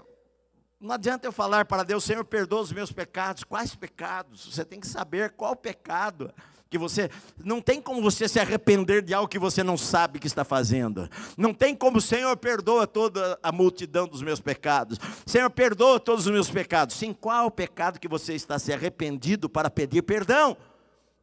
Não 0.80 0.96
adianta 0.96 1.28
eu 1.28 1.32
falar 1.32 1.66
para 1.66 1.84
Deus, 1.84 2.06
Senhor, 2.06 2.24
perdoa 2.24 2.62
os 2.62 2.72
meus 2.72 2.92
pecados. 2.92 3.44
Quais 3.44 3.76
pecados? 3.76 4.46
Você 4.46 4.64
tem 4.64 4.80
que 4.80 4.88
saber 4.88 5.32
qual 5.32 5.54
pecado 5.54 6.34
que 6.70 6.78
você 6.78 7.10
não 7.44 7.60
tem 7.60 7.82
como 7.82 8.02
você 8.02 8.28
se 8.28 8.40
arrepender 8.40 9.02
de 9.02 9.14
algo 9.14 9.28
que 9.28 9.40
você 9.40 9.64
não 9.64 9.76
sabe 9.76 10.20
que 10.20 10.28
está 10.28 10.46
fazendo. 10.46 11.10
Não 11.36 11.54
tem 11.54 11.76
como, 11.76 12.00
Senhor, 12.00 12.36
perdoa 12.38 12.86
toda 12.86 13.38
a 13.42 13.52
multidão 13.52 14.08
dos 14.08 14.22
meus 14.22 14.40
pecados. 14.40 15.00
Senhor, 15.26 15.50
perdoa 15.50 16.00
todos 16.00 16.28
os 16.28 16.32
meus 16.32 16.50
pecados. 16.50 16.96
Sim, 16.96 17.12
qual 17.12 17.48
o 17.48 17.52
pecado 17.52 18.00
que 18.00 18.08
você 18.08 18.36
está 18.36 18.60
se 18.60 18.72
arrependido 18.72 19.50
para 19.50 19.70
pedir 19.70 20.04
perdão? 20.04 20.56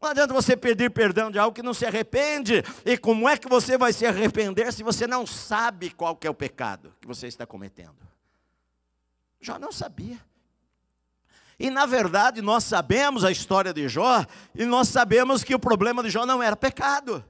Não 0.00 0.10
adianta 0.10 0.34
você 0.34 0.56
pedir 0.56 0.90
perdão 0.90 1.30
de 1.30 1.38
algo 1.38 1.54
que 1.54 1.62
não 1.62 1.74
se 1.74 1.86
arrepende. 1.86 2.62
E 2.84 2.98
como 2.98 3.28
é 3.28 3.36
que 3.36 3.48
você 3.48 3.78
vai 3.78 3.92
se 3.92 4.06
arrepender 4.06 4.72
se 4.72 4.82
você 4.82 5.06
não 5.06 5.26
sabe 5.26 5.90
qual 5.90 6.14
que 6.14 6.26
é 6.26 6.30
o 6.30 6.34
pecado 6.34 6.94
que 7.00 7.06
você 7.06 7.26
está 7.26 7.46
cometendo? 7.46 7.96
Jó 9.40 9.58
não 9.58 9.72
sabia. 9.72 10.18
E 11.58 11.70
na 11.70 11.86
verdade 11.86 12.42
nós 12.42 12.64
sabemos 12.64 13.24
a 13.24 13.30
história 13.30 13.72
de 13.72 13.88
Jó 13.88 14.24
e 14.54 14.66
nós 14.66 14.88
sabemos 14.88 15.42
que 15.42 15.54
o 15.54 15.58
problema 15.58 16.02
de 16.02 16.10
Jó 16.10 16.26
não 16.26 16.42
era 16.42 16.54
pecado. 16.54 17.24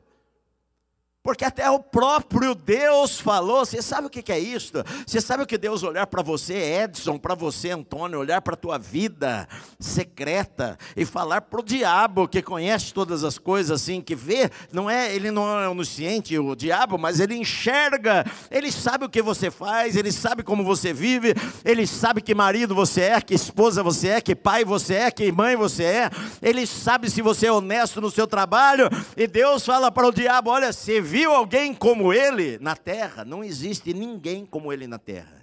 Porque 1.26 1.44
até 1.44 1.68
o 1.68 1.80
próprio 1.80 2.54
Deus 2.54 3.18
falou. 3.18 3.66
Você 3.66 3.82
sabe 3.82 4.06
o 4.06 4.10
que 4.10 4.30
é 4.30 4.38
isso? 4.38 4.74
Você 5.04 5.20
sabe 5.20 5.42
o 5.42 5.46
que 5.46 5.58
Deus 5.58 5.82
olhar 5.82 6.06
para 6.06 6.22
você, 6.22 6.54
Edson, 6.54 7.18
para 7.18 7.34
você, 7.34 7.72
Antônio, 7.72 8.20
olhar 8.20 8.40
para 8.40 8.54
a 8.54 8.56
tua 8.56 8.78
vida 8.78 9.48
secreta 9.80 10.78
e 10.96 11.04
falar 11.04 11.40
para 11.40 11.58
o 11.58 11.64
diabo 11.64 12.28
que 12.28 12.40
conhece 12.40 12.94
todas 12.94 13.24
as 13.24 13.38
coisas 13.38 13.82
assim, 13.82 14.00
que 14.00 14.14
vê, 14.14 14.48
não 14.72 14.88
é, 14.88 15.12
ele 15.12 15.32
não 15.32 15.60
é 15.60 15.68
onisciente, 15.68 16.38
o 16.38 16.54
diabo, 16.54 16.96
mas 16.96 17.18
ele 17.18 17.34
enxerga, 17.34 18.24
ele 18.48 18.70
sabe 18.70 19.04
o 19.04 19.08
que 19.08 19.20
você 19.20 19.50
faz, 19.50 19.96
ele 19.96 20.12
sabe 20.12 20.44
como 20.44 20.62
você 20.62 20.92
vive, 20.92 21.34
ele 21.64 21.88
sabe 21.88 22.22
que 22.22 22.36
marido 22.36 22.72
você 22.72 23.00
é, 23.00 23.20
que 23.20 23.34
esposa 23.34 23.82
você 23.82 24.10
é, 24.10 24.20
que 24.20 24.36
pai 24.36 24.64
você 24.64 24.94
é, 24.94 25.10
que 25.10 25.32
mãe 25.32 25.56
você 25.56 25.82
é, 25.82 26.10
ele 26.40 26.68
sabe 26.68 27.10
se 27.10 27.20
você 27.20 27.46
é 27.46 27.52
honesto 27.52 28.00
no 28.00 28.12
seu 28.12 28.28
trabalho, 28.28 28.88
e 29.16 29.26
Deus 29.26 29.66
fala 29.66 29.90
para 29.90 30.06
o 30.06 30.12
diabo: 30.12 30.50
olha, 30.50 30.72
se 30.72 31.00
viu 31.16 31.32
alguém 31.32 31.74
como 31.74 32.12
ele 32.12 32.58
na 32.58 32.76
terra? 32.76 33.24
Não 33.24 33.42
existe 33.42 33.94
ninguém 33.94 34.44
como 34.44 34.70
ele 34.70 34.86
na 34.86 34.98
terra. 34.98 35.42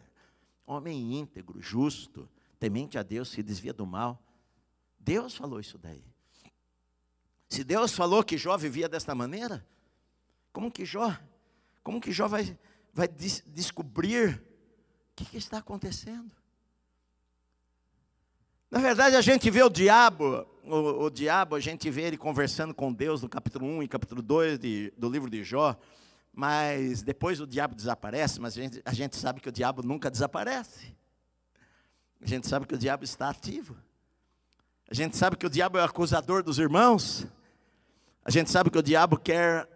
Homem 0.68 1.18
íntegro, 1.18 1.60
justo, 1.60 2.30
temente 2.60 2.96
a 2.96 3.02
Deus, 3.02 3.30
se 3.30 3.42
desvia 3.42 3.74
do 3.74 3.84
mal. 3.84 4.22
Deus 5.00 5.36
falou 5.36 5.60
isso 5.60 5.80
daí. 5.80 6.04
Se 7.50 7.64
Deus 7.64 7.92
falou 7.92 8.24
que 8.24 8.38
Jó 8.38 8.56
vivia 8.56 8.88
desta 8.88 9.16
maneira, 9.16 9.66
como 10.52 10.72
que 10.72 10.86
Jó, 10.86 11.12
como 11.84 12.00
que 12.00 12.12
Jó 12.12 12.28
vai, 12.28 12.56
vai 12.94 13.08
des 13.08 13.44
descobrir 13.48 14.44
o 15.10 15.16
que, 15.16 15.26
que 15.26 15.38
está 15.38 15.58
acontecendo? 15.58 16.32
Na 18.70 18.78
verdade, 18.78 19.16
a 19.16 19.22
gente 19.22 19.50
vê 19.50 19.64
o 19.64 19.70
diabo, 19.70 20.46
o, 20.65 21.06
o, 21.06 21.10
diabo, 21.10 21.56
a 21.56 21.60
gente 21.60 21.89
vê 21.89 22.04
ele 22.04 22.17
conversando 22.17 22.73
com 22.73 22.93
Deus 22.93 23.21
no 23.21 23.28
capítulo 23.28 23.65
1 23.65 23.84
e 23.84 23.88
capítulo 23.88 24.21
2 24.21 24.60
de, 24.60 24.93
do 24.97 25.10
livro 25.10 25.30
de 25.30 25.43
Jó, 25.43 25.78
mas 26.34 27.04
depois 27.04 27.41
o 27.41 27.47
diabo 27.47 27.76
desaparece, 27.76 28.39
mas 28.39 28.58
a 28.58 28.62
gente, 28.62 28.82
a 28.86 28.93
gente 28.93 29.15
sabe 29.17 29.41
que 29.41 29.49
o 29.49 29.52
diabo 29.52 29.84
nunca 29.84 30.10
desaparece. 30.10 30.95
A 32.21 32.26
gente 32.26 32.47
sabe 32.47 32.65
que 32.65 32.73
o 32.73 32.78
diabo 32.78 33.04
está 33.04 33.30
ativo. 33.30 33.76
A 34.89 34.93
gente 34.93 35.17
sabe 35.17 35.36
que 35.36 35.45
o 35.45 35.49
diabo 35.49 35.78
é 35.78 35.82
o 35.82 35.86
acusador 35.86 36.41
dos 36.41 36.58
irmãos. 36.58 37.28
A 38.23 38.32
gente 38.32 38.49
sabe 38.49 38.69
que 38.69 38.78
o 38.78 38.84
diabo 38.84 39.17
quer 39.17 39.67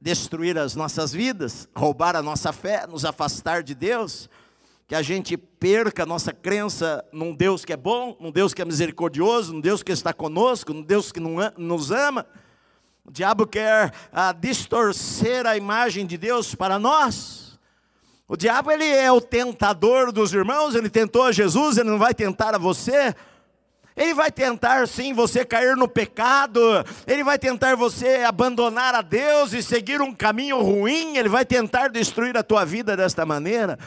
destruir 0.00 0.58
as 0.58 0.74
nossas 0.74 1.12
vidas, 1.12 1.68
roubar 1.76 2.16
a 2.16 2.22
nossa 2.22 2.52
fé, 2.52 2.86
nos 2.86 3.04
afastar 3.04 3.62
de 3.62 3.74
Deus 3.74 4.28
que 4.92 4.96
a 4.96 5.00
gente 5.00 5.38
perca 5.38 6.02
a 6.02 6.06
nossa 6.06 6.34
crença 6.34 7.02
num 7.10 7.34
Deus 7.34 7.64
que 7.64 7.72
é 7.72 7.78
bom, 7.78 8.14
num 8.20 8.30
Deus 8.30 8.52
que 8.52 8.60
é 8.60 8.64
misericordioso, 8.66 9.54
num 9.54 9.60
Deus 9.62 9.82
que 9.82 9.90
está 9.90 10.12
conosco, 10.12 10.74
num 10.74 10.82
Deus 10.82 11.10
que 11.10 11.18
nos 11.18 11.90
ama. 11.90 12.26
O 13.02 13.10
diabo 13.10 13.46
quer 13.46 13.90
ah, 14.12 14.32
distorcer 14.32 15.46
a 15.46 15.56
imagem 15.56 16.04
de 16.04 16.18
Deus 16.18 16.54
para 16.54 16.78
nós. 16.78 17.58
O 18.28 18.36
diabo 18.36 18.70
ele 18.70 18.84
é 18.84 19.10
o 19.10 19.18
tentador 19.18 20.12
dos 20.12 20.34
irmãos, 20.34 20.74
ele 20.74 20.90
tentou 20.90 21.22
a 21.22 21.32
Jesus, 21.32 21.78
ele 21.78 21.88
não 21.88 21.98
vai 21.98 22.12
tentar 22.12 22.54
a 22.54 22.58
você. 22.58 23.14
Ele 23.96 24.12
vai 24.12 24.30
tentar 24.30 24.86
sim 24.86 25.14
você 25.14 25.42
cair 25.42 25.74
no 25.74 25.88
pecado, 25.88 26.60
ele 27.06 27.24
vai 27.24 27.38
tentar 27.38 27.76
você 27.76 28.24
abandonar 28.26 28.94
a 28.94 29.00
Deus 29.00 29.54
e 29.54 29.62
seguir 29.62 30.02
um 30.02 30.14
caminho 30.14 30.60
ruim, 30.60 31.16
ele 31.16 31.30
vai 31.30 31.46
tentar 31.46 31.88
destruir 31.88 32.36
a 32.36 32.42
tua 32.42 32.62
vida 32.66 32.94
desta 32.94 33.24
maneira. 33.24 33.78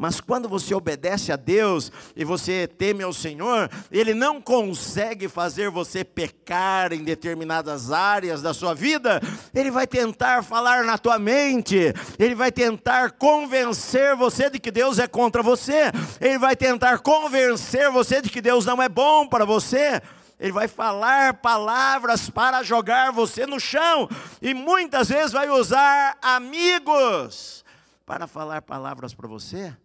Mas 0.00 0.18
quando 0.18 0.48
você 0.48 0.74
obedece 0.74 1.30
a 1.30 1.36
Deus 1.36 1.92
e 2.16 2.24
você 2.24 2.66
teme 2.66 3.02
ao 3.02 3.12
Senhor, 3.12 3.70
Ele 3.92 4.14
não 4.14 4.40
consegue 4.40 5.28
fazer 5.28 5.68
você 5.68 6.02
pecar 6.02 6.90
em 6.94 7.04
determinadas 7.04 7.92
áreas 7.92 8.40
da 8.40 8.54
sua 8.54 8.74
vida. 8.74 9.20
Ele 9.54 9.70
vai 9.70 9.86
tentar 9.86 10.42
falar 10.42 10.84
na 10.84 10.96
tua 10.96 11.18
mente, 11.18 11.92
Ele 12.18 12.34
vai 12.34 12.50
tentar 12.50 13.10
convencer 13.10 14.16
você 14.16 14.48
de 14.48 14.58
que 14.58 14.70
Deus 14.70 14.98
é 14.98 15.06
contra 15.06 15.42
você, 15.42 15.92
Ele 16.18 16.38
vai 16.38 16.56
tentar 16.56 17.00
convencer 17.00 17.90
você 17.90 18.22
de 18.22 18.30
que 18.30 18.40
Deus 18.40 18.64
não 18.64 18.82
é 18.82 18.88
bom 18.88 19.26
para 19.26 19.44
você. 19.44 20.00
Ele 20.38 20.52
vai 20.52 20.66
falar 20.66 21.34
palavras 21.34 22.30
para 22.30 22.62
jogar 22.62 23.12
você 23.12 23.44
no 23.44 23.60
chão, 23.60 24.08
e 24.40 24.54
muitas 24.54 25.10
vezes 25.10 25.32
vai 25.32 25.50
usar 25.50 26.16
amigos 26.22 27.62
para 28.06 28.26
falar 28.26 28.62
palavras 28.62 29.12
para 29.12 29.28
você, 29.28 29.76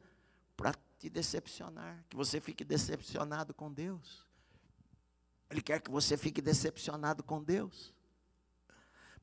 para 0.56 0.74
te 1.00 1.10
decepcionar, 1.10 2.04
que 2.10 2.16
você 2.16 2.40
fique 2.40 2.64
decepcionado 2.64 3.54
com 3.54 3.72
Deus. 3.72 4.26
Ele 5.50 5.62
quer 5.62 5.80
que 5.80 5.92
você 5.92 6.18
fique 6.18 6.42
decepcionado 6.42 7.24
com 7.24 7.44
Deus. 7.44 7.94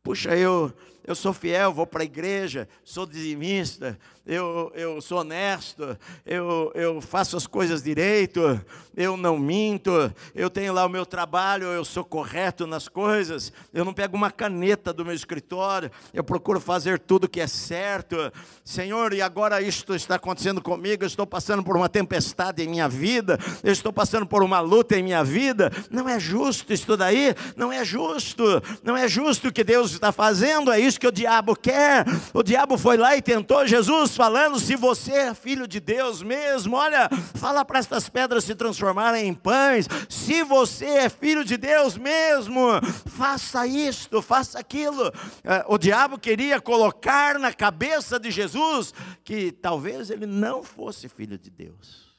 Puxa, 0.03 0.37
eu, 0.37 0.73
eu 1.07 1.15
sou 1.15 1.33
fiel, 1.33 1.73
vou 1.73 1.87
para 1.87 2.03
a 2.03 2.05
igreja, 2.05 2.69
sou 2.83 3.07
dizimista, 3.07 3.97
eu, 4.25 4.71
eu 4.75 5.01
sou 5.01 5.19
honesto, 5.19 5.99
eu, 6.25 6.71
eu 6.77 7.01
faço 7.01 7.37
as 7.37 7.47
coisas 7.47 7.83
direito, 7.83 8.61
eu 8.97 9.17
não 9.17 9.37
minto, 9.37 9.91
eu 10.33 10.49
tenho 10.49 10.73
lá 10.73 10.87
o 10.87 10.88
meu 10.88 11.05
trabalho, 11.05 11.67
eu 11.67 11.85
sou 11.85 12.05
correto 12.05 12.67
nas 12.67 12.88
coisas, 12.88 13.53
eu 13.75 13.85
não 13.85 13.93
pego 13.93 14.17
uma 14.17 14.31
caneta 14.31 14.93
do 14.93 15.05
meu 15.05 15.15
escritório, 15.15 15.91
eu 16.15 16.23
procuro 16.23 16.61
fazer 16.61 17.01
tudo 17.01 17.29
que 17.29 17.41
é 17.41 17.49
certo. 17.49 18.17
Senhor, 18.65 19.12
e 19.12 19.21
agora 19.21 19.61
isto 19.61 19.93
está 19.95 20.15
acontecendo 20.15 20.62
comigo, 20.62 21.03
eu 21.03 21.09
estou 21.09 21.27
passando 21.27 21.65
por 21.65 21.77
uma 21.77 21.88
tempestade 21.88 22.62
em 22.62 22.69
minha 22.69 22.88
vida, 22.88 23.38
eu 23.65 23.73
estou 23.73 23.93
passando 23.93 24.27
por 24.27 24.43
uma 24.45 24.61
luta 24.61 24.97
em 24.97 25.03
minha 25.03 25.25
vida. 25.25 25.73
Não 25.91 26.09
é 26.09 26.21
justo 26.21 26.73
isso 26.73 26.97
daí, 26.97 27.35
não 27.57 27.73
é 27.73 27.85
justo, 27.85 28.45
não 28.85 28.97
é 28.97 29.09
justo 29.09 29.53
que 29.53 29.65
Deus 29.65 29.91
está 29.94 30.12
fazendo, 30.12 30.70
é 30.70 30.78
isso 30.78 31.00
que 31.00 31.07
o 31.07 31.12
diabo 31.12 31.57
quer. 31.57 32.05
O 32.35 32.42
diabo 32.42 32.76
foi 32.76 32.96
lá 32.96 33.16
e 33.16 33.22
tentou 33.22 33.66
Jesus, 33.66 34.16
falando: 34.16 34.59
se 34.59 34.76
você 34.76 35.12
é 35.12 35.35
filho 35.35 35.66
de 35.66 35.81
Deus 35.81 36.22
mesmo, 36.22 36.76
olha, 36.76 37.09
fala 37.35 37.64
para 37.64 37.78
estas 37.78 38.09
pedras 38.09 38.44
se 38.44 38.55
transformarem 38.55 39.28
em 39.28 39.35
pães. 39.35 39.88
Se 40.09 40.42
você 40.42 40.87
é 40.87 41.09
filho 41.09 41.44
de 41.44 41.57
Deus 41.57 41.96
mesmo, 41.96 42.61
faça 43.07 43.66
isto, 43.66 44.20
faça 44.20 44.59
aquilo. 44.59 45.12
É, 45.44 45.64
o 45.68 45.78
diabo 45.78 46.18
queria 46.18 46.61
colocar 46.61 47.38
na 47.38 47.52
cabeça 47.52 48.18
de 48.18 48.31
Jesus 48.31 48.92
que 49.24 49.52
talvez 49.52 50.11
ele 50.11 50.26
não 50.26 50.62
fosse 50.62 51.09
filho 51.09 51.38
de 51.38 51.50
Deus. 51.50 52.12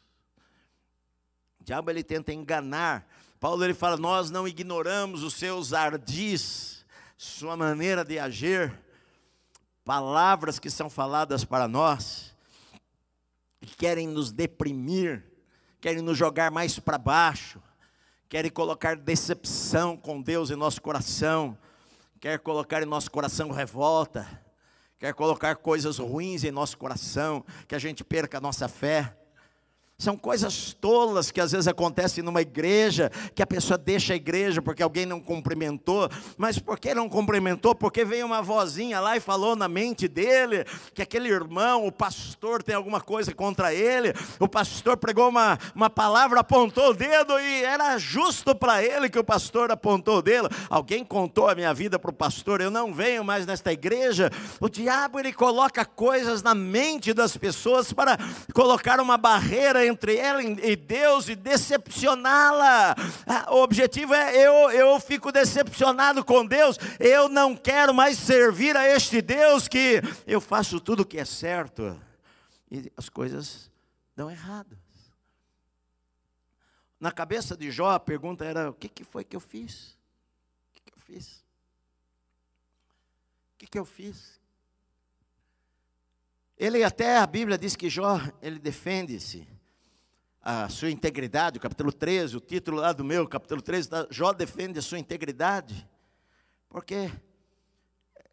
O 1.60 1.64
diabo 1.64 1.90
ele 1.90 2.04
tenta 2.04 2.34
enganar. 2.34 3.08
Paulo 3.40 3.64
ele 3.64 3.74
fala: 3.74 3.98
Nós 3.98 4.32
não 4.32 4.48
ignoramos 4.48 5.24
os 5.24 5.34
seus 5.34 5.74
ardis 5.74 6.73
sua 7.24 7.56
maneira 7.56 8.04
de 8.04 8.20
agir, 8.20 8.78
palavras 9.86 10.60
que 10.60 10.70
são 10.70 10.90
faladas 10.90 11.46
para 11.46 11.70
nós, 11.70 12.36
que 13.62 13.78
querem 13.78 14.10
nos 14.10 14.30
deprimir, 14.30 15.24
querem 15.80 16.02
nos 16.02 16.18
jogar 16.18 16.52
mais 16.52 16.80
para 16.80 16.98
baixo, 16.98 17.64
querem 18.28 18.52
colocar 18.52 18.98
decepção 18.98 19.96
com 19.96 20.22
Deus 20.22 20.52
em 20.52 20.58
nosso 20.58 20.82
coração, 20.82 21.58
quer 22.20 22.40
colocar 22.40 22.84
em 22.84 22.86
nosso 22.86 23.10
coração 23.10 23.52
revolta, 23.52 24.28
quer 25.00 25.14
colocar 25.14 25.56
coisas 25.56 26.00
ruins 26.00 26.44
em 26.44 26.52
nosso 26.52 26.78
coração, 26.78 27.46
que 27.70 27.74
a 27.74 27.80
gente 27.80 28.04
perca 28.04 28.38
a 28.38 28.42
nossa 28.42 28.68
fé. 28.68 29.18
São 30.00 30.18
coisas 30.18 30.74
tolas 30.74 31.30
que 31.30 31.40
às 31.40 31.52
vezes 31.52 31.68
acontecem 31.68 32.24
numa 32.24 32.42
igreja, 32.42 33.12
que 33.36 33.44
a 33.44 33.48
pessoa 33.48 33.78
deixa 33.78 34.14
a 34.14 34.16
igreja 34.16 34.62
porque 34.62 34.82
alguém 34.82 35.06
não 35.06 35.22
cumprimentou, 35.22 36.10
mas 36.36 36.58
por 36.58 36.80
que 36.80 36.96
não 36.96 37.08
cumprimentou? 37.08 37.76
Porque 37.76 38.04
veio 38.04 38.26
uma 38.26 38.42
vozinha 38.42 39.00
lá 39.00 39.16
e 39.16 39.20
falou 39.20 39.56
na 39.56 39.70
mente 39.70 40.08
dele 40.08 40.66
que 40.94 41.02
aquele 41.02 41.30
irmão, 41.30 41.86
o 41.86 41.92
pastor, 41.92 42.64
tem 42.64 42.76
alguma 42.76 43.00
coisa 43.00 43.34
contra 43.34 43.74
ele, 43.74 44.14
o 44.40 44.48
pastor 44.48 44.98
pregou 44.98 45.30
uma, 45.30 45.60
uma 45.76 45.90
palavra, 45.92 46.40
apontou 46.40 46.90
o 46.90 46.94
dedo 46.94 47.40
e 47.40 47.64
era 47.64 47.98
justo 47.98 48.56
para 48.56 48.84
ele 48.84 49.10
que 49.10 49.20
o 49.20 49.24
pastor 49.24 49.72
apontou 49.72 50.18
o 50.18 50.22
dedo. 50.22 50.50
Alguém 50.70 51.06
contou 51.06 51.48
a 51.48 51.56
minha 51.56 51.74
vida 51.74 52.00
para 52.00 52.12
o 52.12 52.14
pastor, 52.14 52.62
eu 52.62 52.72
não 52.72 52.94
venho 52.94 53.24
mais 53.24 53.46
nesta 53.46 53.72
igreja. 53.72 54.32
O 54.60 54.68
diabo 54.68 55.20
ele 55.20 55.32
coloca 55.32 55.86
coisas 55.86 56.42
na 56.42 56.56
mente 56.56 57.14
das 57.14 57.38
pessoas 57.38 57.94
para 57.94 58.18
colocar 58.54 59.00
uma 59.00 59.18
barreira 59.18 59.83
entre 59.86 60.18
ela 60.18 60.42
e 60.42 60.76
Deus 60.76 61.28
e 61.30 61.36
decepcioná-la. 61.36 62.96
Ah, 63.28 63.54
o 63.54 63.62
objetivo 63.62 64.14
é 64.14 64.36
eu, 64.36 64.72
eu 64.72 65.00
fico 65.00 65.32
decepcionado 65.32 66.24
com 66.24 66.46
Deus, 66.46 66.78
eu 67.00 67.30
não 67.30 67.56
quero 67.56 67.94
mais 67.94 68.18
servir 68.18 68.76
a 68.76 68.88
este 68.88 69.22
Deus 69.22 69.68
que 69.68 70.02
eu 70.26 70.42
faço 70.42 70.80
tudo 70.80 71.02
o 71.02 71.06
que 71.06 71.18
é 71.18 71.26
certo 71.26 72.00
e 72.74 72.92
as 72.98 73.08
coisas 73.08 73.72
dão 74.16 74.32
errado. 74.32 74.78
Na 77.00 77.12
cabeça 77.12 77.56
de 77.56 77.70
Jó 77.70 77.92
a 77.92 78.00
pergunta 78.00 78.44
era: 78.44 78.70
o 78.70 78.74
que, 78.74 78.90
que 78.90 79.04
foi 79.04 79.24
que 79.24 79.36
eu 79.36 79.40
fiz? 79.40 79.98
O 80.70 80.74
que, 80.74 80.82
que 80.82 80.94
eu 80.94 81.00
fiz? 81.00 81.28
O 83.54 83.58
que, 83.58 83.68
que 83.68 83.80
eu 83.80 83.86
fiz? 83.86 84.40
Ele 86.58 86.84
até, 86.84 87.18
a 87.18 87.28
Bíblia 87.28 87.58
diz 87.58 87.76
que 87.76 87.90
Jó, 87.90 88.20
ele 88.42 88.58
defende-se 88.58 89.48
a 90.44 90.68
sua 90.68 90.92
integridade, 90.92 91.58
o 91.58 91.62
capítulo 91.62 91.94
13, 91.94 92.36
o 92.36 92.42
título 92.42 92.78
lá 92.78 92.92
do 92.92 93.02
meu, 93.02 93.26
capítulo 93.26 93.62
13, 93.62 93.90
Jó 94.10 94.34
defende 94.34 94.78
a 94.78 94.82
sua 94.82 95.00
integridade, 95.00 95.88
porque 96.68 97.10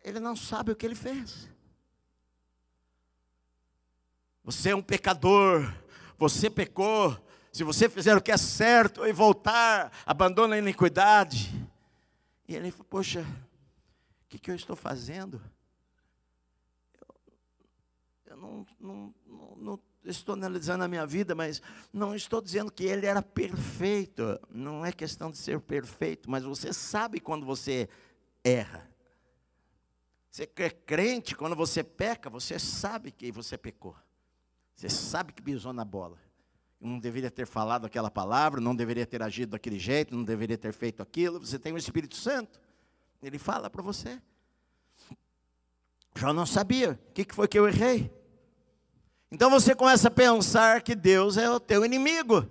ele 0.03 0.18
não 0.18 0.35
sabe 0.35 0.73
o 0.73 0.77
que 0.77 0.85
ele 0.85 0.96
fez. 0.96 1.49
Você 4.42 4.70
é 4.70 4.75
um 4.75 4.83
pecador, 4.83 5.73
você 6.18 6.51
pecou, 6.51 7.16
se 7.53 7.62
você 7.62 7.88
fizer 7.88 8.16
o 8.16 8.23
que 8.23 8.33
é 8.33 8.37
certo 8.37 9.07
e 9.07 9.12
voltar, 9.12 9.92
abandona 10.05 10.57
a 10.57 10.59
iniquidade. 10.59 11.53
E 12.49 12.57
ele 12.57 12.73
falou: 12.73 12.87
Poxa, 12.87 13.20
o 13.20 14.29
que, 14.29 14.38
que 14.38 14.51
eu 14.51 14.57
estou 14.57 14.75
fazendo? 14.75 15.40
Eu, 17.01 17.14
eu 18.27 18.37
não, 18.37 18.66
não 18.81 19.14
estou 20.05 20.35
analisando 20.35 20.85
a 20.85 20.89
minha 20.89 21.07
vida, 21.07 21.35
mas 21.35 21.61
não 21.93 22.15
estou 22.15 22.41
dizendo 22.41 22.71
que 22.71 22.85
ele 22.85 23.07
era 23.07 23.23
perfeito. 23.23 24.41
Não 24.51 24.85
é 24.85 24.93
questão 24.93 25.31
de 25.31 25.39
ser 25.39 25.61
perfeito, 25.61 26.31
mas 26.31 26.45
você 26.45 26.73
sabe 26.73 27.21
quando 27.21 27.45
você 27.45 27.89
erra. 28.43 28.89
Você 30.31 30.49
é 30.57 30.71
crente, 30.71 31.35
quando 31.35 31.57
você 31.57 31.83
peca, 31.83 32.31
você 32.31 32.59
sabe 32.59 33.11
que 33.11 33.33
você 33.33 33.59
pecou. 33.59 33.97
Você 34.75 34.89
sabe 34.89 35.33
que 35.33 35.43
pisou 35.43 35.73
na 35.73 35.85
bola. 35.85 36.19
Não 36.81 36.99
deveria 36.99 37.31
ter 37.31 37.47
falado 37.47 37.85
aquela 37.85 38.11
palavra, 38.11 38.61
não 38.61 38.75
deveria 38.75 39.05
ter 39.05 39.23
agido 39.23 39.51
daquele 39.51 39.79
jeito, 39.79 40.15
não 40.15 40.25
deveria 40.25 40.57
ter 40.57 40.73
feito 40.73 41.03
aquilo. 41.03 41.41
Você 41.41 41.59
tem 41.59 41.73
o 41.73 41.77
Espírito 41.77 42.17
Santo. 42.17 42.59
Ele 43.23 43.39
fala 43.39 43.69
para 43.69 43.83
você. 43.83 44.23
Já 46.15 46.33
não 46.33 46.47
sabia. 46.47 46.99
O 47.09 47.13
que 47.13 47.27
foi 47.35 47.47
que 47.47 47.59
eu 47.59 47.69
errei? 47.69 48.11
Então 49.33 49.49
você 49.49 49.77
começa 49.77 50.09
a 50.09 50.11
pensar 50.11 50.83
que 50.83 50.95
Deus 50.95 51.37
é 51.37 51.49
o 51.49 51.61
teu 51.61 51.85
inimigo. 51.85 52.49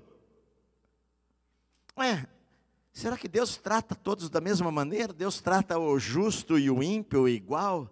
Ué, 1.97 2.25
será 2.93 3.17
que 3.17 3.27
Deus 3.27 3.57
trata 3.57 3.93
todos 3.93 4.29
da 4.29 4.39
mesma 4.39 4.71
maneira? 4.71 5.11
Deus 5.11 5.41
trata 5.41 5.77
o 5.77 5.99
justo 5.99 6.57
e 6.57 6.71
o 6.71 6.81
ímpio 6.81 7.27
igual? 7.27 7.91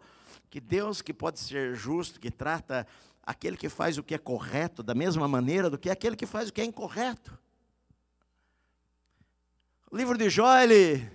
Que 0.50 0.62
Deus 0.62 1.02
que 1.02 1.14
pode 1.14 1.42
ser 1.42 1.76
justo, 1.76 2.18
que 2.18 2.32
trata 2.32 2.88
aquele 3.22 3.58
que 3.58 3.68
faz 3.68 3.98
o 3.98 4.04
que 4.04 4.16
é 4.16 4.18
correto 4.18 4.82
da 4.82 4.96
mesma 4.96 5.28
maneira 5.28 5.70
do 5.70 5.78
que 5.78 5.90
aquele 5.90 6.16
que 6.16 6.26
faz 6.26 6.48
o 6.48 6.54
que 6.54 6.62
é 6.62 6.64
incorreto? 6.64 7.38
O 9.92 9.98
livro 9.98 10.18
de 10.18 10.30
Jó, 10.30 10.58
ele, 10.60 11.06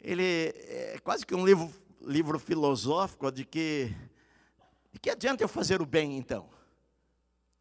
ele 0.00 0.52
é 0.66 0.98
quase 1.04 1.24
que 1.24 1.34
um 1.34 1.46
livro, 1.46 1.72
livro 2.00 2.40
filosófico 2.40 3.30
de 3.30 3.44
que, 3.44 3.94
de 4.92 4.98
que 4.98 5.10
adianta 5.10 5.44
eu 5.44 5.48
fazer 5.48 5.80
o 5.80 5.86
bem 5.86 6.16
então? 6.16 6.52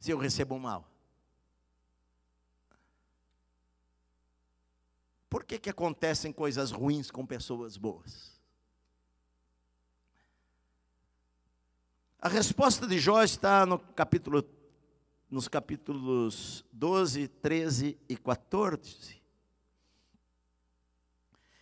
Se 0.03 0.11
eu 0.11 0.17
recebo 0.17 0.59
mal? 0.59 0.85
Por 5.29 5.45
que, 5.45 5.57
que 5.57 5.69
acontecem 5.69 6.33
coisas 6.33 6.71
ruins 6.71 7.09
com 7.09 7.25
pessoas 7.25 7.77
boas? 7.77 8.37
A 12.19 12.27
resposta 12.27 12.85
de 12.85 12.99
Jó 12.99 13.23
está 13.23 13.65
no 13.65 13.79
capítulo, 13.79 14.43
nos 15.31 15.47
capítulos 15.47 16.65
12, 16.73 17.29
13 17.29 17.97
e 18.09 18.17
14. 18.17 19.23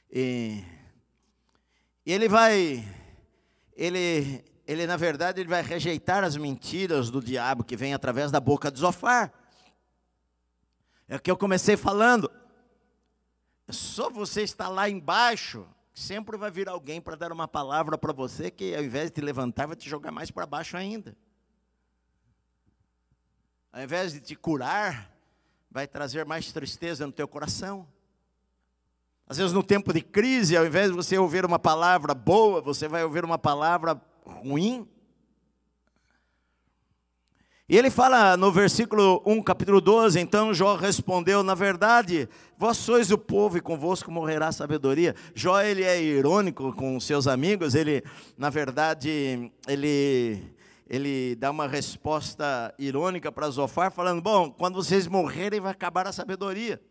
E 0.10 0.64
ele 2.04 2.28
vai, 2.28 2.84
ele 3.76 4.44
ele 4.68 4.86
na 4.88 4.98
verdade 4.98 5.42
ele 5.42 5.50
vai 5.50 5.62
rejeitar 5.62 6.24
as 6.24 6.38
mentiras 6.38 7.10
do 7.10 7.22
diabo 7.22 7.64
que 7.64 7.76
vem 7.76 7.94
através 7.94 8.32
da 8.32 8.40
boca 8.40 8.72
de 8.72 8.80
Zofar. 8.80 9.32
É 11.08 11.16
o 11.16 11.20
que 11.20 11.30
eu 11.30 11.38
comecei 11.38 11.76
falando. 11.76 12.32
Só 13.70 14.10
você 14.10 14.44
estar 14.44 14.70
lá 14.70 14.90
embaixo, 14.90 15.66
sempre 15.94 16.38
vai 16.38 16.52
vir 16.52 16.68
alguém 16.70 17.02
para 17.02 17.16
dar 17.16 17.32
uma 17.32 17.48
palavra 17.48 17.98
para 17.98 18.14
você 18.14 18.52
que 18.52 18.76
ao 18.76 18.84
invés 18.84 19.06
de 19.06 19.16
te 19.16 19.22
levantar 19.22 19.68
vai 19.68 19.76
te 19.76 19.90
jogar 19.90 20.12
mais 20.12 20.32
para 20.32 20.46
baixo 20.46 20.78
ainda. 20.78 21.16
Ao 23.74 23.82
invés 23.82 24.14
de 24.14 24.20
te 24.20 24.36
curar, 24.36 25.10
vai 25.70 25.88
trazer 25.88 26.26
mais 26.26 26.52
tristeza 26.52 27.06
no 27.06 27.14
teu 27.14 27.28
coração. 27.28 27.88
Às 29.26 29.38
vezes, 29.38 29.54
no 29.54 29.64
tempo 29.64 29.94
de 29.94 30.02
crise, 30.02 30.58
ao 30.58 30.66
invés 30.66 30.90
de 30.90 30.96
você 30.96 31.18
ouvir 31.18 31.46
uma 31.46 31.58
palavra 31.58 32.14
boa, 32.14 32.60
você 32.60 32.90
vai 32.90 33.02
ouvir 33.06 33.24
uma 33.24 33.38
palavra 33.38 33.96
ruim. 34.26 34.88
E 37.72 37.78
ele 37.78 37.90
fala 37.90 38.36
no 38.36 38.52
versículo 38.52 39.24
1, 39.26 39.42
capítulo 39.44 39.80
12: 39.80 40.20
Então 40.20 40.54
Jó 40.54 40.76
respondeu: 40.76 41.42
Na 41.42 41.56
verdade, 41.56 42.28
vós 42.58 42.76
sois 42.76 43.12
o 43.12 43.18
povo 43.18 43.58
e 43.58 43.62
convosco 43.62 44.12
morrerá 44.12 44.50
a 44.50 44.52
sabedoria. 44.52 45.16
Jó, 45.34 45.62
ele 45.62 45.84
é 45.84 46.02
irônico 46.02 46.74
com 46.74 47.00
seus 47.00 47.28
amigos, 47.28 47.74
ele, 47.74 48.04
na 48.38 48.50
verdade, 48.50 49.50
ele, 49.68 50.44
ele 50.86 51.36
dá 51.36 51.50
uma 51.50 51.66
resposta 51.66 52.76
irônica 52.78 53.32
para 53.32 53.50
Zofar, 53.50 53.90
falando: 53.90 54.22
Bom, 54.22 54.52
quando 54.52 54.76
vocês 54.76 55.08
morrerem, 55.08 55.62
vai 55.62 55.72
acabar 55.72 56.06
a 56.06 56.12
sabedoria. 56.12 56.82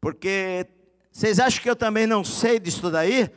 Porque 0.00 0.66
vocês 1.12 1.38
acham 1.38 1.62
que 1.62 1.70
eu 1.70 1.76
também 1.76 2.08
não 2.08 2.24
sei 2.24 2.58
disso 2.58 2.90
daí? 2.90 3.30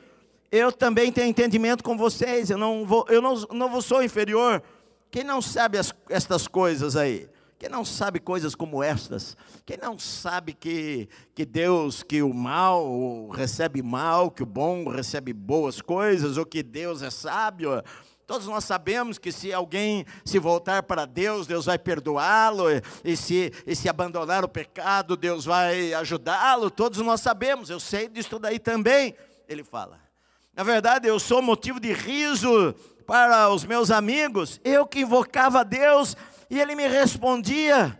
Eu 0.51 0.71
também 0.71 1.11
tenho 1.11 1.27
entendimento 1.27 1.83
com 1.83 1.97
vocês, 1.97 2.49
eu 2.49 2.57
não, 2.57 2.85
vou, 2.85 3.05
eu 3.09 3.21
não, 3.21 3.35
não 3.51 3.69
vos 3.69 3.85
sou 3.85 4.03
inferior. 4.03 4.61
Quem 5.09 5.23
não 5.23 5.41
sabe 5.41 5.77
as, 5.77 5.93
estas 6.09 6.47
coisas 6.47 6.95
aí? 6.95 7.29
Quem 7.57 7.69
não 7.69 7.85
sabe 7.85 8.19
coisas 8.19 8.53
como 8.53 8.83
estas? 8.83 9.35
Quem 9.65 9.77
não 9.77 9.97
sabe 9.97 10.53
que, 10.53 11.07
que 11.33 11.45
Deus, 11.45 12.03
que 12.03 12.21
o 12.21 12.33
mal 12.33 13.29
recebe 13.29 13.81
mal, 13.81 14.29
que 14.29 14.43
o 14.43 14.45
bom 14.45 14.89
recebe 14.89 15.31
boas 15.31 15.81
coisas, 15.81 16.37
ou 16.37 16.45
que 16.45 16.61
Deus 16.61 17.01
é 17.01 17.09
sábio? 17.09 17.81
Todos 18.27 18.47
nós 18.47 18.65
sabemos 18.65 19.17
que 19.17 19.31
se 19.31 19.53
alguém 19.53 20.05
se 20.25 20.37
voltar 20.37 20.83
para 20.83 21.05
Deus, 21.05 21.47
Deus 21.47 21.65
vai 21.65 21.79
perdoá-lo, 21.79 22.65
e 23.03 23.15
se, 23.15 23.53
e 23.65 23.75
se 23.75 23.87
abandonar 23.87 24.43
o 24.43 24.49
pecado, 24.49 25.15
Deus 25.15 25.45
vai 25.45 25.93
ajudá-lo. 25.93 26.69
Todos 26.69 26.99
nós 26.99 27.21
sabemos, 27.21 27.69
eu 27.69 27.79
sei 27.79 28.09
disso 28.09 28.37
daí 28.37 28.59
também. 28.59 29.15
Ele 29.47 29.63
fala. 29.63 30.04
Na 30.55 30.63
verdade, 30.63 31.07
eu 31.07 31.19
sou 31.19 31.41
motivo 31.41 31.79
de 31.79 31.91
riso 31.91 32.73
para 33.05 33.49
os 33.49 33.65
meus 33.65 33.91
amigos, 33.91 34.59
eu 34.63 34.87
que 34.87 35.01
invocava 35.01 35.65
Deus 35.65 36.15
e 36.49 36.59
ele 36.59 36.75
me 36.75 36.87
respondia. 36.87 37.99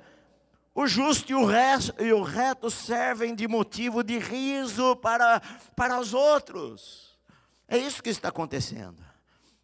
O 0.74 0.88
justo 0.88 1.32
e 1.32 1.36
o, 1.36 1.46
reto, 1.46 1.94
e 2.04 2.13
o 2.13 2.22
reto 2.22 2.70
servem 2.72 3.36
de 3.36 3.48
motivo 3.48 4.04
de 4.04 4.18
riso 4.18 4.96
para, 4.98 5.41
para 5.76 6.00
os 6.00 6.13
outros. 6.13 7.18
É 7.68 7.78
isso 7.78 8.02
que 8.02 8.10
está 8.10 8.30
acontecendo. 8.30 9.04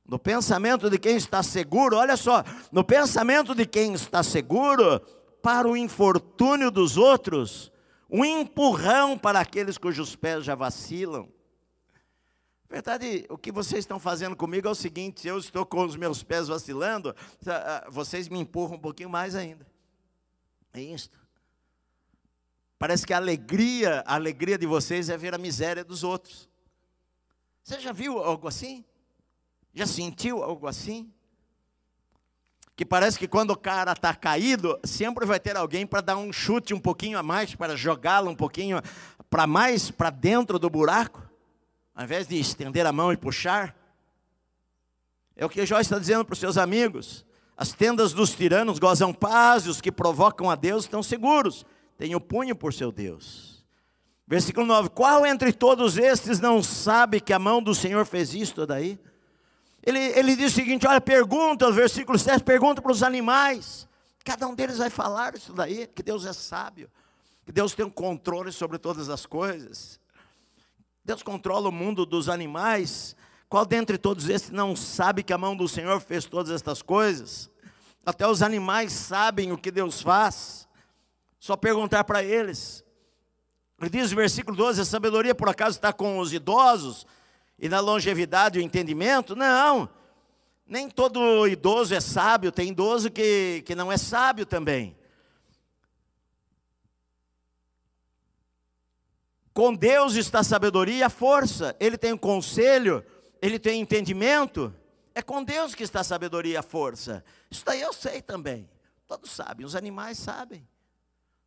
No 0.05 0.19
pensamento 0.19 0.89
de 0.89 0.97
quem 0.97 1.15
está 1.15 1.41
seguro, 1.41 1.97
olha 1.97 2.17
só, 2.17 2.43
no 2.71 2.83
pensamento 2.83 3.55
de 3.55 3.65
quem 3.65 3.93
está 3.93 4.21
seguro, 4.21 4.99
para 5.41 5.67
o 5.67 5.77
infortúnio 5.77 6.69
dos 6.69 6.97
outros, 6.97 7.71
um 8.09 8.23
empurrão 8.23 9.17
para 9.17 9.39
aqueles 9.39 9.77
cujos 9.77 10.15
pés 10.15 10.43
já 10.43 10.55
vacilam. 10.55 11.29
Verdade, 12.71 13.25
o 13.27 13.37
que 13.37 13.51
vocês 13.51 13.79
estão 13.79 13.99
fazendo 13.99 14.33
comigo 14.33 14.65
é 14.65 14.71
o 14.71 14.75
seguinte: 14.75 15.27
eu 15.27 15.37
estou 15.37 15.65
com 15.65 15.83
os 15.83 15.97
meus 15.97 16.23
pés 16.23 16.47
vacilando, 16.47 17.13
ah, 17.45 17.85
vocês 17.91 18.29
me 18.29 18.39
empurram 18.39 18.75
um 18.75 18.79
pouquinho 18.79 19.09
mais 19.09 19.35
ainda. 19.35 19.67
É 20.73 20.79
isto. 20.79 21.19
Parece 22.79 23.05
que 23.05 23.13
a 23.13 23.17
alegria, 23.17 24.01
a 24.07 24.15
alegria 24.15 24.57
de 24.57 24.65
vocês 24.65 25.09
é 25.09 25.17
ver 25.17 25.35
a 25.35 25.37
miséria 25.37 25.83
dos 25.83 26.01
outros. 26.01 26.49
Você 27.61 27.77
já 27.77 27.91
viu 27.91 28.19
algo 28.19 28.47
assim? 28.47 28.85
Já 29.73 29.85
sentiu 29.85 30.41
algo 30.41 30.65
assim? 30.65 31.11
Que 32.73 32.85
parece 32.85 33.19
que 33.19 33.27
quando 33.27 33.51
o 33.51 33.57
cara 33.57 33.91
está 33.91 34.15
caído, 34.15 34.79
sempre 34.85 35.25
vai 35.25 35.41
ter 35.41 35.57
alguém 35.57 35.85
para 35.85 35.99
dar 35.99 36.15
um 36.15 36.31
chute 36.31 36.73
um 36.73 36.79
pouquinho 36.79 37.19
a 37.19 37.23
mais, 37.23 37.53
para 37.53 37.75
jogá-lo 37.75 38.31
um 38.31 38.35
pouquinho 38.35 38.81
para 39.29 39.45
mais 39.45 39.91
para 39.91 40.09
dentro 40.09 40.57
do 40.57 40.69
buraco, 40.69 41.30
ao 42.01 42.05
invés 42.05 42.27
de 42.27 42.35
estender 42.39 42.83
a 42.87 42.91
mão 42.91 43.13
e 43.13 43.17
puxar. 43.17 43.75
É 45.35 45.45
o 45.45 45.49
que 45.49 45.63
Jó 45.67 45.79
está 45.79 45.99
dizendo 45.99 46.25
para 46.25 46.33
os 46.33 46.39
seus 46.39 46.57
amigos. 46.57 47.23
As 47.55 47.73
tendas 47.73 48.11
dos 48.11 48.31
tiranos 48.31 48.79
gozam 48.79 49.13
paz, 49.13 49.65
e 49.65 49.69
os 49.69 49.79
que 49.79 49.91
provocam 49.91 50.49
a 50.49 50.55
Deus 50.55 50.85
estão 50.85 51.03
seguros. 51.03 51.63
Tem 51.99 52.15
o 52.15 52.19
punho 52.19 52.55
por 52.55 52.73
seu 52.73 52.91
Deus. 52.91 53.63
Versículo 54.27 54.65
9: 54.65 54.89
Qual 54.89 55.27
entre 55.27 55.53
todos 55.53 55.95
estes 55.95 56.39
não 56.39 56.63
sabe 56.63 57.21
que 57.21 57.33
a 57.33 57.37
mão 57.37 57.61
do 57.61 57.75
Senhor 57.75 58.03
fez 58.03 58.33
isto 58.33 58.65
daí? 58.65 58.99
Ele, 59.85 59.99
ele 59.99 60.35
diz 60.35 60.53
o 60.53 60.55
seguinte: 60.55 60.87
olha, 60.87 60.99
pergunta, 60.99 61.71
versículo 61.71 62.17
7, 62.17 62.43
pergunta 62.43 62.81
para 62.81 62.91
os 62.91 63.03
animais. 63.03 63.87
Cada 64.25 64.47
um 64.47 64.55
deles 64.55 64.79
vai 64.79 64.89
falar 64.89 65.35
isso 65.35 65.53
daí, 65.53 65.85
que 65.85 66.01
Deus 66.01 66.25
é 66.25 66.33
sábio, 66.33 66.89
que 67.45 67.51
Deus 67.51 67.75
tem 67.75 67.85
um 67.85 67.91
controle 67.91 68.51
sobre 68.51 68.79
todas 68.79 69.07
as 69.07 69.27
coisas. 69.27 70.00
Deus 71.03 71.23
controla 71.23 71.69
o 71.69 71.71
mundo 71.71 72.05
dos 72.05 72.29
animais. 72.29 73.15
Qual 73.49 73.65
dentre 73.65 73.97
todos 73.97 74.29
esses 74.29 74.49
não 74.49 74.75
sabe 74.75 75.23
que 75.23 75.33
a 75.33 75.37
mão 75.37 75.55
do 75.55 75.67
Senhor 75.67 75.99
fez 75.99 76.25
todas 76.25 76.51
estas 76.51 76.81
coisas? 76.81 77.49
Até 78.05 78.27
os 78.27 78.41
animais 78.41 78.93
sabem 78.93 79.51
o 79.51 79.57
que 79.57 79.71
Deus 79.71 80.01
faz. 80.01 80.67
Só 81.39 81.55
perguntar 81.55 82.03
para 82.03 82.23
eles. 82.23 82.83
Ele 83.79 83.89
diz 83.89 84.11
no 84.11 84.17
versículo 84.17 84.55
12: 84.55 84.81
a 84.81 84.85
sabedoria 84.85 85.35
por 85.35 85.49
acaso 85.49 85.77
está 85.77 85.91
com 85.91 86.19
os 86.19 86.33
idosos? 86.33 87.05
e 87.61 87.69
na 87.69 87.79
longevidade 87.79 88.57
o 88.57 88.61
entendimento? 88.61 89.35
Não. 89.35 89.87
Nem 90.67 90.89
todo 90.89 91.47
idoso 91.47 91.93
é 91.93 92.01
sábio, 92.01 92.51
tem 92.51 92.69
idoso 92.69 93.11
que, 93.11 93.61
que 93.65 93.75
não 93.75 93.91
é 93.91 93.97
sábio 93.97 94.45
também. 94.45 94.97
Com 99.53 99.73
Deus 99.73 100.15
está 100.15 100.39
a 100.39 100.43
sabedoria 100.43 100.97
e 100.99 101.03
a 101.03 101.09
força. 101.09 101.75
Ele 101.79 101.97
tem 101.97 102.13
um 102.13 102.17
conselho, 102.17 103.05
ele 103.41 103.59
tem 103.59 103.81
entendimento. 103.81 104.73
É 105.13 105.21
com 105.21 105.43
Deus 105.43 105.75
que 105.75 105.83
está 105.83 105.99
a 105.99 106.03
sabedoria 106.05 106.53
e 106.53 106.57
a 106.57 106.63
força. 106.63 107.23
Isso 107.49 107.65
daí 107.65 107.81
eu 107.81 107.91
sei 107.91 108.21
também. 108.21 108.69
Todos 109.07 109.31
sabem, 109.31 109.65
os 109.65 109.75
animais 109.75 110.17
sabem. 110.17 110.65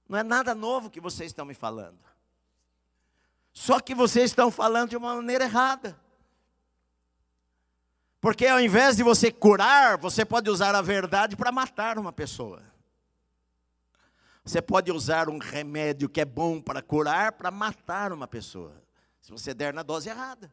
Não 0.07 0.19
é 0.19 0.23
nada 0.23 0.55
novo 0.55 0.91
que 0.91 1.01
vocês 1.01 1.31
estão 1.31 1.47
me 1.47 1.55
falando. 1.55 1.99
Só 3.55 3.81
que 3.81 3.95
vocês 3.95 4.31
estão 4.31 4.51
falando 4.51 4.91
de 4.91 4.97
uma 4.97 5.15
maneira 5.15 5.45
errada. 5.45 5.99
Porque 8.21 8.47
ao 8.47 8.61
invés 8.61 8.97
de 8.97 9.03
você 9.03 9.31
curar, 9.31 9.97
você 9.97 10.25
pode 10.25 10.51
usar 10.51 10.75
a 10.75 10.83
verdade 10.83 11.37
para 11.37 11.53
matar 11.53 11.99
uma 11.99 12.13
pessoa. 12.13 12.63
Você 14.45 14.61
pode 14.61 14.93
usar 14.93 15.29
um 15.29 15.39
remédio 15.39 16.09
que 16.09 16.21
é 16.21 16.25
bom 16.25 16.61
para 16.61 16.83
curar, 16.83 17.33
para 17.33 17.51
matar 17.51 18.13
uma 18.13 18.29
pessoa. 18.29 18.73
Se 19.21 19.31
você 19.31 19.55
der 19.55 19.73
na 19.73 19.83
dose 19.83 20.09
errada. 20.09 20.53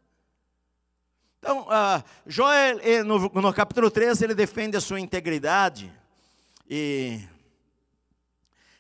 Então, 1.40 1.64
uh, 1.64 2.04
Joel, 2.26 2.80
no, 3.04 3.20
no 3.20 3.54
capítulo 3.54 3.92
13, 3.92 4.24
ele 4.24 4.36
defende 4.36 4.78
a 4.78 4.82
sua 4.82 5.00
integridade. 5.00 5.92
E 6.70 7.22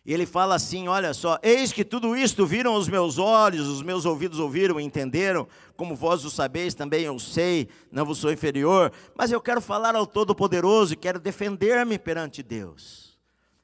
e 0.05 0.13
ele 0.13 0.25
fala 0.25 0.55
assim: 0.55 0.87
olha 0.87 1.13
só, 1.13 1.37
eis 1.43 1.71
que 1.71 1.85
tudo 1.85 2.15
isto 2.15 2.45
viram 2.45 2.75
os 2.75 2.87
meus 2.87 3.17
olhos, 3.17 3.67
os 3.67 3.83
meus 3.83 4.05
ouvidos 4.05 4.39
ouviram 4.39 4.79
e 4.79 4.83
entenderam, 4.83 5.47
como 5.77 5.95
vós 5.95 6.25
o 6.25 6.31
sabeis, 6.31 6.73
também 6.73 7.03
eu 7.03 7.19
sei, 7.19 7.69
não 7.91 8.05
vos 8.05 8.17
sou 8.17 8.31
inferior, 8.31 8.91
mas 9.15 9.31
eu 9.31 9.39
quero 9.39 9.61
falar 9.61 9.95
ao 9.95 10.07
Todo-Poderoso 10.07 10.93
e 10.93 10.97
quero 10.97 11.19
defender-me 11.19 11.99
perante 11.99 12.41
Deus. 12.41 13.10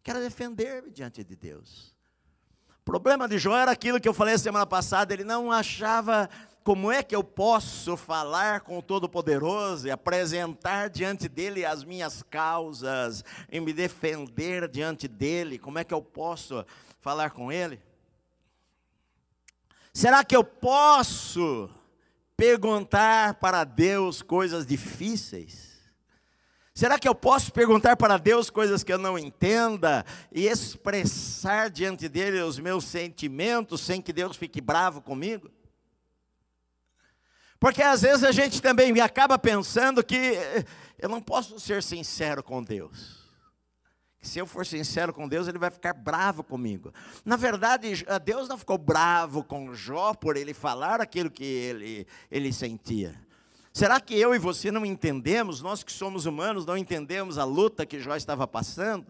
Quero 0.08 0.22
defender-me 0.22 0.90
diante 0.90 1.22
de 1.22 1.36
Deus. 1.36 1.94
O 2.80 2.84
problema 2.86 3.28
de 3.28 3.38
Jó 3.38 3.54
era 3.58 3.72
aquilo 3.72 4.00
que 4.00 4.08
eu 4.08 4.14
falei 4.14 4.38
semana 4.38 4.66
passada, 4.66 5.14
ele 5.14 5.26
não 5.26 5.52
achava 5.52 6.30
como 6.64 6.90
é 6.90 7.04
que 7.04 7.14
eu 7.14 7.22
posso 7.22 7.98
falar 7.98 8.62
com 8.62 8.78
o 8.78 8.82
Todo-Poderoso 8.82 9.86
e 9.86 9.92
apresentar 9.92 10.90
diante 10.90 11.28
dele 11.28 11.66
as 11.66 11.84
minhas 11.84 12.24
causas 12.24 13.22
e 13.52 13.60
me 13.60 13.74
defender 13.74 14.70
diante 14.70 15.10
dele? 15.10 15.60
Como 15.60 15.78
é 15.78 15.84
que 15.84 15.94
eu 15.94 16.02
posso 16.02 16.66
falar 17.02 17.32
com 17.32 17.52
ele? 17.52 17.78
Será 19.94 20.24
que 20.24 20.38
eu 20.38 20.44
posso 20.46 21.70
perguntar 22.38 23.34
para 23.34 23.66
Deus 23.66 24.22
coisas 24.22 24.66
difíceis? 24.66 25.67
Será 26.78 27.00
que 27.00 27.08
eu 27.08 27.16
posso 27.16 27.52
perguntar 27.52 27.98
para 27.98 28.20
Deus 28.20 28.52
coisas 28.52 28.84
que 28.84 28.94
eu 28.94 29.00
não 29.00 29.18
entenda 29.18 30.06
e 30.32 30.46
expressar 30.46 31.72
diante 31.72 32.08
dele 32.08 32.40
os 32.40 32.60
meus 32.60 32.84
sentimentos 32.86 33.82
sem 33.82 34.00
que 34.00 34.14
Deus 34.14 34.38
fique 34.38 34.62
bravo 34.62 35.02
comigo? 35.02 35.50
Porque 37.60 37.82
às 37.82 38.04
vezes 38.04 38.24
a 38.24 38.32
gente 38.32 38.62
também 38.62 39.02
acaba 39.02 39.40
pensando 39.40 40.04
que 40.04 40.16
eh, 40.16 40.64
eu 41.00 41.10
não 41.10 41.20
posso 41.20 41.60
ser 41.60 41.82
sincero 41.82 42.44
com 42.44 42.62
Deus. 42.62 43.26
Se 44.22 44.38
eu 44.38 44.46
for 44.46 44.64
sincero 44.64 45.12
com 45.12 45.28
Deus, 45.28 45.48
ele 45.48 45.58
vai 45.58 45.72
ficar 45.72 45.94
bravo 45.94 46.44
comigo. 46.44 46.94
Na 47.26 47.38
verdade, 47.38 48.06
Deus 48.24 48.48
não 48.48 48.56
ficou 48.56 48.78
bravo 48.78 49.44
com 49.44 49.74
Jó 49.74 50.14
por 50.14 50.38
ele 50.38 50.54
falar 50.54 51.02
aquilo 51.02 51.32
que 51.32 51.44
ele, 51.44 52.08
ele 52.30 52.54
sentia. 52.54 53.20
Será 53.78 54.02
que 54.02 54.20
eu 54.20 54.34
e 54.34 54.40
você 54.40 54.72
não 54.72 54.84
entendemos, 54.84 55.62
nós 55.62 55.84
que 55.84 55.92
somos 55.92 56.26
humanos, 56.26 56.66
não 56.66 56.76
entendemos 56.76 57.38
a 57.38 57.44
luta 57.44 57.86
que 57.86 58.00
Jó 58.00 58.16
estava 58.16 58.48
passando? 58.48 59.06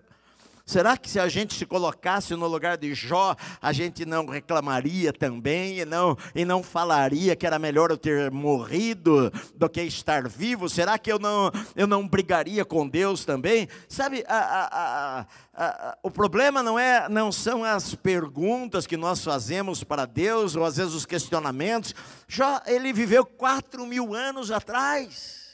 Será 0.68 0.98
que 0.98 1.10
se 1.10 1.18
a 1.18 1.30
gente 1.30 1.54
se 1.54 1.66
colocasse 1.66 2.36
no 2.36 2.46
lugar 2.46 2.76
de 2.76 2.94
Jó, 2.94 3.38
a 3.62 3.72
gente 3.72 4.06
não 4.06 4.26
reclamaria 4.26 5.14
também 5.14 5.80
e 5.80 5.86
não, 5.86 6.18
e 6.36 6.44
não 6.44 6.62
falaria 6.62 7.38
que 7.38 7.48
era 7.48 7.58
melhor 7.58 7.90
eu 7.90 7.98
ter 7.98 8.30
morrido 8.30 9.32
do 9.56 9.70
que 9.70 9.82
estar 9.84 10.28
vivo? 10.28 10.68
Será 10.68 11.00
que 11.00 11.10
eu 11.10 11.18
não, 11.18 11.50
eu 11.74 11.88
não 11.88 12.06
brigaria 12.06 12.66
com 12.66 12.86
Deus 12.86 13.24
também? 13.24 13.70
Sabe, 13.88 14.26
a, 14.28 14.38
a, 14.38 15.28
a, 15.54 15.98
o 16.04 16.12
problema 16.12 16.62
não, 16.62 16.78
é, 16.78 17.08
não 17.08 17.32
são 17.32 17.64
as 17.64 17.96
perguntas 17.96 18.86
que 18.86 18.98
nós 18.98 19.24
fazemos 19.24 19.86
para 19.86 20.06
Deus, 20.06 20.58
ou 20.58 20.66
às 20.66 20.76
vezes 20.76 20.94
os 20.94 21.06
questionamentos. 21.06 21.96
Jó, 22.28 22.60
ele 22.66 22.92
viveu 22.92 23.26
quatro 23.26 23.86
mil 23.86 24.14
anos 24.14 24.52
atrás. 24.52 25.48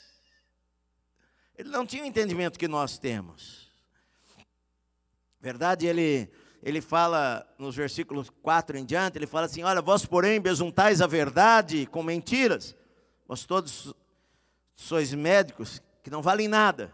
Ele 1.56 1.70
não 1.70 1.86
tinha 1.86 2.02
o 2.02 2.08
entendimento 2.08 2.58
que 2.58 2.68
nós 2.68 2.98
temos. 2.98 3.63
Verdade, 5.44 5.86
ele, 5.86 6.32
ele 6.64 6.80
fala 6.80 7.46
nos 7.60 7.76
versículos 7.76 8.30
4 8.42 8.78
em 8.78 8.86
diante, 8.86 9.18
ele 9.18 9.28
fala 9.28 9.46
assim: 9.46 9.62
Olha, 9.62 9.82
vós, 9.82 10.06
porém, 10.06 10.40
besuntais 10.40 11.02
a 11.02 11.06
verdade 11.06 11.86
com 11.88 12.02
mentiras, 12.02 12.74
vós 13.28 13.44
todos 13.44 13.94
sois 14.74 15.14
médicos 15.14 15.82
que 16.02 16.10
não 16.10 16.22
valem 16.22 16.48
nada. 16.48 16.94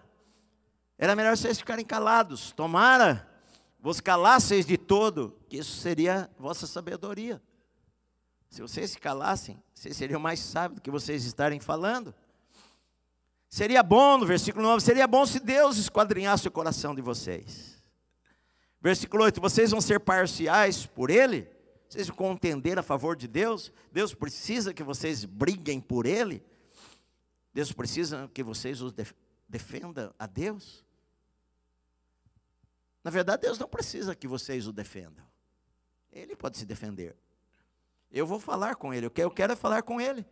Era 0.97 1.15
melhor 1.15 1.37
vocês 1.37 1.59
ficarem 1.59 1.85
calados, 1.85 2.51
tomara 2.51 3.29
vos 3.79 4.01
calasseis 4.01 4.65
de 4.65 4.79
todo, 4.79 5.37
que 5.47 5.57
isso 5.57 5.77
seria 5.77 6.27
vossa 6.39 6.65
sabedoria. 6.65 7.39
Se 8.49 8.63
vocês 8.63 8.89
se 8.89 8.99
calassem, 8.99 9.61
vocês 9.75 9.95
seriam 9.95 10.19
mais 10.19 10.39
sábios 10.39 10.79
do 10.79 10.81
que 10.81 10.89
vocês 10.89 11.23
estarem 11.23 11.59
falando. 11.59 12.15
Seria 13.47 13.83
bom, 13.83 14.17
no 14.17 14.25
versículo 14.25 14.65
9, 14.65 14.83
seria 14.83 15.05
bom 15.05 15.23
se 15.23 15.39
Deus 15.39 15.77
esquadrinhasse 15.77 16.47
o 16.47 16.51
coração 16.51 16.95
de 16.95 17.01
vocês. 17.03 17.78
Versículo 18.81 19.23
8: 19.23 19.41
Vocês 19.41 19.71
vão 19.71 19.81
ser 19.81 19.99
parciais 19.99 20.85
por 20.85 21.09
Ele? 21.09 21.49
Vocês 21.87 22.07
vão 22.07 22.15
contender 22.15 22.77
a 22.77 22.83
favor 22.83 23.15
de 23.15 23.27
Deus? 23.27 23.71
Deus 23.91 24.13
precisa 24.13 24.73
que 24.73 24.83
vocês 24.83 25.25
briguem 25.25 25.81
por 25.81 26.05
Ele? 26.05 26.43
Deus 27.53 27.71
precisa 27.71 28.29
que 28.33 28.43
vocês 28.43 28.81
os 28.81 28.93
defendam 29.47 30.13
a 30.17 30.27
Deus? 30.27 30.85
Na 33.03 33.09
verdade, 33.09 33.41
Deus 33.41 33.57
não 33.57 33.67
precisa 33.67 34.15
que 34.15 34.27
vocês 34.27 34.67
o 34.67 34.71
defendam. 34.71 35.25
Ele 36.11 36.35
pode 36.35 36.57
se 36.57 36.65
defender. 36.65 37.15
Eu 38.11 38.25
vou 38.25 38.39
falar 38.39 38.75
com 38.75 38.93
Ele, 38.93 39.07
eu 39.07 39.31
quero 39.31 39.55
falar 39.55 39.81
com 39.81 39.99
Ele. 39.99 40.25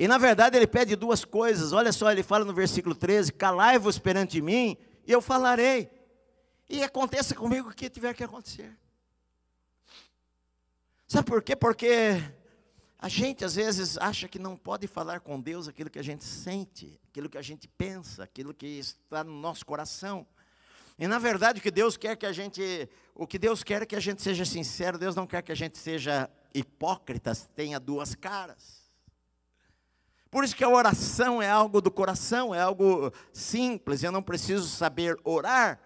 E 0.00 0.08
na 0.08 0.16
verdade 0.16 0.56
ele 0.56 0.66
pede 0.66 0.96
duas 0.96 1.26
coisas. 1.26 1.74
Olha 1.74 1.92
só, 1.92 2.10
ele 2.10 2.22
fala 2.22 2.42
no 2.42 2.54
versículo 2.54 2.94
13: 2.94 3.34
Calai-vos 3.34 3.98
perante 3.98 4.40
mim, 4.40 4.78
e 5.06 5.12
eu 5.12 5.20
falarei. 5.20 5.90
E 6.72 6.84
aconteça 6.84 7.34
comigo 7.34 7.68
o 7.68 7.74
que 7.74 7.90
tiver 7.90 8.14
que 8.14 8.22
acontecer. 8.22 8.78
Sabe 11.08 11.26
por 11.26 11.42
quê? 11.42 11.56
Porque 11.56 12.22
a 12.96 13.08
gente 13.08 13.44
às 13.44 13.56
vezes 13.56 13.98
acha 13.98 14.28
que 14.28 14.38
não 14.38 14.56
pode 14.56 14.86
falar 14.86 15.18
com 15.18 15.40
Deus 15.40 15.66
aquilo 15.66 15.90
que 15.90 15.98
a 15.98 16.04
gente 16.04 16.22
sente, 16.22 17.00
aquilo 17.10 17.28
que 17.28 17.36
a 17.36 17.42
gente 17.42 17.66
pensa, 17.66 18.22
aquilo 18.22 18.54
que 18.54 18.78
está 18.78 19.24
no 19.24 19.32
nosso 19.32 19.66
coração. 19.66 20.24
E 20.96 21.08
na 21.08 21.18
verdade 21.18 21.58
o 21.58 21.62
que 21.62 21.72
Deus 21.72 21.96
quer 21.96 22.14
que 22.14 22.24
a 22.24 22.32
gente, 22.32 22.88
o 23.16 23.26
que 23.26 23.36
Deus 23.36 23.64
quer 23.64 23.82
é 23.82 23.86
que 23.86 23.96
a 23.96 24.00
gente 24.00 24.22
seja 24.22 24.44
sincero, 24.44 24.96
Deus 24.96 25.16
não 25.16 25.26
quer 25.26 25.42
que 25.42 25.50
a 25.50 25.56
gente 25.56 25.76
seja 25.76 26.30
hipócrita, 26.54 27.34
tenha 27.56 27.80
duas 27.80 28.14
caras. 28.14 28.80
Por 30.30 30.44
isso 30.44 30.54
que 30.54 30.62
a 30.62 30.68
oração 30.68 31.42
é 31.42 31.50
algo 31.50 31.80
do 31.80 31.90
coração, 31.90 32.54
é 32.54 32.60
algo 32.60 33.12
simples, 33.32 34.04
eu 34.04 34.12
não 34.12 34.22
preciso 34.22 34.68
saber 34.68 35.18
orar, 35.24 35.80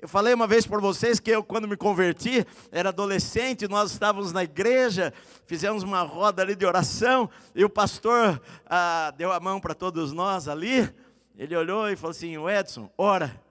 eu 0.00 0.08
falei 0.08 0.32
uma 0.32 0.46
vez 0.46 0.64
para 0.64 0.78
vocês 0.78 1.18
que 1.18 1.28
eu, 1.28 1.42
quando 1.42 1.66
me 1.66 1.76
converti, 1.76 2.46
era 2.70 2.90
adolescente, 2.90 3.66
nós 3.66 3.90
estávamos 3.90 4.32
na 4.32 4.44
igreja, 4.44 5.12
fizemos 5.44 5.82
uma 5.82 6.02
roda 6.02 6.40
ali 6.40 6.54
de 6.54 6.64
oração, 6.64 7.28
e 7.52 7.64
o 7.64 7.68
pastor 7.68 8.40
ah, 8.66 9.12
deu 9.16 9.32
a 9.32 9.40
mão 9.40 9.60
para 9.60 9.74
todos 9.74 10.12
nós 10.12 10.46
ali. 10.46 10.88
Ele 11.36 11.56
olhou 11.56 11.90
e 11.90 11.96
falou 11.96 12.12
assim: 12.12 12.36
Edson, 12.48 12.88
ora. 12.96 13.42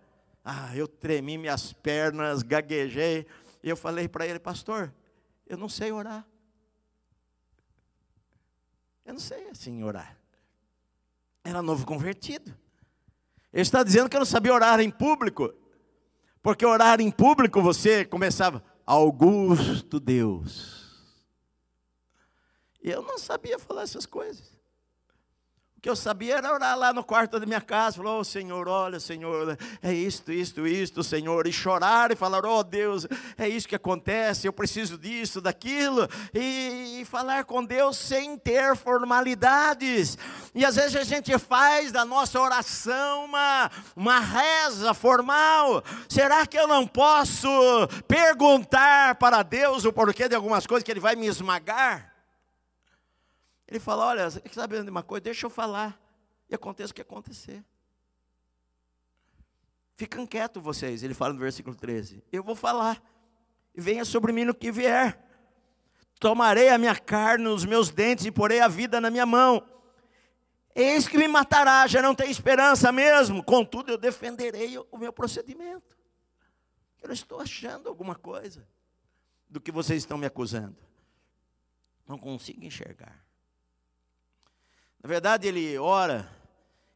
Ah, 0.43 0.73
eu 0.73 0.87
tremi 0.87 1.37
minhas 1.37 1.73
pernas, 1.73 2.41
gaguejei. 2.41 3.27
E 3.61 3.67
eu 3.67 3.75
falei 3.75 4.07
para 4.07 4.25
ele, 4.25 4.39
pastor, 4.39 4.93
eu 5.45 5.57
não 5.57 5.67
sei 5.67 5.91
orar. 5.91 6.25
Eu 9.05 9.13
não 9.13 9.19
sei 9.19 9.49
assim 9.49 9.83
orar. 9.83 10.17
Era 11.43 11.61
novo 11.61 11.85
convertido. 11.85 12.57
Ele 13.51 13.61
está 13.61 13.83
dizendo 13.83 14.09
que 14.09 14.15
eu 14.15 14.21
não 14.21 14.25
sabia 14.25 14.53
orar 14.53 14.79
em 14.79 14.89
público. 14.89 15.53
Porque 16.47 16.65
orar 16.65 17.01
em 17.01 17.11
público 17.11 17.61
você 17.61 18.05
começava, 18.05 18.63
Augusto 18.85 19.99
Deus. 19.99 21.19
Eu 22.81 23.01
não 23.01 23.17
sabia 23.17 23.59
falar 23.59 23.81
essas 23.81 24.05
coisas. 24.05 24.56
O 25.77 25.79
que 25.79 25.87
eu 25.87 25.95
sabia 25.95 26.37
era 26.37 26.51
orar 26.51 26.75
lá 26.75 26.91
no 26.91 27.03
quarto 27.03 27.39
da 27.39 27.45
minha 27.45 27.61
casa, 27.61 27.97
falar, 27.97 28.17
oh 28.17 28.23
Senhor, 28.23 28.67
olha 28.67 28.99
Senhor, 28.99 29.55
é 29.79 29.93
isto, 29.93 30.31
isto, 30.31 30.65
isto, 30.65 31.03
Senhor, 31.03 31.45
e 31.45 31.53
chorar 31.53 32.11
e 32.11 32.15
falar, 32.15 32.43
oh 32.47 32.63
Deus, 32.63 33.05
é 33.37 33.47
isso 33.47 33.67
que 33.67 33.75
acontece, 33.75 34.47
eu 34.47 34.51
preciso 34.51 34.97
disso, 34.97 35.39
daquilo, 35.39 36.09
e, 36.33 37.01
e 37.01 37.05
falar 37.05 37.45
com 37.45 37.63
Deus 37.63 37.95
sem 37.95 38.39
ter 38.39 38.75
formalidades. 38.75 40.17
E 40.55 40.65
às 40.65 40.77
vezes 40.77 40.95
a 40.95 41.03
gente 41.03 41.37
faz 41.37 41.91
da 41.91 42.03
nossa 42.03 42.41
oração 42.41 43.25
uma, 43.25 43.69
uma 43.95 44.19
reza 44.19 44.95
formal. 44.95 45.83
Será 46.09 46.47
que 46.47 46.57
eu 46.57 46.67
não 46.67 46.87
posso 46.87 47.47
perguntar 48.07 49.13
para 49.15 49.43
Deus 49.43 49.85
o 49.85 49.93
porquê 49.93 50.27
de 50.27 50.33
algumas 50.33 50.65
coisas 50.65 50.83
que 50.83 50.89
Ele 50.89 50.99
vai 50.99 51.15
me 51.15 51.27
esmagar? 51.27 52.16
Ele 53.67 53.79
fala: 53.79 54.05
Olha, 54.05 54.29
sabendo 54.29 54.85
de 54.85 54.89
uma 54.89 55.03
coisa? 55.03 55.21
Deixa 55.21 55.45
eu 55.45 55.49
falar. 55.49 55.99
E 56.49 56.55
aconteça 56.55 56.91
o 56.91 56.95
que 56.95 57.01
acontecer. 57.01 57.63
Ficam 59.95 60.27
quietos 60.27 60.61
vocês, 60.61 61.01
ele 61.01 61.13
fala 61.13 61.33
no 61.33 61.39
versículo 61.39 61.75
13. 61.75 62.23
Eu 62.31 62.43
vou 62.43 62.55
falar. 62.55 63.01
E 63.73 63.81
venha 63.81 64.05
sobre 64.05 64.31
mim 64.31 64.45
no 64.45 64.53
que 64.53 64.71
vier. 64.71 65.19
Tomarei 66.19 66.69
a 66.69 66.77
minha 66.77 66.95
carne 66.95 67.43
nos 67.43 67.65
meus 67.65 67.89
dentes 67.89 68.25
e 68.25 68.31
porei 68.31 68.59
a 68.59 68.67
vida 68.67 69.01
na 69.01 69.09
minha 69.09 69.25
mão. 69.25 69.67
Eis 70.73 71.07
que 71.07 71.17
me 71.17 71.27
matará, 71.27 71.87
já 71.87 72.01
não 72.01 72.13
tem 72.13 72.29
esperança 72.29 72.91
mesmo. 72.91 73.43
Contudo, 73.43 73.91
eu 73.91 73.97
defenderei 73.97 74.77
o 74.77 74.97
meu 74.97 75.11
procedimento. 75.11 75.97
Eu 77.01 77.11
estou 77.11 77.39
achando 77.39 77.89
alguma 77.89 78.15
coisa 78.15 78.67
do 79.49 79.59
que 79.59 79.71
vocês 79.71 80.03
estão 80.03 80.17
me 80.17 80.25
acusando. 80.27 80.77
Não 82.07 82.17
consigo 82.17 82.63
enxergar. 82.63 83.26
Na 85.01 85.07
verdade, 85.07 85.47
ele 85.47 85.77
ora, 85.77 86.29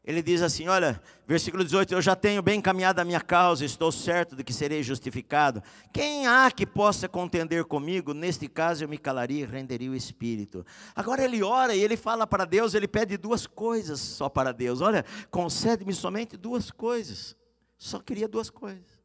ele 0.04 0.20
diz 0.20 0.42
assim: 0.42 0.66
Olha, 0.66 1.00
versículo 1.26 1.62
18: 1.62 1.94
Eu 1.94 2.02
já 2.02 2.16
tenho 2.16 2.42
bem 2.42 2.58
encaminhado 2.58 3.00
a 3.00 3.04
minha 3.04 3.20
causa, 3.20 3.64
estou 3.64 3.92
certo 3.92 4.34
de 4.34 4.42
que 4.42 4.52
serei 4.52 4.82
justificado. 4.82 5.62
Quem 5.92 6.26
há 6.26 6.50
que 6.50 6.66
possa 6.66 7.08
contender 7.08 7.64
comigo? 7.64 8.12
Neste 8.12 8.48
caso 8.48 8.82
eu 8.82 8.88
me 8.88 8.98
calaria 8.98 9.44
e 9.44 9.46
renderia 9.46 9.90
o 9.90 9.94
espírito. 9.94 10.66
Agora 10.94 11.22
ele 11.24 11.42
ora 11.42 11.74
e 11.74 11.80
ele 11.80 11.96
fala 11.96 12.26
para 12.26 12.44
Deus, 12.44 12.74
ele 12.74 12.88
pede 12.88 13.16
duas 13.16 13.46
coisas 13.46 14.00
só 14.00 14.28
para 14.28 14.50
Deus: 14.50 14.80
Olha, 14.80 15.04
concede-me 15.30 15.94
somente 15.94 16.36
duas 16.36 16.70
coisas. 16.72 17.36
Só 17.78 18.00
queria 18.00 18.26
duas 18.26 18.50
coisas. 18.50 19.02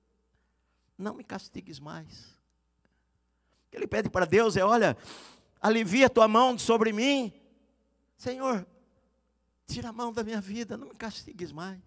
Não 0.98 1.14
me 1.14 1.24
castigues 1.24 1.80
mais. 1.80 2.36
O 3.68 3.72
que 3.72 3.78
ele 3.78 3.88
pede 3.88 4.10
para 4.10 4.26
Deus 4.26 4.58
é: 4.58 4.66
Olha, 4.66 4.98
alivia 5.62 6.08
a 6.08 6.10
tua 6.10 6.28
mão 6.28 6.58
sobre 6.58 6.92
mim. 6.92 7.32
Senhor, 8.18 8.66
Tira 9.68 9.90
a 9.90 9.94
mão 9.94 10.14
da 10.14 10.24
minha 10.24 10.40
vida, 10.40 10.78
não 10.78 10.88
me 10.88 10.96
castigues 10.96 11.52
mais. 11.52 11.82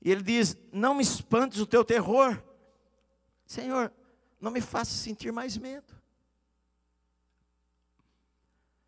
E 0.00 0.10
ele 0.10 0.22
diz: 0.22 0.56
Não 0.72 0.94
me 0.94 1.02
espantes 1.02 1.58
o 1.58 1.66
teu 1.66 1.84
terror. 1.84 2.42
Senhor, 3.44 3.92
não 4.40 4.50
me 4.50 4.60
faça 4.60 4.92
sentir 4.92 5.32
mais 5.32 5.56
medo. 5.58 6.00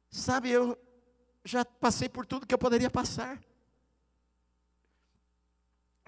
Sabe, 0.09 0.51
eu 0.51 0.79
já 1.45 1.65
passei 1.65 2.09
por 2.09 2.25
tudo 2.25 2.47
que 2.47 2.55
eu 2.55 2.59
poderia 2.59 2.89
passar. 2.89 3.43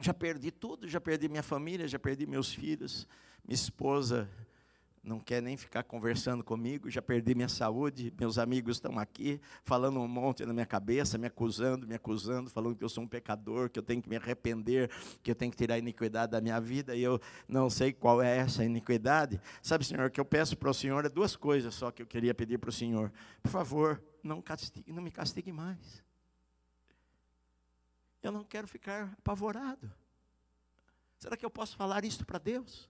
Já 0.01 0.15
perdi 0.15 0.51
tudo, 0.51 0.89
já 0.89 1.01
perdi 1.01 1.29
minha 1.29 1.43
família, 1.43 1.89
já 1.89 1.99
perdi 1.99 2.27
meus 2.27 2.53
filhos, 2.53 3.09
minha 3.45 3.55
esposa 3.55 4.29
não 5.05 5.21
quer 5.21 5.43
nem 5.43 5.57
ficar 5.57 5.83
conversando 5.83 6.43
comigo, 6.43 6.91
já 6.91 7.03
perdi 7.03 7.35
minha 7.35 7.49
saúde, 7.49 8.13
meus 8.19 8.39
amigos 8.39 8.79
estão 8.79 8.99
aqui 8.99 9.39
falando 9.63 10.01
um 10.01 10.09
monte 10.09 10.45
na 10.47 10.53
minha 10.53 10.65
cabeça, 10.65 11.19
me 11.19 11.27
acusando, 11.27 11.87
me 11.87 11.95
acusando, 11.95 12.49
falando 12.49 12.75
que 12.75 12.83
eu 12.83 12.89
sou 12.89 13.05
um 13.05 13.07
pecador, 13.07 13.69
que 13.69 13.79
eu 13.79 13.83
tenho 13.83 14.01
que 14.01 14.09
me 14.09 14.17
arrepender, 14.17 14.91
que 15.23 15.31
eu 15.31 15.35
tenho 15.35 15.51
que 15.51 15.59
tirar 15.59 15.75
a 15.75 15.79
iniquidade 15.79 16.33
da 16.33 16.41
minha 16.41 16.59
vida, 16.59 16.97
e 16.97 17.03
eu 17.03 17.21
não 17.47 17.69
sei 17.69 17.93
qual 17.93 18.23
é 18.23 18.39
essa 18.39 18.65
iniquidade. 18.65 19.39
Sabe, 19.63 19.85
Senhor, 19.85 20.07
o 20.07 20.11
que 20.11 20.21
eu 20.21 20.25
peço 20.25 20.57
para 20.57 20.71
o 20.71 20.75
Senhor 20.75 21.05
é 21.05 21.09
duas 21.09 21.37
coisas 21.37 21.75
só 21.75 21.91
que 21.91 22.03
eu 22.03 22.07
queria 22.07 22.35
pedir 22.35 22.59
para 22.59 22.71
o 22.71 22.73
Senhor. 22.73 23.13
Por 23.43 23.51
favor, 23.51 24.03
não, 24.23 24.41
castigue, 24.41 24.91
não 24.91 25.03
me 25.03 25.11
castigue 25.11 25.53
mais. 25.53 26.03
Eu 28.23 28.33
não 28.33 28.43
quero 28.43 28.67
ficar 28.67 29.13
apavorado. 29.19 29.93
Será 31.19 31.37
que 31.37 31.45
eu 31.45 31.51
posso 31.51 31.77
falar 31.77 32.05
isso 32.07 32.25
para 32.25 32.39
Deus? 32.39 32.89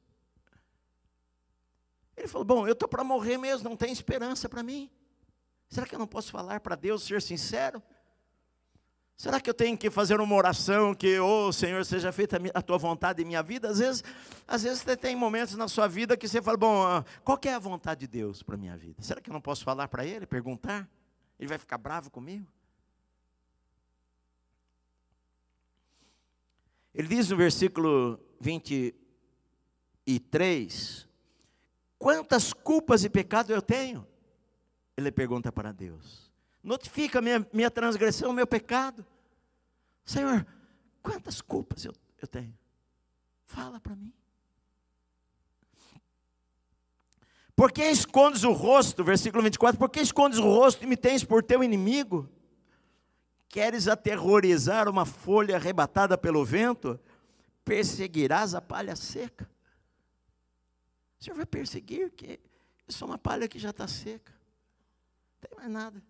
Ele 2.17 2.29
falou: 2.29 2.45
Bom, 2.45 2.67
eu 2.67 2.73
estou 2.73 2.89
para 2.89 3.05
morrer 3.05 3.39
mesmo, 3.39 3.69
não 3.69 3.77
tem 3.77 3.93
esperança 3.93 4.49
para 4.49 4.63
mim. 4.63 4.91
Será 5.69 5.87
que 5.87 5.95
eu 5.95 5.99
não 5.99 6.07
posso 6.07 6.31
falar 6.31 6.61
para 6.61 6.77
Deus, 6.77 7.03
ser 7.03 7.21
sincero? 7.21 7.83
Será 9.17 9.41
que 9.41 9.49
eu 9.49 9.55
tenho 9.55 9.79
que 9.79 9.91
fazer 9.91 10.21
uma 10.21 10.35
oração 10.35 10.93
que, 10.93 11.21
oh 11.21 11.53
Senhor, 11.53 11.85
seja 11.85 12.11
feita 12.11 12.37
a 12.53 12.61
tua 12.61 12.77
vontade 12.77 13.23
em 13.23 13.25
minha 13.25 13.43
vida? 13.43 13.69
Às 13.69 13.79
vezes, 13.79 14.03
às 14.47 14.63
vezes 14.65 14.81
você 14.81 14.97
tem 14.97 15.15
momentos 15.15 15.55
na 15.55 15.69
sua 15.69 15.87
vida 15.87 16.17
que 16.17 16.27
você 16.27 16.43
fala, 16.43 16.57
bom, 16.57 16.83
ah, 16.83 17.05
qual 17.23 17.39
é 17.45 17.55
a 17.55 17.61
vontade 17.61 18.01
de 18.01 18.09
Deus 18.09 18.43
para 18.43 18.57
a 18.57 18.59
minha 18.59 18.77
vida? 18.77 19.01
Será 19.03 19.21
que 19.21 19.31
eu 19.31 19.33
não 19.33 19.41
posso 19.41 19.63
falar 19.63 19.87
para 19.87 20.05
Ele, 20.05 20.27
perguntar? 20.27 20.91
Ele 21.39 21.49
vai 21.49 21.59
ficar 21.59 21.79
bravo 21.79 22.11
comigo? 22.11 22.45
Ele 26.93 27.07
diz 27.09 27.31
no 27.31 27.37
versículo 27.37 28.19
23, 28.41 31.09
Quantas 32.05 32.53
culpas 32.53 33.03
e 33.03 33.09
pecados 33.09 33.51
eu 33.51 33.63
tenho? 33.63 34.07
Ele 34.95 35.11
pergunta 35.11 35.51
para 35.51 35.73
Deus. 35.73 36.31
Notifica 36.63 37.19
minha, 37.23 37.49
minha 37.51 37.71
transgressão, 37.71 38.31
meu 38.31 38.47
pecado. 38.47 39.07
Senhor, 40.05 40.47
quantas 41.03 41.41
culpas 41.41 41.83
eu, 41.83 41.95
eu 42.21 42.29
tenho? 42.29 42.53
Fala 43.47 43.81
para 43.81 43.97
mim. 43.97 44.13
Por 47.57 47.73
que 47.73 47.85
escondes 47.85 48.45
o 48.45 48.53
rosto? 48.53 49.03
Versículo 49.03 49.43
24. 49.43 49.79
Por 49.79 49.89
que 49.89 50.01
escondes 50.01 50.39
o 50.39 50.45
rosto 50.45 50.85
e 50.85 50.87
me 50.87 50.99
tens 50.99 51.25
por 51.25 51.43
teu 51.43 51.65
inimigo? 51.65 52.29
Queres 53.49 53.89
aterrorizar 53.89 54.91
uma 54.91 55.07
folha 55.07 55.57
arrebatada 55.57 56.19
pelo 56.19 56.45
vento? 56.45 57.01
Perseguirás 57.65 58.55
a 58.55 58.61
palha 58.61 58.95
seca. 58.95 59.54
O 61.21 61.25
Senhor 61.25 61.37
vai 61.37 61.47
perseguir, 61.47 62.11
que 62.11 62.41
isso 62.87 63.03
é 63.03 63.07
uma 63.07 63.19
palha 63.19 63.49
que 63.49 63.59
já 63.59 63.71
está 63.71 63.89
seca. 63.89 64.33
Não 64.33 65.49
tem 65.49 65.59
mais 65.59 65.71
nada. 65.71 66.03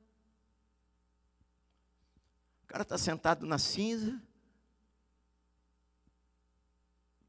O 2.64 2.66
cara 2.66 2.82
está 2.82 2.98
sentado 2.98 3.46
na 3.46 3.58
cinza, 3.58 4.20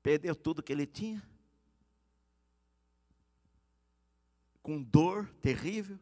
perdeu 0.01 0.35
tudo 0.35 0.63
que 0.63 0.71
ele 0.71 0.87
tinha, 0.87 1.21
com 4.63 4.81
dor 4.81 5.29
terrível. 5.41 5.99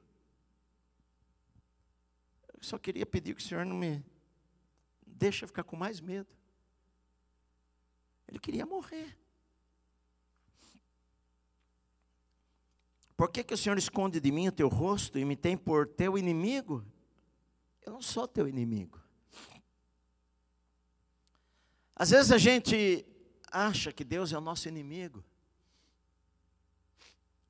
Eu 2.54 2.64
só 2.64 2.78
queria 2.78 3.06
pedir 3.06 3.36
que 3.36 3.42
o 3.42 3.46
Senhor 3.46 3.66
não 3.66 3.76
me 3.76 4.02
deixa 5.06 5.46
ficar 5.46 5.64
com 5.64 5.76
mais 5.76 6.00
medo. 6.00 6.30
Ele 8.28 8.40
queria 8.40 8.66
morrer. 8.66 9.18
Por 13.16 13.30
que, 13.30 13.44
que 13.44 13.54
o 13.54 13.58
Senhor 13.58 13.78
esconde 13.78 14.20
de 14.20 14.32
mim 14.32 14.48
o 14.48 14.52
teu 14.52 14.68
rosto 14.68 15.20
e 15.20 15.26
me 15.26 15.36
tem 15.36 15.56
por 15.56 15.88
teu 15.88 16.18
inimigo? 16.18 16.84
Eu 17.86 17.94
não 17.94 18.02
sou 18.02 18.28
teu 18.28 18.48
inimigo. 18.48 19.00
Às 21.96 22.10
vezes 22.10 22.32
a 22.32 22.38
gente 22.38 23.06
acha 23.52 23.92
que 23.92 24.04
Deus 24.04 24.34
é 24.34 24.38
o 24.38 24.42
nosso 24.42 24.68
inimigo. 24.68 25.24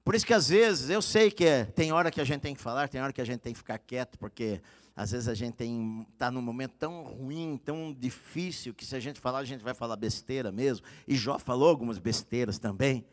Por 0.04 0.16
isso 0.16 0.26
que 0.26 0.34
às 0.34 0.50
vezes, 0.50 0.90
eu 0.90 1.02
sei 1.02 1.32
que 1.32 1.46
é, 1.46 1.64
tem 1.64 1.94
hora 1.94 2.12
que 2.12 2.20
a 2.20 2.26
gente 2.26 2.42
tem 2.42 2.54
que 2.54 2.62
falar, 2.62 2.90
tem 2.90 3.02
hora 3.02 3.14
que 3.14 3.22
a 3.22 3.26
gente 3.26 3.40
tem 3.40 3.54
que 3.54 3.60
ficar 3.60 3.78
quieto, 3.78 4.20
porque 4.20 4.62
às 4.94 5.12
vezes 5.12 5.30
a 5.30 5.34
gente 5.34 5.64
está 6.12 6.30
num 6.30 6.42
momento 6.42 6.74
tão 6.78 7.04
ruim, 7.04 7.58
tão 7.64 7.94
difícil, 7.94 8.74
que 8.74 8.86
se 8.86 8.96
a 8.98 9.00
gente 9.00 9.18
falar, 9.18 9.40
a 9.40 9.46
gente 9.46 9.64
vai 9.64 9.74
falar 9.74 9.96
besteira 9.96 10.52
mesmo. 10.52 10.86
E 11.08 11.16
Jó 11.16 11.40
falou 11.40 11.70
algumas 11.70 12.00
besteiras 12.00 12.60
também. 12.60 13.06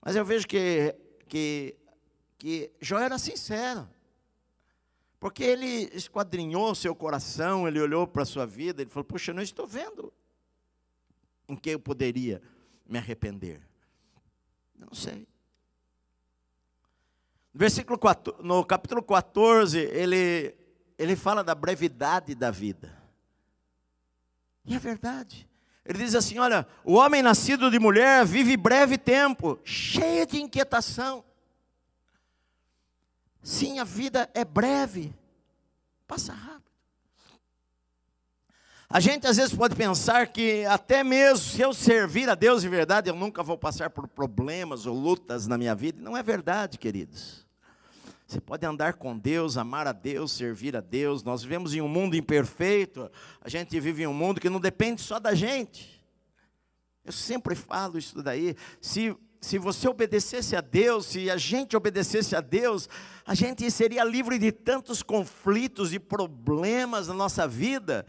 Mas 0.00 0.16
eu 0.16 0.24
vejo 0.24 0.46
que 0.46 0.94
que, 1.24 1.76
que 2.38 2.72
Jó 2.80 2.98
era 2.98 3.18
sincero. 3.18 3.88
Porque 5.18 5.42
ele 5.42 5.88
esquadrinhou 5.94 6.74
seu 6.74 6.94
coração, 6.94 7.66
ele 7.66 7.80
olhou 7.80 8.06
para 8.06 8.22
a 8.22 8.26
sua 8.26 8.46
vida, 8.46 8.82
ele 8.82 8.90
falou: 8.90 9.04
Puxa, 9.04 9.30
eu 9.30 9.34
não 9.34 9.42
estou 9.42 9.66
vendo 9.66 10.12
em 11.48 11.56
que 11.56 11.70
eu 11.70 11.80
poderia 11.80 12.42
me 12.86 12.98
arrepender. 12.98 13.60
Eu 14.78 14.86
não 14.86 14.94
sei. 14.94 15.26
No, 17.52 17.58
versículo 17.58 17.98
4, 17.98 18.42
no 18.42 18.64
capítulo 18.64 19.02
14, 19.02 19.78
ele, 19.78 20.54
ele 20.98 21.16
fala 21.16 21.42
da 21.42 21.54
brevidade 21.54 22.34
da 22.34 22.50
vida. 22.50 22.94
E 24.64 24.74
é 24.74 24.78
verdade. 24.78 25.48
Ele 25.84 25.98
diz 25.98 26.14
assim: 26.14 26.38
olha, 26.38 26.66
o 26.82 26.94
homem 26.94 27.22
nascido 27.22 27.70
de 27.70 27.78
mulher 27.78 28.24
vive 28.24 28.56
breve 28.56 28.96
tempo, 28.96 29.58
cheio 29.64 30.26
de 30.26 30.40
inquietação. 30.40 31.22
Sim, 33.42 33.78
a 33.78 33.84
vida 33.84 34.30
é 34.32 34.44
breve, 34.44 35.14
passa 36.06 36.32
rápido. 36.32 36.64
A 38.88 39.00
gente 39.00 39.26
às 39.26 39.36
vezes 39.36 39.54
pode 39.54 39.74
pensar 39.74 40.28
que 40.28 40.64
até 40.66 41.02
mesmo 41.02 41.38
se 41.38 41.60
eu 41.60 41.74
servir 41.74 42.30
a 42.30 42.34
Deus 42.34 42.62
de 42.62 42.68
verdade, 42.68 43.10
eu 43.10 43.16
nunca 43.16 43.42
vou 43.42 43.58
passar 43.58 43.90
por 43.90 44.06
problemas 44.06 44.86
ou 44.86 44.94
lutas 44.94 45.46
na 45.46 45.58
minha 45.58 45.74
vida. 45.74 46.00
Não 46.00 46.16
é 46.16 46.22
verdade, 46.22 46.78
queridos. 46.78 47.43
Você 48.26 48.40
pode 48.40 48.64
andar 48.64 48.94
com 48.94 49.18
Deus, 49.18 49.56
amar 49.56 49.86
a 49.86 49.92
Deus, 49.92 50.32
servir 50.32 50.76
a 50.76 50.80
Deus. 50.80 51.22
Nós 51.22 51.42
vivemos 51.42 51.74
em 51.74 51.82
um 51.82 51.88
mundo 51.88 52.16
imperfeito. 52.16 53.10
A 53.40 53.48
gente 53.48 53.78
vive 53.78 54.02
em 54.02 54.06
um 54.06 54.14
mundo 54.14 54.40
que 54.40 54.48
não 54.48 54.58
depende 54.58 55.02
só 55.02 55.20
da 55.20 55.34
gente. 55.34 56.02
Eu 57.04 57.12
sempre 57.12 57.54
falo 57.54 57.98
isso 57.98 58.22
daí. 58.22 58.56
Se, 58.80 59.14
se 59.40 59.58
você 59.58 59.86
obedecesse 59.86 60.56
a 60.56 60.62
Deus, 60.62 61.04
se 61.04 61.30
a 61.30 61.36
gente 61.36 61.76
obedecesse 61.76 62.34
a 62.34 62.40
Deus, 62.40 62.88
a 63.26 63.34
gente 63.34 63.70
seria 63.70 64.02
livre 64.02 64.38
de 64.38 64.50
tantos 64.50 65.02
conflitos 65.02 65.92
e 65.92 65.98
problemas 65.98 67.08
na 67.08 67.14
nossa 67.14 67.46
vida. 67.46 68.06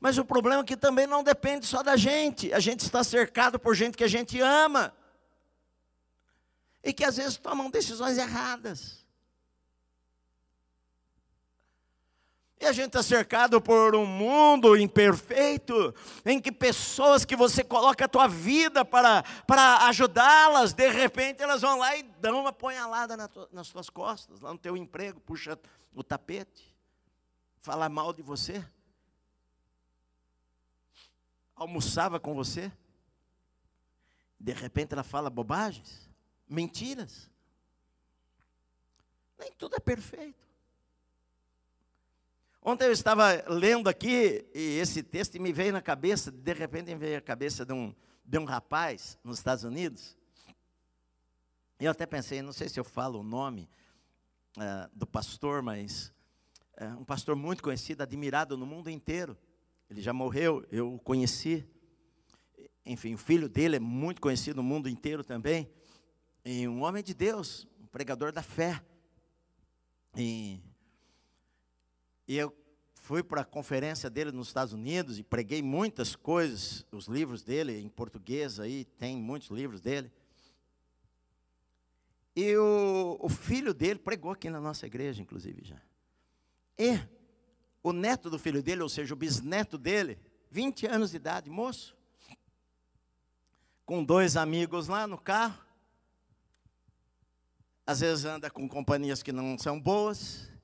Mas 0.00 0.16
o 0.16 0.24
problema 0.24 0.62
é 0.62 0.64
que 0.64 0.78
também 0.78 1.06
não 1.06 1.22
depende 1.22 1.66
só 1.66 1.82
da 1.82 1.94
gente. 1.94 2.54
A 2.54 2.60
gente 2.60 2.80
está 2.80 3.04
cercado 3.04 3.58
por 3.58 3.74
gente 3.74 3.98
que 3.98 4.04
a 4.04 4.08
gente 4.08 4.40
ama. 4.40 4.94
E 6.82 6.90
que 6.90 7.04
às 7.04 7.18
vezes 7.18 7.36
tomam 7.36 7.68
decisões 7.68 8.16
erradas. 8.16 8.97
E 12.60 12.66
a 12.66 12.72
gente 12.72 12.88
está 12.88 13.02
cercado 13.02 13.60
por 13.60 13.94
um 13.94 14.04
mundo 14.04 14.76
imperfeito, 14.76 15.94
em 16.26 16.40
que 16.40 16.50
pessoas 16.50 17.24
que 17.24 17.36
você 17.36 17.62
coloca 17.62 18.04
a 18.04 18.08
tua 18.08 18.26
vida 18.26 18.84
para, 18.84 19.22
para 19.46 19.86
ajudá-las, 19.86 20.72
de 20.72 20.88
repente 20.88 21.40
elas 21.40 21.62
vão 21.62 21.78
lá 21.78 21.96
e 21.96 22.02
dão 22.02 22.40
uma 22.40 22.52
punhalada 22.52 23.16
na 23.16 23.30
nas 23.52 23.68
tuas 23.68 23.88
costas, 23.88 24.40
lá 24.40 24.52
no 24.52 24.58
teu 24.58 24.76
emprego, 24.76 25.20
puxa 25.20 25.56
o 25.94 26.02
tapete, 26.02 26.74
fala 27.60 27.88
mal 27.88 28.12
de 28.12 28.22
você, 28.22 28.64
almoçava 31.54 32.18
com 32.18 32.34
você, 32.34 32.72
de 34.38 34.52
repente 34.52 34.94
ela 34.94 35.04
fala 35.04 35.30
bobagens, 35.30 36.08
mentiras. 36.48 37.30
Nem 39.38 39.52
tudo 39.52 39.76
é 39.76 39.80
perfeito. 39.80 40.47
Ontem 42.68 42.84
eu 42.84 42.92
estava 42.92 43.42
lendo 43.48 43.88
aqui 43.88 44.44
e 44.54 44.78
esse 44.78 45.02
texto 45.02 45.40
me 45.40 45.54
veio 45.54 45.72
na 45.72 45.80
cabeça, 45.80 46.30
de 46.30 46.52
repente 46.52 46.88
me 46.88 46.96
veio 46.96 47.16
a 47.16 47.20
cabeça 47.22 47.64
de 47.64 47.72
um, 47.72 47.94
de 48.22 48.38
um 48.38 48.44
rapaz 48.44 49.18
nos 49.24 49.38
Estados 49.38 49.64
Unidos. 49.64 50.14
E 51.80 51.86
eu 51.86 51.90
até 51.90 52.04
pensei, 52.04 52.42
não 52.42 52.52
sei 52.52 52.68
se 52.68 52.78
eu 52.78 52.84
falo 52.84 53.20
o 53.20 53.22
nome 53.22 53.70
uh, 54.58 54.86
do 54.94 55.06
pastor, 55.06 55.62
mas 55.62 56.12
uh, 56.78 57.00
um 57.00 57.06
pastor 57.06 57.34
muito 57.34 57.62
conhecido, 57.62 58.02
admirado 58.02 58.54
no 58.54 58.66
mundo 58.66 58.90
inteiro. 58.90 59.34
Ele 59.88 60.02
já 60.02 60.12
morreu, 60.12 60.62
eu 60.70 60.92
o 60.92 60.98
conheci. 60.98 61.66
Enfim, 62.84 63.14
o 63.14 63.18
filho 63.18 63.48
dele 63.48 63.76
é 63.76 63.80
muito 63.80 64.20
conhecido 64.20 64.56
no 64.56 64.62
mundo 64.62 64.90
inteiro 64.90 65.24
também. 65.24 65.72
E 66.44 66.68
um 66.68 66.82
homem 66.82 67.02
de 67.02 67.14
Deus, 67.14 67.66
um 67.80 67.86
pregador 67.86 68.30
da 68.30 68.42
fé. 68.42 68.84
E 70.14 70.60
e 72.28 72.36
eu 72.36 72.54
fui 72.92 73.22
para 73.22 73.40
a 73.40 73.44
conferência 73.44 74.10
dele 74.10 74.30
nos 74.30 74.48
Estados 74.48 74.74
Unidos 74.74 75.18
e 75.18 75.22
preguei 75.22 75.62
muitas 75.62 76.14
coisas, 76.14 76.84
os 76.92 77.06
livros 77.06 77.42
dele 77.42 77.80
em 77.80 77.88
português 77.88 78.60
aí, 78.60 78.84
tem 78.84 79.16
muitos 79.16 79.48
livros 79.48 79.80
dele. 79.80 80.12
E 82.36 82.54
o, 82.56 83.16
o 83.18 83.30
filho 83.30 83.72
dele 83.72 83.98
pregou 83.98 84.30
aqui 84.30 84.50
na 84.50 84.60
nossa 84.60 84.86
igreja, 84.86 85.22
inclusive, 85.22 85.64
já. 85.64 85.80
E 86.78 87.00
o 87.82 87.94
neto 87.94 88.28
do 88.28 88.38
filho 88.38 88.62
dele, 88.62 88.82
ou 88.82 88.90
seja, 88.90 89.14
o 89.14 89.16
bisneto 89.16 89.78
dele, 89.78 90.18
20 90.50 90.86
anos 90.86 91.10
de 91.10 91.16
idade, 91.16 91.48
moço, 91.48 91.96
com 93.86 94.04
dois 94.04 94.36
amigos 94.36 94.86
lá 94.86 95.06
no 95.06 95.16
carro, 95.16 95.58
às 97.86 98.00
vezes 98.00 98.26
anda 98.26 98.50
com 98.50 98.68
companhias 98.68 99.22
que 99.22 99.32
não 99.32 99.56
são 99.56 99.80
boas. 99.80 100.57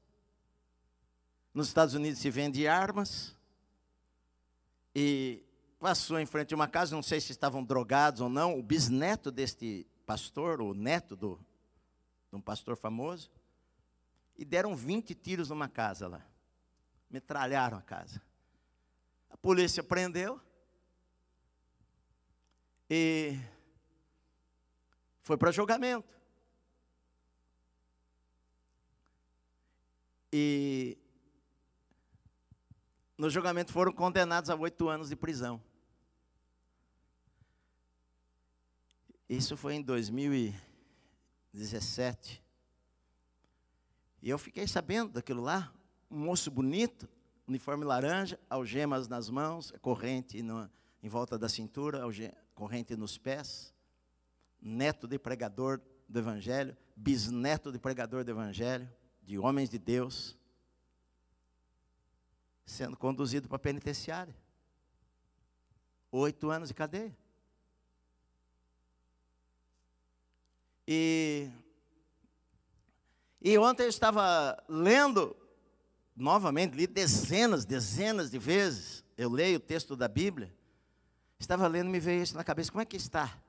Nos 1.54 1.68
Estados 1.68 1.94
Unidos 1.94 2.18
se 2.18 2.28
vende 2.30 2.66
armas. 2.66 3.36
E 4.92 5.40
passou 5.78 6.18
em 6.18 6.26
frente 6.26 6.52
a 6.52 6.56
uma 6.56 6.66
casa, 6.66 6.96
não 6.96 7.02
sei 7.02 7.20
se 7.20 7.30
estavam 7.30 7.62
drogados 7.62 8.20
ou 8.20 8.28
não, 8.28 8.58
o 8.58 8.62
bisneto 8.62 9.30
deste 9.30 9.86
pastor, 10.04 10.60
o 10.60 10.74
neto 10.74 11.14
do, 11.14 11.38
de 12.30 12.36
um 12.36 12.40
pastor 12.40 12.76
famoso, 12.76 13.30
e 14.36 14.44
deram 14.44 14.74
20 14.74 15.14
tiros 15.14 15.50
numa 15.50 15.68
casa 15.68 16.08
lá. 16.08 16.26
Metralharam 17.08 17.78
a 17.78 17.82
casa. 17.82 18.20
A 19.30 19.36
polícia 19.36 19.82
prendeu 19.82 20.40
e 22.90 23.38
foi 25.22 25.36
para 25.36 25.52
julgamento. 25.52 26.12
E 30.32 30.98
no 33.24 33.30
julgamento 33.30 33.72
foram 33.72 33.90
condenados 33.90 34.50
a 34.50 34.54
oito 34.54 34.86
anos 34.86 35.08
de 35.08 35.16
prisão. 35.16 35.58
Isso 39.26 39.56
foi 39.56 39.76
em 39.76 39.82
2017. 39.82 42.44
E 44.20 44.28
eu 44.28 44.36
fiquei 44.36 44.68
sabendo 44.68 45.14
daquilo 45.14 45.40
lá, 45.40 45.72
um 46.10 46.18
moço 46.18 46.50
bonito, 46.50 47.08
uniforme 47.48 47.86
laranja, 47.86 48.38
algemas 48.50 49.08
nas 49.08 49.30
mãos, 49.30 49.72
corrente 49.80 50.42
no, 50.42 50.70
em 51.02 51.08
volta 51.08 51.38
da 51.38 51.48
cintura, 51.48 52.02
corrente 52.54 52.94
nos 52.94 53.16
pés, 53.16 53.72
neto 54.60 55.08
de 55.08 55.18
pregador 55.18 55.80
do 56.06 56.18
Evangelho, 56.18 56.76
bisneto 56.94 57.72
de 57.72 57.78
pregador 57.78 58.22
do 58.22 58.30
Evangelho 58.30 58.86
de 59.22 59.38
homens 59.38 59.70
de 59.70 59.78
Deus 59.78 60.36
sendo 62.64 62.96
conduzido 62.96 63.48
para 63.48 63.56
a 63.56 63.60
penitenciária. 63.60 64.34
Oito 66.10 66.50
anos 66.50 66.68
de 66.68 66.74
cadeia. 66.74 67.16
E, 70.86 71.48
e 73.40 73.56
ontem 73.58 73.84
eu 73.84 73.88
estava 73.88 74.62
lendo, 74.68 75.36
novamente, 76.14 76.74
li 76.74 76.86
dezenas, 76.86 77.64
dezenas 77.64 78.30
de 78.30 78.38
vezes, 78.38 79.02
eu 79.16 79.30
leio 79.30 79.56
o 79.56 79.60
texto 79.60 79.96
da 79.96 80.08
Bíblia, 80.08 80.54
estava 81.38 81.66
lendo 81.66 81.90
me 81.90 81.98
veio 81.98 82.22
isso 82.22 82.36
na 82.36 82.44
cabeça, 82.44 82.70
como 82.70 82.82
é 82.82 82.84
que 82.84 82.96
está? 82.96 83.42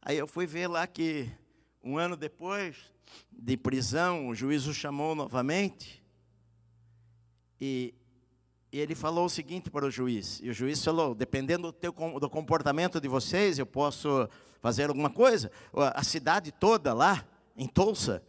Aí 0.00 0.18
eu 0.18 0.26
fui 0.26 0.46
ver 0.46 0.66
lá 0.66 0.86
que 0.86 1.30
um 1.82 1.96
ano 1.98 2.16
depois 2.16 2.76
de 3.30 3.56
prisão, 3.56 4.28
o 4.28 4.34
juiz 4.34 4.66
o 4.66 4.74
chamou 4.74 5.14
novamente. 5.14 6.03
E, 7.66 7.94
e 8.70 8.78
ele 8.78 8.94
falou 8.94 9.24
o 9.24 9.30
seguinte 9.30 9.70
para 9.70 9.86
o 9.86 9.90
juiz. 9.90 10.38
E 10.42 10.50
o 10.50 10.52
juiz 10.52 10.84
falou: 10.84 11.14
dependendo 11.14 11.68
do, 11.68 11.72
teu, 11.72 11.92
do 12.20 12.28
comportamento 12.28 13.00
de 13.00 13.08
vocês, 13.08 13.58
eu 13.58 13.64
posso 13.64 14.28
fazer 14.60 14.90
alguma 14.90 15.08
coisa. 15.08 15.50
A 15.72 16.04
cidade 16.04 16.52
toda 16.52 16.92
lá, 16.92 17.26
em 17.56 17.66
Tulsa, 17.66 18.22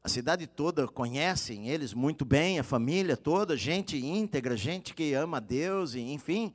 a 0.00 0.08
cidade 0.08 0.46
toda 0.46 0.86
conhecem 0.86 1.68
eles 1.68 1.92
muito 1.92 2.24
bem, 2.24 2.60
a 2.60 2.62
família 2.62 3.16
toda, 3.16 3.56
gente 3.56 3.96
íntegra, 3.96 4.56
gente 4.56 4.94
que 4.94 5.12
ama 5.12 5.38
a 5.38 5.40
Deus, 5.40 5.94
e, 5.96 6.00
enfim. 6.00 6.54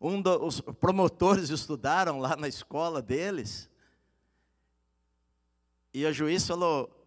Um 0.00 0.22
dos 0.22 0.60
promotores 0.60 1.50
estudaram 1.50 2.20
lá 2.20 2.36
na 2.36 2.46
escola 2.46 3.02
deles. 3.02 3.68
E 5.92 6.06
o 6.06 6.12
juiz 6.12 6.46
falou: 6.46 7.01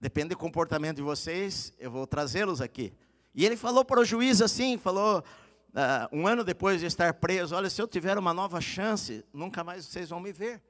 depende 0.00 0.30
do 0.30 0.38
comportamento 0.38 0.96
de 0.96 1.02
vocês, 1.02 1.72
eu 1.78 1.90
vou 1.90 2.06
trazê-los 2.06 2.60
aqui. 2.60 2.92
E 3.34 3.44
ele 3.44 3.56
falou 3.56 3.84
para 3.84 4.00
o 4.00 4.04
juiz 4.04 4.40
assim: 4.40 4.78
falou, 4.78 5.22
uh, 5.70 6.16
um 6.16 6.26
ano 6.26 6.42
depois 6.42 6.80
de 6.80 6.86
estar 6.86 7.14
preso: 7.14 7.54
olha, 7.54 7.68
se 7.68 7.80
eu 7.80 7.86
tiver 7.86 8.16
uma 8.16 8.32
nova 8.32 8.60
chance, 8.60 9.24
nunca 9.32 9.62
mais 9.62 9.84
vocês 9.84 10.08
vão 10.08 10.18
me 10.18 10.32
ver. 10.32 10.62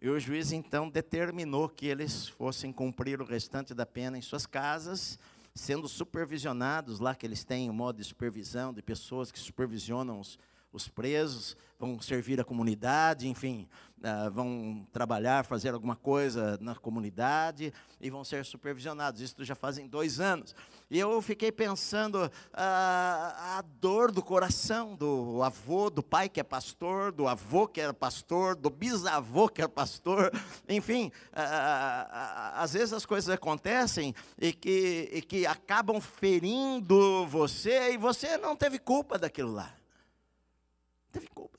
E 0.00 0.08
o 0.08 0.18
juiz 0.18 0.52
então 0.52 0.88
determinou 0.88 1.68
que 1.68 1.86
eles 1.86 2.28
fossem 2.28 2.72
cumprir 2.72 3.20
o 3.20 3.24
restante 3.24 3.74
da 3.74 3.84
pena 3.84 4.16
em 4.16 4.22
suas 4.22 4.46
casas, 4.46 5.18
sendo 5.54 5.88
supervisionados 5.88 7.00
lá 7.00 7.16
que 7.16 7.26
eles 7.26 7.42
têm 7.42 7.68
um 7.68 7.72
modo 7.72 7.96
de 7.96 8.04
supervisão 8.04 8.72
de 8.72 8.80
pessoas 8.80 9.32
que 9.32 9.38
supervisionam 9.40 10.20
os, 10.20 10.38
os 10.72 10.88
presos, 10.88 11.56
vão 11.78 12.00
servir 12.00 12.40
a 12.40 12.44
comunidade, 12.44 13.28
enfim, 13.28 13.68
uh, 13.98 14.30
vão 14.30 14.86
trabalhar, 14.92 15.44
fazer 15.44 15.72
alguma 15.72 15.94
coisa 15.94 16.58
na 16.60 16.74
comunidade 16.74 17.72
e 18.00 18.10
vão 18.10 18.24
ser 18.24 18.44
supervisionados. 18.44 19.20
Isso 19.20 19.44
já 19.44 19.54
fazem 19.54 19.86
dois 19.86 20.18
anos. 20.18 20.54
E 20.90 20.98
eu 20.98 21.22
fiquei 21.22 21.52
pensando 21.52 22.16
uh, 22.16 22.30
a 22.52 23.64
dor 23.80 24.10
do 24.10 24.22
coração 24.22 24.96
do 24.96 25.40
avô, 25.42 25.88
do 25.88 26.02
pai 26.02 26.28
que 26.28 26.40
é 26.40 26.42
pastor, 26.42 27.12
do 27.12 27.28
avô 27.28 27.68
que 27.68 27.80
era 27.80 27.94
pastor, 27.94 28.56
do 28.56 28.70
bisavô 28.70 29.48
que 29.48 29.62
é 29.62 29.68
pastor, 29.68 30.32
enfim, 30.68 31.12
uh, 31.32 32.54
às 32.54 32.72
vezes 32.72 32.92
as 32.92 33.06
coisas 33.06 33.30
acontecem 33.30 34.14
e 34.36 34.52
que, 34.52 35.10
e 35.12 35.22
que 35.22 35.46
acabam 35.46 36.00
ferindo 36.00 37.24
você 37.26 37.92
e 37.92 37.96
você 37.96 38.36
não 38.36 38.56
teve 38.56 38.80
culpa 38.80 39.16
daquilo 39.16 39.52
lá 39.52 39.77
teve 41.12 41.28
culpa. 41.34 41.57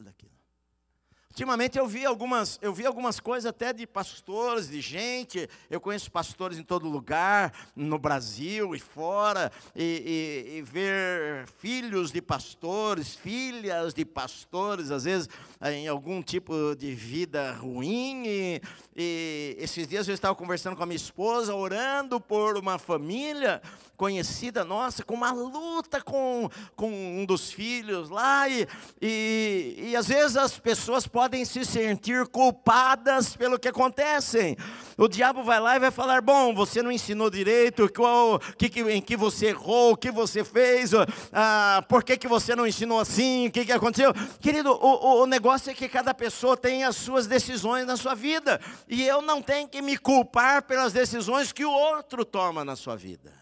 Ultimamente 1.39 1.77
eu 1.77 1.87
vi 1.87 2.05
algumas, 2.05 2.59
eu 2.61 2.73
vi 2.73 2.85
algumas 2.85 3.17
coisas 3.17 3.45
até 3.45 3.71
de 3.71 3.87
pastores, 3.87 4.67
de 4.67 4.81
gente. 4.81 5.47
Eu 5.69 5.79
conheço 5.79 6.11
pastores 6.11 6.57
em 6.57 6.63
todo 6.63 6.89
lugar, 6.89 7.53
no 7.73 7.97
Brasil 7.97 8.75
e 8.75 8.79
fora, 8.79 9.49
e, 9.73 10.51
e, 10.51 10.57
e 10.57 10.61
ver 10.61 11.47
filhos 11.57 12.11
de 12.11 12.21
pastores, 12.21 13.15
filhas 13.15 13.93
de 13.93 14.03
pastores, 14.03 14.91
às 14.91 15.05
vezes 15.05 15.29
em 15.61 15.87
algum 15.87 16.21
tipo 16.21 16.75
de 16.75 16.93
vida 16.93 17.53
ruim. 17.53 18.23
E, 18.25 18.61
e 18.93 19.55
esses 19.57 19.87
dias 19.87 20.09
eu 20.09 20.13
estava 20.13 20.35
conversando 20.35 20.75
com 20.75 20.83
a 20.83 20.85
minha 20.85 20.97
esposa, 20.97 21.55
orando 21.55 22.19
por 22.19 22.57
uma 22.57 22.77
família 22.77 23.61
conhecida 23.99 24.63
nossa, 24.63 25.03
com 25.03 25.13
uma 25.13 25.33
luta 25.33 26.01
com, 26.01 26.49
com 26.73 26.89
um 26.89 27.25
dos 27.25 27.51
filhos 27.51 28.09
lá, 28.09 28.47
e, 28.47 28.65
e, 29.01 29.89
e 29.89 29.95
às 29.95 30.07
vezes 30.07 30.37
as 30.37 30.57
pessoas 30.57 31.05
podem 31.05 31.28
se 31.45 31.63
sentir 31.63 32.27
culpadas 32.27 33.35
pelo 33.35 33.59
que 33.59 33.67
acontecem. 33.67 34.57
O 34.97 35.07
diabo 35.07 35.43
vai 35.43 35.59
lá 35.59 35.75
e 35.75 35.79
vai 35.79 35.91
falar: 35.91 36.21
bom, 36.21 36.53
você 36.53 36.81
não 36.81 36.91
ensinou 36.91 37.29
direito, 37.29 37.89
qual, 37.93 38.39
que, 38.57 38.67
que, 38.67 38.81
em 38.81 39.01
que 39.01 39.15
você 39.15 39.47
errou, 39.47 39.93
o 39.93 39.97
que 39.97 40.11
você 40.11 40.43
fez, 40.43 40.91
ah, 41.31 41.83
por 41.87 42.03
que, 42.03 42.17
que 42.17 42.27
você 42.27 42.55
não 42.55 42.67
ensinou 42.67 42.99
assim, 42.99 43.47
o 43.47 43.51
que, 43.51 43.65
que 43.65 43.71
aconteceu. 43.71 44.13
Querido, 44.41 44.71
o, 44.71 45.21
o 45.21 45.25
negócio 45.25 45.71
é 45.71 45.73
que 45.73 45.87
cada 45.87 46.13
pessoa 46.13 46.57
tem 46.57 46.83
as 46.83 46.97
suas 46.97 47.27
decisões 47.27 47.85
na 47.85 47.95
sua 47.95 48.13
vida, 48.13 48.59
e 48.87 49.03
eu 49.03 49.21
não 49.21 49.41
tenho 49.41 49.67
que 49.67 49.81
me 49.81 49.97
culpar 49.97 50.63
pelas 50.63 50.91
decisões 50.91 51.53
que 51.53 51.63
o 51.63 51.71
outro 51.71 52.25
toma 52.25 52.65
na 52.65 52.75
sua 52.75 52.95
vida. 52.95 53.38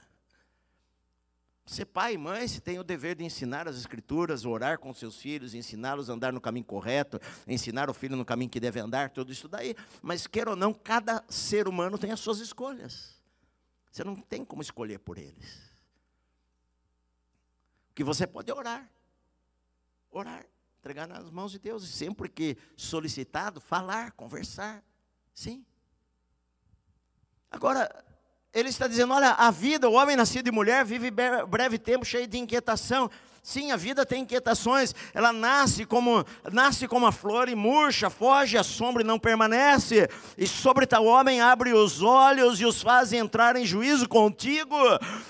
Ser 1.68 1.84
pai 1.84 2.14
e 2.14 2.18
mãe, 2.18 2.48
se 2.48 2.62
tem 2.62 2.80
o 2.80 2.84
dever 2.84 3.14
de 3.14 3.26
ensinar 3.26 3.68
as 3.68 3.76
escrituras, 3.76 4.46
orar 4.46 4.80
com 4.80 4.94
seus 4.94 5.18
filhos, 5.18 5.54
ensiná-los 5.54 6.10
a 6.10 6.14
andar 6.14 6.32
no 6.32 6.40
caminho 6.40 6.66
correto, 6.66 7.20
ensinar 7.46 7.90
o 7.90 7.94
filho 7.94 8.16
no 8.16 8.24
caminho 8.24 8.50
que 8.50 8.58
deve 8.58 8.80
andar, 8.80 9.10
tudo 9.10 9.34
isso 9.34 9.50
daí. 9.50 9.76
Mas 10.02 10.26
quer 10.26 10.48
ou 10.48 10.56
não, 10.56 10.74
cada 10.74 11.26
ser 11.28 11.68
humano 11.68 11.98
tem 11.98 12.10
as 12.10 12.22
suas 12.22 12.40
escolhas. 12.40 13.22
Você 13.92 14.02
não 14.02 14.16
tem 14.16 14.46
como 14.46 14.62
escolher 14.62 15.00
por 15.00 15.18
eles. 15.18 15.70
O 17.92 17.94
que 17.94 18.04
você 18.04 18.26
pode 18.26 18.50
é 18.50 18.54
orar. 18.54 18.90
Orar, 20.10 20.46
entregar 20.80 21.06
nas 21.06 21.30
mãos 21.30 21.52
de 21.52 21.60
Deus. 21.60 21.84
E 21.84 21.88
sempre 21.88 22.30
que 22.30 22.58
solicitado, 22.78 23.60
falar, 23.60 24.14
conversar. 24.14 24.82
Sim. 25.34 25.66
Agora, 27.52 28.07
ele 28.58 28.70
está 28.70 28.88
dizendo: 28.88 29.14
olha, 29.14 29.32
a 29.32 29.52
vida, 29.52 29.88
o 29.88 29.94
homem 29.94 30.16
nascido 30.16 30.46
de 30.46 30.52
mulher, 30.52 30.84
vive 30.84 31.12
breve 31.48 31.78
tempo 31.78 32.04
cheio 32.04 32.26
de 32.26 32.40
inquietação. 32.40 33.10
Sim, 33.48 33.72
a 33.72 33.78
vida 33.78 34.06
tem 34.06 34.24
inquietações. 34.24 34.94
Ela 35.14 35.32
nasce 35.32 35.86
como 35.86 36.26
nasce 36.52 36.86
como 36.86 37.08
a 37.08 37.14
flor 37.14 37.48
e 37.48 37.56
murcha, 37.56 38.10
foge 38.10 38.58
à 38.58 38.62
sombra 38.62 39.02
e 39.02 39.06
não 39.06 39.18
permanece. 39.18 40.10
E 40.38 40.46
sobre 40.46 40.86
tal 40.86 41.06
homem 41.06 41.40
abre 41.40 41.72
os 41.72 42.02
olhos 42.02 42.60
e 42.60 42.66
os 42.66 42.82
faz 42.82 43.14
entrar 43.14 43.56
em 43.56 43.66
juízo 43.66 44.10
contigo. 44.10 44.76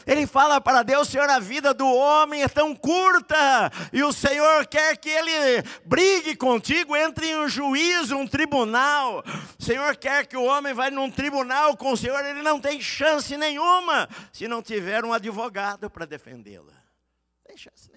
Ele 0.04 0.26
fala 0.26 0.60
para 0.60 0.82
Deus, 0.82 1.10
Senhor, 1.10 1.30
a 1.30 1.38
vida 1.38 1.76
do 1.76 1.86
homem 1.86 2.42
é 2.42 2.48
tão 2.48 2.76
curta 2.76 3.72
e 3.94 4.02
o 4.02 4.12
Senhor 4.12 4.66
quer 4.66 4.98
que 4.98 5.10
ele 5.10 5.64
brigue 5.86 6.36
contigo, 6.36 6.96
entre 6.96 7.28
em 7.28 7.38
um 7.38 7.48
juízo, 7.48 8.18
um 8.18 8.26
tribunal. 8.26 9.24
O 9.60 9.64
Senhor 9.64 9.96
quer 9.96 10.26
que 10.26 10.36
o 10.36 10.44
homem 10.44 10.74
vá 10.74 10.90
num 10.90 11.12
tribunal 11.12 11.78
com 11.78 11.92
o 11.92 11.98
Senhor, 11.98 12.26
ele 12.26 12.42
não 12.42 12.60
tem 12.60 12.82
chance 12.82 13.38
nenhuma 13.38 14.10
se 14.34 14.48
não 14.48 14.64
tiver 14.64 15.06
um 15.06 15.14
advogado 15.14 15.88
para 15.88 16.08
defendê-lo. 16.08 16.66
Não 16.66 17.44
tem 17.46 17.56
chance 17.56 17.88
nenhuma. 17.92 17.97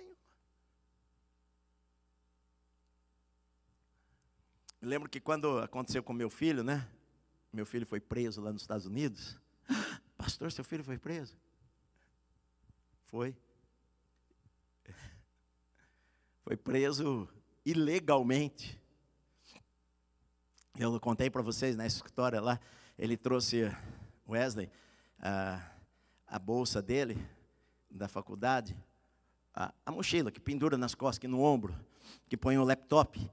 Lembro 4.81 5.09
que 5.09 5.21
quando 5.21 5.59
aconteceu 5.59 6.03
com 6.03 6.13
meu 6.13 6.31
filho, 6.31 6.63
né? 6.63 6.89
Meu 7.53 7.67
filho 7.67 7.87
foi 7.87 8.01
preso 8.01 8.41
lá 8.41 8.53
nos 8.53 8.63
Estados 8.63 8.87
Unidos. 8.87 9.39
Pastor, 10.17 10.51
seu 10.53 10.65
filho 10.65 10.85
foi 10.85 10.99
preso? 10.99 11.37
Foi. 13.07 13.37
Foi 16.45 16.57
preso 16.57 17.29
ilegalmente. 17.65 18.81
Eu 20.79 20.99
contei 20.99 21.29
para 21.29 21.43
vocês 21.43 21.77
nessa 21.77 22.05
história 22.05 22.41
lá. 22.41 22.59
Ele 22.97 23.17
trouxe, 23.17 23.71
Wesley, 24.29 24.71
a, 25.19 25.61
a 26.27 26.39
bolsa 26.39 26.81
dele, 26.81 27.19
da 27.91 28.09
faculdade, 28.09 28.77
a, 29.53 29.75
a 29.85 29.91
mochila 29.91 30.31
que 30.31 30.41
pendura 30.41 30.79
nas 30.79 30.95
costas, 30.95 31.19
aqui 31.19 31.29
no 31.29 31.43
ombro, 31.43 31.75
que 32.29 32.37
põe 32.37 32.57
o 32.57 32.65
laptop. 32.65 33.31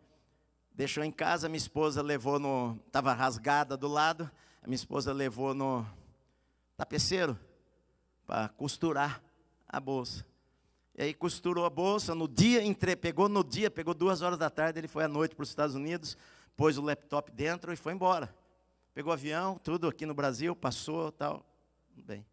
Deixou 0.77 1.03
em 1.03 1.09
casa, 1.09 1.49
minha 1.49 1.57
esposa 1.57 2.03
levou 2.03 2.37
no. 2.37 2.79
Estava 2.85 3.11
rasgada 3.11 3.75
do 3.75 3.87
lado, 3.87 4.29
a 4.61 4.67
minha 4.67 4.75
esposa 4.75 5.11
levou 5.11 5.51
no 5.51 5.83
tapeceiro 6.77 7.35
para 8.27 8.49
costurar 8.49 9.19
a 9.67 9.79
bolsa. 9.79 10.23
E 10.95 11.01
aí 11.01 11.15
costurou 11.15 11.65
a 11.65 11.69
bolsa, 11.71 12.13
no 12.13 12.27
dia, 12.27 12.63
entre, 12.63 12.95
pegou 12.95 13.27
no 13.27 13.43
dia, 13.43 13.71
pegou 13.71 13.95
duas 13.95 14.21
horas 14.21 14.37
da 14.37 14.51
tarde, 14.51 14.79
ele 14.79 14.87
foi 14.87 15.03
à 15.03 15.07
noite 15.07 15.33
para 15.33 15.41
os 15.41 15.49
Estados 15.49 15.73
Unidos, 15.73 16.15
pôs 16.55 16.77
o 16.77 16.83
laptop 16.83 17.31
dentro 17.31 17.73
e 17.73 17.75
foi 17.75 17.93
embora. 17.93 18.31
Pegou 18.93 19.11
avião, 19.11 19.57
tudo 19.57 19.87
aqui 19.87 20.05
no 20.05 20.13
Brasil, 20.13 20.55
passou 20.55 21.11
tal. 21.11 21.43
Bem. 21.95 22.23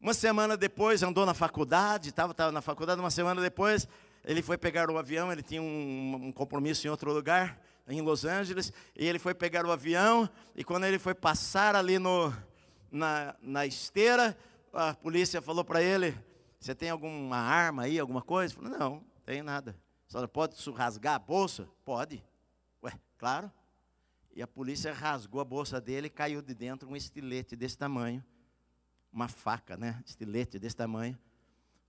Uma 0.00 0.14
semana 0.14 0.56
depois 0.56 1.02
andou 1.02 1.26
na 1.26 1.34
faculdade, 1.34 2.08
estava 2.08 2.34
na 2.50 2.62
faculdade, 2.62 2.98
uma 2.98 3.10
semana 3.10 3.42
depois 3.42 3.86
ele 4.24 4.42
foi 4.42 4.56
pegar 4.56 4.90
o 4.90 4.98
avião, 4.98 5.32
ele 5.32 5.42
tinha 5.42 5.60
um, 5.60 6.26
um, 6.26 6.32
compromisso 6.32 6.86
em 6.86 6.90
outro 6.90 7.12
lugar, 7.12 7.60
em 7.88 8.00
Los 8.00 8.24
Angeles, 8.24 8.72
e 8.94 9.04
ele 9.04 9.18
foi 9.18 9.34
pegar 9.34 9.66
o 9.66 9.72
avião, 9.72 10.30
e 10.54 10.62
quando 10.62 10.84
ele 10.84 10.98
foi 10.98 11.14
passar 11.14 11.74
ali 11.74 11.98
no, 11.98 12.32
na, 12.90 13.34
na 13.42 13.66
esteira, 13.66 14.36
a 14.72 14.94
polícia 14.94 15.42
falou 15.42 15.64
para 15.64 15.82
ele, 15.82 16.16
você 16.60 16.74
tem 16.74 16.90
alguma 16.90 17.36
arma 17.36 17.82
aí, 17.82 17.98
alguma 17.98 18.22
coisa? 18.22 18.54
Ele 18.54 18.62
falou, 18.62 18.78
não, 18.78 18.90
não 18.96 19.22
tem 19.26 19.42
nada. 19.42 19.76
Só 20.06 20.24
pode 20.28 20.54
rasgar 20.70 21.14
a 21.16 21.18
bolsa? 21.18 21.68
Pode. 21.84 22.24
Ué, 22.82 22.92
claro. 23.18 23.50
E 24.34 24.40
a 24.40 24.46
polícia 24.46 24.92
rasgou 24.92 25.40
a 25.40 25.44
bolsa 25.44 25.80
dele 25.80 26.06
e 26.06 26.10
caiu 26.10 26.40
de 26.40 26.54
dentro 26.54 26.88
um 26.88 26.94
estilete 26.94 27.56
desse 27.56 27.76
tamanho, 27.76 28.24
uma 29.12 29.26
faca, 29.26 29.76
né? 29.76 30.00
Estilete 30.06 30.58
desse 30.58 30.76
tamanho, 30.76 31.18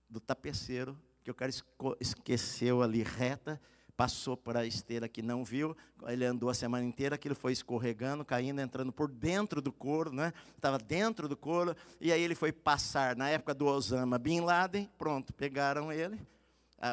do 0.10 0.20
tapeceiro 0.20 0.98
que 1.24 1.32
o 1.32 1.34
cara 1.34 1.52
esqueceu 2.00 2.82
ali 2.82 3.02
reta, 3.02 3.60
passou 3.96 4.36
para 4.36 4.60
a 4.60 4.66
esteira 4.66 5.08
que 5.08 5.22
não 5.22 5.44
viu, 5.44 5.76
ele 6.08 6.26
andou 6.26 6.50
a 6.50 6.54
semana 6.54 6.84
inteira, 6.84 7.16
aquilo 7.16 7.36
foi 7.36 7.54
escorregando, 7.54 8.26
caindo, 8.26 8.60
entrando 8.60 8.92
por 8.92 9.10
dentro 9.10 9.62
do 9.62 9.72
couro, 9.72 10.12
né? 10.12 10.34
estava 10.56 10.78
dentro 10.78 11.28
do 11.28 11.38
couro, 11.38 11.76
e 12.02 12.12
aí 12.12 12.22
ele 12.22 12.36
foi 12.36 12.52
passar, 12.52 13.16
na 13.16 13.30
época 13.30 13.54
do 13.54 13.66
Osama 13.66 14.18
Bin 14.18 14.42
Laden, 14.42 14.90
pronto, 14.98 15.32
pegaram 15.34 15.92
ele, 15.92 16.20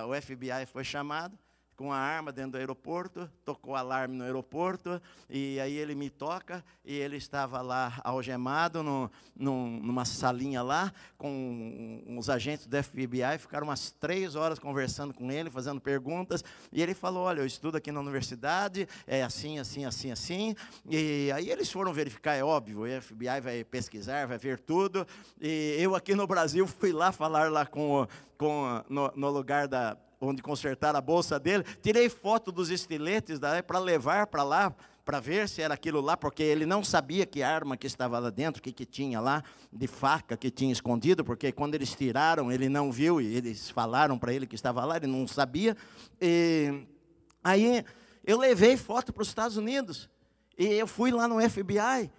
o 0.06 0.20
FBI 0.20 0.66
foi 0.66 0.84
chamado, 0.84 1.36
com 1.80 1.90
a 1.90 1.96
arma 1.96 2.30
dentro 2.30 2.50
do 2.50 2.58
aeroporto, 2.58 3.26
tocou 3.42 3.74
alarme 3.74 4.14
no 4.14 4.22
aeroporto, 4.22 5.00
e 5.30 5.58
aí 5.60 5.74
ele 5.74 5.94
me 5.94 6.10
toca, 6.10 6.62
e 6.84 6.94
ele 6.94 7.16
estava 7.16 7.62
lá 7.62 7.98
algemado 8.04 8.82
no, 8.82 9.10
numa 9.34 10.04
salinha 10.04 10.62
lá, 10.62 10.92
com 11.16 12.04
os 12.18 12.28
agentes 12.28 12.66
do 12.66 12.82
FBI, 12.82 13.38
ficaram 13.38 13.66
umas 13.66 13.92
três 13.92 14.36
horas 14.36 14.58
conversando 14.58 15.14
com 15.14 15.32
ele, 15.32 15.48
fazendo 15.48 15.80
perguntas, 15.80 16.44
e 16.70 16.82
ele 16.82 16.92
falou, 16.92 17.22
olha, 17.22 17.40
eu 17.40 17.46
estudo 17.46 17.78
aqui 17.78 17.90
na 17.90 18.00
universidade, 18.00 18.86
é 19.06 19.22
assim, 19.22 19.58
assim, 19.58 19.86
assim, 19.86 20.12
assim, 20.12 20.54
e 20.86 21.32
aí 21.34 21.48
eles 21.48 21.72
foram 21.72 21.94
verificar, 21.94 22.34
é 22.34 22.44
óbvio, 22.44 22.82
o 22.82 23.00
FBI 23.00 23.40
vai 23.42 23.64
pesquisar, 23.64 24.26
vai 24.26 24.36
ver 24.36 24.58
tudo, 24.58 25.06
e 25.40 25.76
eu 25.78 25.96
aqui 25.96 26.14
no 26.14 26.26
Brasil 26.26 26.66
fui 26.66 26.92
lá 26.92 27.10
falar 27.10 27.50
lá 27.50 27.64
com, 27.64 28.06
com 28.36 28.84
no, 28.86 29.10
no 29.16 29.30
lugar 29.30 29.66
da 29.66 29.96
onde 30.20 30.42
consertar 30.42 30.94
a 30.94 31.00
bolsa 31.00 31.40
dele, 31.40 31.64
tirei 31.82 32.08
foto 32.08 32.52
dos 32.52 32.70
estiletes 32.70 33.38
para 33.66 33.78
levar 33.78 34.26
para 34.26 34.42
lá, 34.42 34.74
para 35.04 35.18
ver 35.18 35.48
se 35.48 35.62
era 35.62 35.72
aquilo 35.72 36.00
lá, 36.00 36.16
porque 36.16 36.42
ele 36.42 36.66
não 36.66 36.84
sabia 36.84 37.24
que 37.24 37.42
arma 37.42 37.76
que 37.76 37.86
estava 37.86 38.18
lá 38.18 38.28
dentro, 38.28 38.60
o 38.60 38.62
que, 38.62 38.70
que 38.70 38.84
tinha 38.84 39.18
lá, 39.18 39.42
de 39.72 39.86
faca 39.86 40.36
que 40.36 40.50
tinha 40.50 40.70
escondido, 40.70 41.24
porque 41.24 41.50
quando 41.50 41.74
eles 41.74 41.94
tiraram, 41.94 42.52
ele 42.52 42.68
não 42.68 42.92
viu, 42.92 43.20
e 43.20 43.34
eles 43.34 43.70
falaram 43.70 44.18
para 44.18 44.32
ele 44.32 44.46
que 44.46 44.54
estava 44.54 44.84
lá, 44.84 44.96
ele 44.98 45.06
não 45.06 45.26
sabia. 45.26 45.76
E 46.20 46.86
aí 47.42 47.84
eu 48.24 48.38
levei 48.38 48.76
foto 48.76 49.12
para 49.12 49.22
os 49.22 49.28
Estados 49.28 49.56
Unidos, 49.56 50.08
e 50.58 50.66
eu 50.66 50.86
fui 50.86 51.10
lá 51.10 51.26
no 51.26 51.40
FBI, 51.48 52.10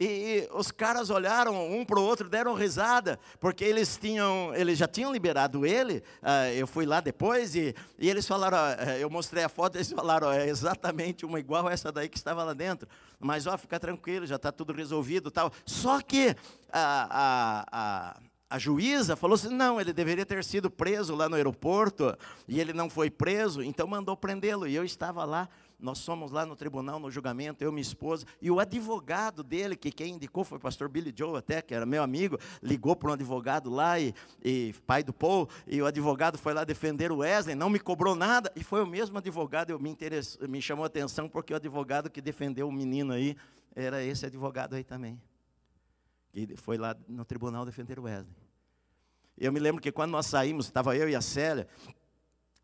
e, 0.00 0.48
os 0.52 0.70
caras 0.70 1.10
olharam 1.10 1.70
um 1.72 1.84
para 1.84 1.98
o 1.98 2.02
outro, 2.02 2.28
deram 2.28 2.54
risada, 2.54 3.18
porque 3.40 3.64
eles 3.64 3.96
tinham, 3.96 4.54
eles 4.54 4.78
já 4.78 4.86
tinham 4.86 5.12
liberado 5.12 5.66
ele. 5.66 6.02
Uh, 6.22 6.54
eu 6.56 6.66
fui 6.66 6.86
lá 6.86 7.00
depois 7.00 7.56
e, 7.56 7.74
e 7.98 8.08
eles 8.08 8.26
falaram, 8.26 8.58
uh, 8.58 8.90
eu 8.92 9.10
mostrei 9.10 9.42
a 9.42 9.48
foto, 9.48 9.76
eles 9.76 9.90
falaram, 9.90 10.30
é 10.30 10.48
exatamente 10.48 11.26
uma 11.26 11.40
igual 11.40 11.66
a 11.66 11.72
essa 11.72 11.90
daí 11.90 12.08
que 12.08 12.16
estava 12.16 12.44
lá 12.44 12.52
dentro. 12.52 12.88
Mas 13.18 13.46
ó, 13.46 13.58
fica 13.58 13.80
tranquilo, 13.80 14.24
já 14.24 14.36
está 14.36 14.52
tudo 14.52 14.72
resolvido, 14.72 15.30
tal. 15.30 15.52
Só 15.66 16.00
que 16.00 16.36
a, 16.72 17.08
a, 17.10 17.66
a 17.72 18.20
a 18.50 18.58
juíza 18.58 19.14
falou 19.14 19.34
assim: 19.34 19.54
não, 19.54 19.80
ele 19.80 19.92
deveria 19.92 20.24
ter 20.24 20.42
sido 20.42 20.70
preso 20.70 21.14
lá 21.14 21.28
no 21.28 21.36
aeroporto, 21.36 22.16
e 22.46 22.58
ele 22.58 22.72
não 22.72 22.88
foi 22.88 23.10
preso, 23.10 23.62
então 23.62 23.86
mandou 23.86 24.16
prendê-lo. 24.16 24.66
E 24.66 24.74
eu 24.74 24.84
estava 24.84 25.24
lá 25.24 25.48
nós 25.78 26.04
fomos 26.04 26.32
lá 26.32 26.44
no 26.44 26.56
tribunal, 26.56 26.98
no 26.98 27.10
julgamento, 27.10 27.62
eu 27.62 27.70
minha 27.70 27.82
esposa, 27.82 28.26
e 28.42 28.50
o 28.50 28.58
advogado 28.58 29.44
dele, 29.44 29.76
que 29.76 29.92
quem 29.92 30.14
indicou 30.14 30.42
foi 30.44 30.58
o 30.58 30.60
pastor 30.60 30.88
Billy 30.88 31.14
Joe 31.16 31.38
até, 31.38 31.62
que 31.62 31.72
era 31.72 31.86
meu 31.86 32.02
amigo, 32.02 32.36
ligou 32.60 32.96
para 32.96 33.10
um 33.10 33.12
advogado 33.12 33.70
lá, 33.70 33.98
e, 34.00 34.12
e 34.44 34.74
pai 34.86 35.04
do 35.04 35.12
Paul, 35.12 35.48
e 35.66 35.80
o 35.80 35.86
advogado 35.86 36.36
foi 36.36 36.52
lá 36.52 36.64
defender 36.64 37.12
o 37.12 37.18
Wesley, 37.18 37.54
não 37.54 37.70
me 37.70 37.78
cobrou 37.78 38.16
nada, 38.16 38.50
e 38.56 38.64
foi 38.64 38.82
o 38.82 38.86
mesmo 38.86 39.18
advogado, 39.18 39.70
eu 39.70 39.78
me, 39.78 39.96
me 40.48 40.60
chamou 40.60 40.82
a 40.82 40.88
atenção, 40.88 41.28
porque 41.28 41.52
o 41.52 41.56
advogado 41.56 42.10
que 42.10 42.20
defendeu 42.20 42.66
o 42.68 42.72
menino 42.72 43.12
aí, 43.12 43.36
era 43.74 44.02
esse 44.02 44.26
advogado 44.26 44.74
aí 44.74 44.82
também, 44.82 45.20
que 46.32 46.56
foi 46.56 46.76
lá 46.76 46.96
no 47.06 47.24
tribunal 47.24 47.64
defender 47.64 48.00
o 48.00 48.02
Wesley. 48.02 48.34
Eu 49.36 49.52
me 49.52 49.60
lembro 49.60 49.80
que 49.80 49.92
quando 49.92 50.10
nós 50.10 50.26
saímos, 50.26 50.66
estava 50.66 50.96
eu 50.96 51.08
e 51.08 51.14
a 51.14 51.20
Célia, 51.20 51.68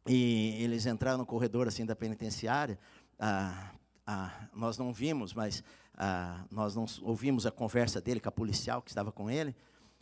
e 0.06 0.62
eles 0.62 0.84
entraram 0.86 1.18
no 1.18 1.24
corredor 1.24 1.66
assim 1.66 1.86
da 1.86 1.96
penitenciária, 1.96 2.78
ah, 3.18 3.70
ah, 4.06 4.48
nós 4.54 4.78
não 4.78 4.92
vimos, 4.92 5.32
mas 5.32 5.62
ah, 5.96 6.44
nós 6.50 6.74
não 6.74 6.86
ouvimos 7.02 7.46
a 7.46 7.50
conversa 7.50 8.00
dele 8.00 8.20
com 8.20 8.28
a 8.28 8.32
policial 8.32 8.82
que 8.82 8.90
estava 8.90 9.12
com 9.12 9.30
ele. 9.30 9.54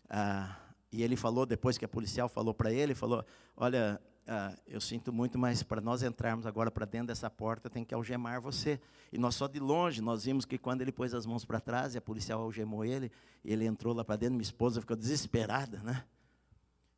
Ah, 0.08 0.56
e 0.90 1.02
ele 1.02 1.16
falou, 1.16 1.46
depois 1.46 1.78
que 1.78 1.84
a 1.84 1.88
policial 1.88 2.28
falou 2.28 2.52
para 2.52 2.72
ele, 2.72 2.94
falou: 2.94 3.24
Olha, 3.56 4.00
ah, 4.26 4.54
eu 4.66 4.80
sinto 4.80 5.12
muito, 5.12 5.38
mas 5.38 5.62
para 5.62 5.80
nós 5.80 6.02
entrarmos 6.02 6.46
agora 6.46 6.70
para 6.70 6.84
dentro 6.84 7.08
dessa 7.08 7.28
porta, 7.28 7.68
tem 7.68 7.84
que 7.84 7.94
algemar 7.94 8.40
você. 8.40 8.80
E 9.12 9.18
nós 9.18 9.34
só 9.34 9.46
de 9.46 9.58
longe, 9.58 10.00
nós 10.00 10.24
vimos 10.24 10.44
que 10.44 10.56
quando 10.58 10.80
ele 10.82 10.92
pôs 10.92 11.12
as 11.14 11.26
mãos 11.26 11.44
para 11.44 11.60
trás 11.60 11.94
e 11.94 11.98
a 11.98 12.00
policial 12.00 12.40
algemou 12.40 12.84
ele, 12.84 13.10
ele 13.44 13.66
entrou 13.66 13.94
lá 13.94 14.04
para 14.04 14.16
dentro, 14.16 14.34
minha 14.34 14.42
esposa 14.42 14.80
ficou 14.80 14.96
desesperada, 14.96 15.78
né? 15.78 16.04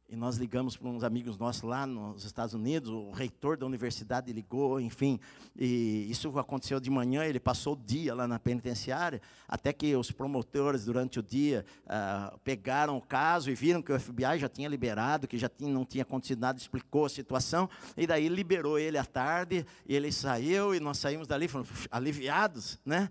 E 0.06 0.16
nós 0.16 0.36
ligamos 0.36 0.76
para 0.76 0.88
uns 0.88 1.02
amigos 1.02 1.38
nossos 1.38 1.62
lá 1.62 1.86
nos 1.86 2.24
Estados 2.24 2.54
Unidos, 2.54 2.90
o 2.90 3.10
reitor 3.10 3.56
da 3.56 3.64
universidade 3.64 4.30
ligou, 4.32 4.78
enfim. 4.78 5.18
E 5.56 6.06
isso 6.10 6.38
aconteceu 6.38 6.78
de 6.78 6.90
manhã, 6.90 7.24
ele 7.24 7.40
passou 7.40 7.72
o 7.72 7.76
dia 7.76 8.14
lá 8.14 8.28
na 8.28 8.38
penitenciária, 8.38 9.22
até 9.48 9.72
que 9.72 9.96
os 9.96 10.10
promotores, 10.10 10.84
durante 10.84 11.18
o 11.18 11.22
dia, 11.22 11.64
uh, 11.86 12.38
pegaram 12.40 12.98
o 12.98 13.00
caso 13.00 13.50
e 13.50 13.54
viram 13.54 13.80
que 13.80 13.92
o 13.92 13.98
FBI 13.98 14.38
já 14.38 14.48
tinha 14.48 14.68
liberado, 14.68 15.26
que 15.26 15.38
já 15.38 15.48
tinha, 15.48 15.72
não 15.72 15.86
tinha 15.86 16.02
acontecido 16.02 16.40
nada, 16.40 16.58
explicou 16.58 17.06
a 17.06 17.08
situação, 17.08 17.68
e 17.96 18.06
daí 18.06 18.28
liberou 18.28 18.78
ele 18.78 18.98
à 18.98 19.04
tarde, 19.06 19.66
e 19.86 19.96
ele 19.96 20.12
saiu, 20.12 20.74
e 20.74 20.80
nós 20.80 20.98
saímos 20.98 21.26
dali 21.26 21.48
aliviados, 21.90 22.78
né? 22.84 23.10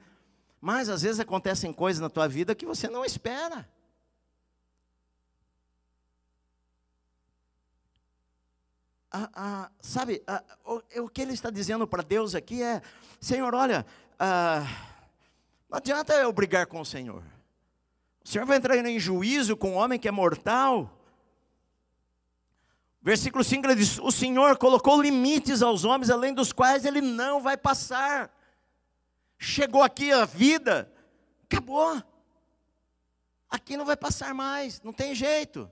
Mas 0.62 0.88
às 0.89 1.02
vezes 1.02 1.20
acontecem 1.20 1.74
coisas 1.74 2.00
na 2.00 2.10
tua 2.10 2.28
vida 2.28 2.56
que 2.56 2.66
você 2.66 2.88
não 2.88 3.04
espera. 3.04 3.68
Sabe, 9.80 10.24
o, 10.66 10.82
o, 11.03 11.09
que 11.09 11.22
ele 11.22 11.34
está 11.34 11.49
dizendo 11.49 11.88
para 11.88 12.01
Deus 12.01 12.34
aqui 12.34 12.64
é: 12.64 12.82
Senhor, 13.20 13.53
olha, 13.53 13.86
ah, 14.18 14.66
não 15.70 15.78
adianta 15.78 16.14
eu 16.14 16.32
brigar 16.32 16.66
com 16.66 16.82
o 16.82 16.86
Senhor. 16.86 17.24
O 18.24 18.28
Senhor 18.28 18.45
vai 18.45 18.57
entrar 18.57 18.78
em 18.78 18.99
juízo 18.99 19.55
com 19.55 19.72
um 19.72 19.76
homem 19.76 19.99
que 19.99 20.07
é 20.07 20.11
mortal. 20.11 20.89
Versículo 23.01 23.43
5 23.43 23.68
ele 23.68 23.76
diz: 23.76 23.99
O 23.99 24.11
Senhor 24.11 24.57
colocou 24.57 25.01
limites 25.01 25.61
aos 25.61 25.84
homens, 25.84 26.09
além 26.09 26.34
dos 26.34 26.53
quais 26.53 26.86
ele 26.86 27.01
não 27.01 27.41
vai 27.41 27.57
passar. 27.57 28.32
Chegou 29.38 29.84
aqui 29.84 30.11
a 30.11 30.26
vida, 30.26 30.91
acabou. 31.43 32.01
Aqui 33.49 33.76
não 33.76 33.86
vai 33.86 33.97
passar 33.97 34.34
mais, 34.34 34.82
não 34.82 34.93
tem 34.93 35.14
jeito. 35.14 35.70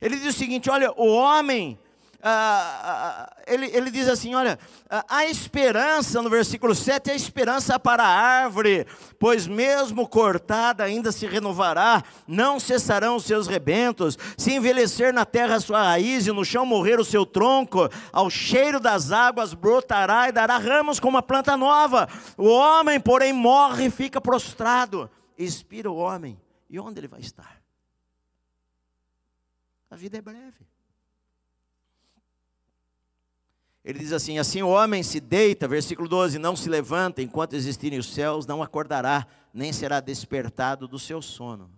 Ele 0.00 0.16
diz 0.16 0.36
o 0.36 0.38
seguinte: 0.38 0.70
olha, 0.70 0.92
o 0.92 1.08
homem 1.08 1.78
ah, 2.20 3.28
ah, 3.30 3.42
ele, 3.46 3.66
ele 3.66 3.92
diz 3.92 4.08
assim: 4.08 4.34
olha, 4.34 4.58
ah, 4.90 5.04
a 5.08 5.26
esperança, 5.26 6.20
no 6.20 6.28
versículo 6.28 6.74
7, 6.74 7.12
a 7.12 7.14
esperança 7.14 7.78
para 7.78 8.02
a 8.02 8.08
árvore, 8.08 8.86
pois 9.20 9.46
mesmo 9.46 10.08
cortada 10.08 10.82
ainda 10.82 11.12
se 11.12 11.26
renovará, 11.26 12.02
não 12.26 12.58
cessarão 12.58 13.14
os 13.14 13.24
seus 13.24 13.46
rebentos, 13.46 14.18
se 14.36 14.52
envelhecer 14.52 15.14
na 15.14 15.24
terra 15.24 15.56
a 15.56 15.60
sua 15.60 15.80
raiz 15.80 16.26
e 16.26 16.32
no 16.32 16.44
chão 16.44 16.66
morrer 16.66 16.98
o 16.98 17.04
seu 17.04 17.24
tronco, 17.24 17.88
ao 18.12 18.28
cheiro 18.28 18.80
das 18.80 19.12
águas 19.12 19.54
brotará 19.54 20.28
e 20.28 20.32
dará 20.32 20.58
ramos 20.58 20.98
como 20.98 21.16
uma 21.16 21.22
planta 21.22 21.56
nova. 21.56 22.08
O 22.36 22.48
homem, 22.48 22.98
porém, 22.98 23.32
morre 23.32 23.86
e 23.86 23.90
fica 23.90 24.20
prostrado. 24.20 25.08
Expira 25.38 25.88
o 25.88 25.96
homem, 25.96 26.36
e 26.68 26.80
onde 26.80 26.98
ele 26.98 27.06
vai 27.06 27.20
estar? 27.20 27.62
A 29.88 29.94
vida 29.94 30.18
é 30.18 30.20
breve. 30.20 30.67
Ele 33.88 34.00
diz 34.00 34.12
assim: 34.12 34.38
Assim 34.38 34.60
o 34.60 34.68
homem 34.68 35.02
se 35.02 35.18
deita, 35.18 35.66
versículo 35.66 36.06
12: 36.10 36.38
Não 36.38 36.54
se 36.54 36.68
levanta 36.68 37.22
enquanto 37.22 37.54
existirem 37.54 37.98
os 37.98 38.12
céus, 38.12 38.44
não 38.44 38.62
acordará, 38.62 39.26
nem 39.50 39.72
será 39.72 39.98
despertado 39.98 40.86
do 40.86 40.98
seu 40.98 41.22
sono. 41.22 41.72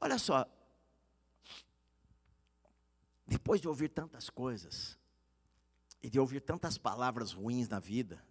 Olha 0.00 0.20
só, 0.20 0.46
depois 3.26 3.60
de 3.60 3.66
ouvir 3.66 3.88
tantas 3.88 4.30
coisas, 4.30 4.96
e 6.00 6.08
de 6.08 6.20
ouvir 6.20 6.40
tantas 6.40 6.78
palavras 6.78 7.32
ruins 7.32 7.68
na 7.68 7.80
vida, 7.80 8.24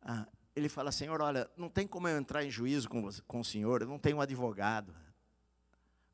ah, 0.00 0.28
ele 0.54 0.68
fala: 0.68 0.92
Senhor, 0.92 1.20
olha, 1.20 1.50
não 1.56 1.68
tem 1.68 1.84
como 1.84 2.06
eu 2.06 2.16
entrar 2.16 2.44
em 2.44 2.50
juízo 2.50 2.88
com, 2.88 3.02
você, 3.02 3.20
com 3.22 3.40
o 3.40 3.44
Senhor, 3.44 3.82
eu 3.82 3.88
não 3.88 3.98
tenho 3.98 4.18
um 4.18 4.20
advogado, 4.20 4.94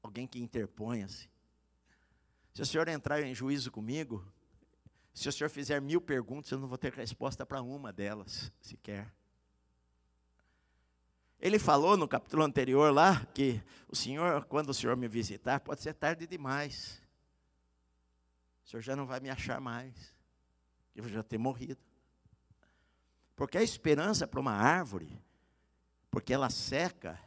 alguém 0.03 0.27
que 0.27 0.41
interponha-se. 0.41 1.29
Se 2.55 2.63
o 2.63 2.65
Senhor 2.65 2.89
entrar 2.89 3.23
em 3.23 3.35
juízo 3.35 3.71
comigo, 3.71 4.27
se 5.15 5.29
o 5.29 5.33
senhor 5.33 5.51
fizer 5.51 5.81
mil 5.81 6.01
perguntas, 6.01 6.51
eu 6.51 6.59
não 6.59 6.67
vou 6.67 6.79
ter 6.79 6.93
resposta 6.93 7.45
para 7.45 7.61
uma 7.61 7.93
delas, 7.93 8.51
sequer. 8.61 9.13
Ele 11.39 11.59
falou 11.59 11.97
no 11.97 12.07
capítulo 12.07 12.45
anterior 12.45 12.93
lá 12.93 13.27
que 13.35 13.61
o 13.89 13.97
senhor, 13.97 14.45
quando 14.45 14.69
o 14.69 14.75
senhor 14.75 14.97
me 14.97 15.09
visitar, 15.09 15.61
pode 15.61 15.83
ser 15.83 15.93
tarde 15.93 16.27
demais. 16.27 17.03
O 18.65 18.71
senhor 18.71 18.81
já 18.81 18.95
não 18.95 19.07
vai 19.07 19.19
me 19.19 19.29
achar 19.29 19.61
mais. 19.61 19.93
Eu 20.95 21.09
já 21.09 21.23
ter 21.23 21.39
morrido. 21.39 21.81
Porque 23.35 23.59
a 23.59 23.63
esperança 23.63 24.27
para 24.27 24.39
uma 24.39 24.53
árvore, 24.53 25.21
porque 26.11 26.33
ela 26.33 26.49
seca 26.49 27.19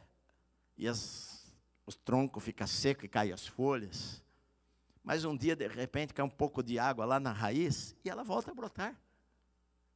e 0.78 0.88
as, 0.88 1.54
os 1.84 1.94
troncos 1.94 2.42
ficam 2.42 2.66
secos 2.66 3.04
e 3.04 3.08
caem 3.08 3.32
as 3.32 3.46
folhas, 3.46 4.22
mas 5.06 5.24
um 5.24 5.36
dia, 5.36 5.54
de 5.54 5.68
repente, 5.68 6.12
cai 6.12 6.24
um 6.24 6.28
pouco 6.28 6.64
de 6.64 6.80
água 6.80 7.04
lá 7.04 7.20
na 7.20 7.30
raiz 7.30 7.94
e 8.04 8.10
ela 8.10 8.24
volta 8.24 8.50
a 8.50 8.54
brotar. 8.54 9.00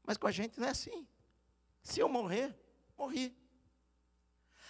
Mas 0.07 0.17
com 0.17 0.29
a 0.29 0.31
gente 0.31 0.61
não 0.61 0.69
é 0.69 0.71
assim. 0.71 1.05
Se 1.83 1.99
eu 1.99 2.09
morrer, 2.09 2.57
morri. 2.97 3.37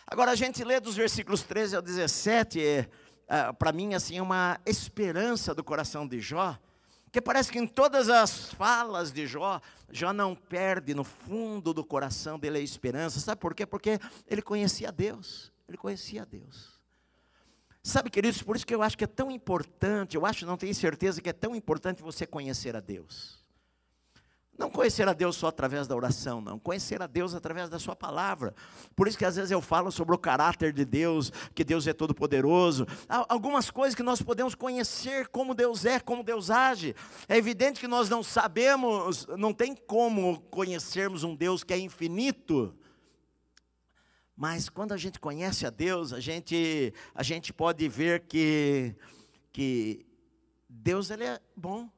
Agora 0.07 0.30
a 0.30 0.34
gente 0.34 0.64
lê 0.64 0.80
dos 0.80 0.97
versículos 0.97 1.43
13 1.43 1.76
ao 1.76 1.82
17, 1.82 2.59
é, 2.59 2.91
é, 3.28 3.53
para 3.53 3.70
mim, 3.70 3.93
assim, 3.93 4.18
uma 4.18 4.59
esperança 4.64 5.55
do 5.55 5.62
coração 5.62 6.09
de 6.09 6.18
Jó, 6.20 6.59
que 7.12 7.20
parece 7.20 7.53
que 7.53 7.59
em 7.59 7.66
todas 7.66 8.09
as 8.09 8.51
falas 8.55 9.12
de 9.12 9.26
Jó, 9.26 9.61
Jó 9.91 10.11
não 10.11 10.34
perde 10.34 10.95
no 10.95 11.05
fundo 11.05 11.74
do 11.74 11.84
coração 11.84 12.38
dele 12.38 12.57
a 12.57 12.62
esperança. 12.62 13.20
Sabe 13.20 13.38
por 13.38 13.55
quê? 13.55 13.66
Porque 13.66 14.01
ele 14.26 14.41
conhecia 14.41 14.91
Deus. 14.91 15.53
Ele 15.68 15.76
conhecia 15.76 16.24
Deus. 16.24 16.80
Sabe, 17.83 18.11
queridos, 18.11 18.43
por 18.43 18.57
isso 18.57 18.66
que 18.66 18.74
eu 18.74 18.83
acho 18.83 18.97
que 18.97 19.05
é 19.05 19.07
tão 19.07 19.31
importante, 19.31 20.16
eu 20.16 20.26
acho, 20.26 20.45
não 20.45 20.57
tenho 20.57 20.74
certeza 20.74 21.20
que 21.22 21.31
é 21.31 21.33
tão 21.33 21.55
importante 21.55 22.03
você 22.03 22.26
conhecer 22.26 22.76
a 22.76 22.81
Deus. 22.81 23.41
Não 24.61 24.68
conhecer 24.68 25.09
a 25.09 25.14
Deus 25.14 25.37
só 25.37 25.47
através 25.47 25.89
da 25.89 25.97
oração, 25.97 26.39
não. 26.43 26.59
Conhecer 26.59 27.01
a 27.01 27.07
Deus 27.07 27.35
através 27.35 27.70
da 27.70 27.78
sua 27.78 27.97
palavra. 27.97 28.55
Por 28.95 29.09
isso 29.09 29.16
que 29.16 29.24
às 29.24 29.37
vezes 29.37 29.51
eu 29.51 29.62
falo 29.62 29.91
sobre 29.91 30.14
o 30.14 30.18
caráter 30.18 30.70
de 30.70 30.85
Deus, 30.85 31.33
que 31.55 31.64
Deus 31.64 31.87
é 31.87 31.95
todo 31.95 32.14
poderoso. 32.14 32.87
Há 33.09 33.24
algumas 33.26 33.70
coisas 33.70 33.95
que 33.95 34.03
nós 34.03 34.20
podemos 34.20 34.55
conhecer 34.55 35.28
como 35.28 35.55
Deus 35.55 35.87
é, 35.87 35.99
como 35.99 36.22
Deus 36.22 36.51
age. 36.51 36.95
É 37.26 37.39
evidente 37.39 37.81
que 37.81 37.89
nós 37.89 38.11
não 38.11 38.22
sabemos, 38.22 39.26
não 39.39 39.55
tem 39.55 39.74
como 39.74 40.43
conhecermos 40.51 41.24
um 41.24 41.35
Deus 41.35 41.64
que 41.64 41.72
é 41.72 41.78
infinito. 41.78 42.74
Mas 44.41 44.70
quando 44.70 44.93
a 44.93 44.97
gente 44.97 45.20
conhece 45.20 45.66
a 45.66 45.70
Deus, 45.70 46.14
a 46.14 46.18
gente, 46.18 46.95
a 47.14 47.22
gente 47.22 47.53
pode 47.53 47.86
ver 47.91 48.20
que, 48.20 48.97
que 49.53 50.07
Deus 50.66 51.11
ele 51.11 51.24
é 51.24 51.38
bom 51.55 51.91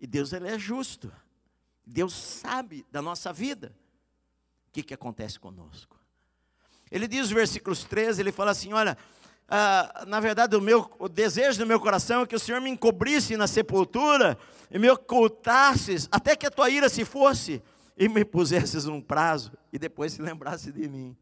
e 0.00 0.04
Deus 0.04 0.32
ele 0.32 0.48
é 0.48 0.58
justo. 0.58 1.12
Deus 1.86 2.12
sabe 2.12 2.84
da 2.90 3.00
nossa 3.00 3.32
vida. 3.32 3.72
O 4.66 4.72
que, 4.72 4.82
que 4.82 4.92
acontece 4.92 5.38
conosco? 5.38 5.96
Ele 6.90 7.06
diz 7.06 7.30
versículos 7.30 7.84
13, 7.84 8.20
ele 8.20 8.32
fala 8.32 8.50
assim: 8.50 8.72
olha, 8.72 8.98
ah, 9.46 10.04
na 10.08 10.18
verdade 10.18 10.56
o, 10.56 10.60
meu, 10.60 10.90
o 10.98 11.08
desejo 11.08 11.60
do 11.60 11.66
meu 11.68 11.78
coração 11.78 12.22
é 12.22 12.26
que 12.26 12.34
o 12.34 12.40
Senhor 12.40 12.60
me 12.60 12.70
encobrisse 12.70 13.36
na 13.36 13.46
sepultura 13.46 14.36
e 14.72 14.76
me 14.76 14.90
ocultasses, 14.90 16.08
até 16.10 16.34
que 16.34 16.48
a 16.48 16.50
tua 16.50 16.68
ira 16.68 16.88
se 16.88 17.04
fosse, 17.04 17.62
e 17.96 18.08
me 18.08 18.24
pusesses 18.24 18.86
um 18.86 19.00
prazo, 19.00 19.52
e 19.72 19.78
depois 19.78 20.14
se 20.14 20.20
lembrasse 20.20 20.72
de 20.72 20.88
mim. 20.88 21.16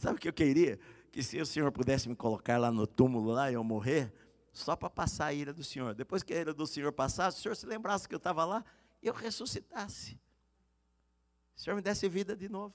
Sabe 0.00 0.16
o 0.16 0.18
que 0.18 0.28
eu 0.28 0.32
queria? 0.32 0.80
Que 1.12 1.22
se 1.22 1.38
o 1.38 1.44
Senhor 1.44 1.70
pudesse 1.70 2.08
me 2.08 2.16
colocar 2.16 2.56
lá 2.56 2.72
no 2.72 2.86
túmulo 2.86 3.32
lá 3.32 3.50
e 3.50 3.54
eu 3.54 3.62
morrer, 3.62 4.10
só 4.50 4.74
para 4.74 4.88
passar 4.88 5.26
a 5.26 5.34
ira 5.34 5.52
do 5.52 5.62
Senhor. 5.62 5.94
Depois 5.94 6.22
que 6.22 6.32
a 6.32 6.38
ira 6.38 6.54
do 6.54 6.66
Senhor 6.66 6.90
passasse, 6.90 7.38
o 7.38 7.42
Senhor 7.42 7.54
se 7.54 7.66
lembrasse 7.66 8.08
que 8.08 8.14
eu 8.14 8.18
estava 8.18 8.42
lá 8.46 8.64
e 9.02 9.08
eu 9.08 9.12
ressuscitasse. 9.12 10.18
O 11.54 11.60
Senhor 11.60 11.76
me 11.76 11.82
desse 11.82 12.08
vida 12.08 12.34
de 12.34 12.48
novo. 12.48 12.74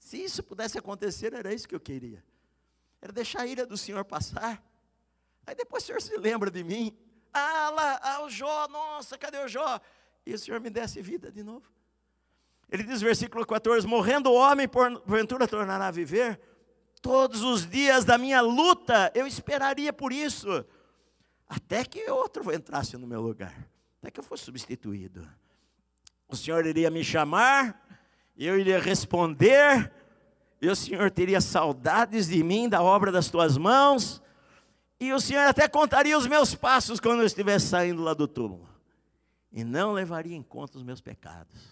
Se 0.00 0.16
isso 0.16 0.42
pudesse 0.42 0.76
acontecer, 0.76 1.32
era 1.32 1.54
isso 1.54 1.68
que 1.68 1.76
eu 1.76 1.80
queria. 1.80 2.24
Era 3.00 3.12
deixar 3.12 3.42
a 3.42 3.46
ira 3.46 3.64
do 3.64 3.76
Senhor 3.76 4.04
passar. 4.04 4.60
Aí 5.46 5.54
depois 5.54 5.84
o 5.84 5.86
Senhor 5.86 6.02
se 6.02 6.16
lembra 6.16 6.50
de 6.50 6.64
mim. 6.64 6.98
Ah, 7.32 7.70
lá, 7.70 8.00
ah, 8.02 8.22
o 8.24 8.28
Jó, 8.28 8.66
nossa, 8.66 9.16
cadê 9.16 9.38
o 9.38 9.46
Jó? 9.46 9.80
E 10.26 10.34
o 10.34 10.38
Senhor 10.40 10.60
me 10.60 10.70
desse 10.70 11.00
vida 11.00 11.30
de 11.30 11.44
novo. 11.44 11.70
Ele 12.72 12.84
diz, 12.84 13.02
versículo 13.02 13.44
14: 13.44 13.86
Morrendo 13.86 14.30
o 14.30 14.34
homem, 14.34 14.66
porventura 14.66 15.46
tornará 15.46 15.88
a 15.88 15.90
viver. 15.90 16.40
Todos 17.02 17.42
os 17.42 17.68
dias 17.68 18.02
da 18.02 18.16
minha 18.16 18.40
luta, 18.40 19.12
eu 19.14 19.26
esperaria 19.26 19.92
por 19.92 20.10
isso, 20.10 20.64
até 21.46 21.84
que 21.84 22.08
outro 22.10 22.50
entrasse 22.54 22.96
no 22.96 23.06
meu 23.06 23.20
lugar, 23.20 23.68
até 23.98 24.10
que 24.10 24.20
eu 24.20 24.24
fosse 24.24 24.44
substituído. 24.44 25.28
O 26.28 26.36
Senhor 26.36 26.64
iria 26.64 26.90
me 26.90 27.04
chamar, 27.04 27.84
eu 28.38 28.58
iria 28.58 28.78
responder, 28.78 29.92
e 30.60 30.68
o 30.68 30.76
Senhor 30.76 31.10
teria 31.10 31.40
saudades 31.40 32.28
de 32.28 32.42
mim, 32.42 32.68
da 32.68 32.80
obra 32.80 33.12
das 33.12 33.28
tuas 33.28 33.58
mãos, 33.58 34.22
e 34.98 35.12
o 35.12 35.20
Senhor 35.20 35.46
até 35.46 35.68
contaria 35.68 36.16
os 36.16 36.26
meus 36.26 36.54
passos 36.54 37.00
quando 37.00 37.20
eu 37.20 37.26
estivesse 37.26 37.66
saindo 37.66 38.00
lá 38.00 38.14
do 38.14 38.28
túmulo, 38.28 38.68
e 39.50 39.62
não 39.62 39.92
levaria 39.92 40.36
em 40.36 40.42
conta 40.42 40.78
os 40.78 40.84
meus 40.84 41.00
pecados 41.00 41.71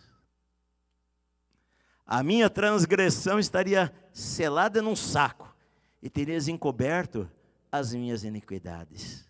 a 2.11 2.25
minha 2.25 2.51
transgressão 2.51 3.39
estaria 3.39 3.95
selada 4.13 4.83
num 4.83 4.97
saco 4.97 5.55
e 6.03 6.11
terias 6.11 6.49
encoberto 6.49 7.31
as 7.71 7.95
minhas 7.95 8.25
iniquidades. 8.25 9.25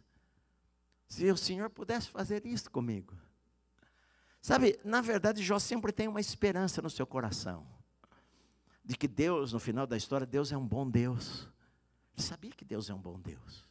Se 1.06 1.30
o 1.30 1.36
Senhor 1.36 1.68
pudesse 1.68 2.08
fazer 2.08 2.46
isso 2.46 2.70
comigo. 2.70 3.12
Sabe, 4.40 4.80
na 4.82 5.02
verdade, 5.02 5.42
Jó 5.42 5.58
sempre 5.58 5.92
tem 5.92 6.08
uma 6.08 6.22
esperança 6.22 6.80
no 6.80 6.88
seu 6.88 7.06
coração. 7.06 7.66
De 8.82 8.96
que 8.96 9.06
Deus, 9.06 9.52
no 9.52 9.60
final 9.60 9.86
da 9.86 9.98
história, 9.98 10.26
Deus 10.26 10.50
é 10.50 10.56
um 10.56 10.66
bom 10.66 10.88
Deus. 10.88 11.46
Ele 12.16 12.26
sabia 12.26 12.50
que 12.50 12.64
Deus 12.64 12.88
é 12.88 12.94
um 12.94 12.98
bom 12.98 13.20
Deus. 13.20 13.68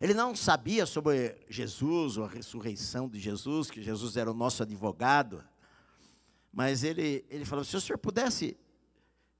Ele 0.00 0.14
não 0.14 0.36
sabia 0.36 0.86
sobre 0.86 1.44
Jesus, 1.48 2.18
ou 2.18 2.24
a 2.24 2.28
ressurreição 2.28 3.08
de 3.08 3.18
Jesus, 3.18 3.68
que 3.68 3.82
Jesus 3.82 4.16
era 4.16 4.30
o 4.30 4.34
nosso 4.34 4.62
advogado. 4.62 5.42
Mas 6.58 6.82
ele, 6.82 7.24
ele 7.30 7.44
falou: 7.44 7.64
se 7.64 7.76
o 7.76 7.80
senhor 7.80 7.98
pudesse 7.98 8.58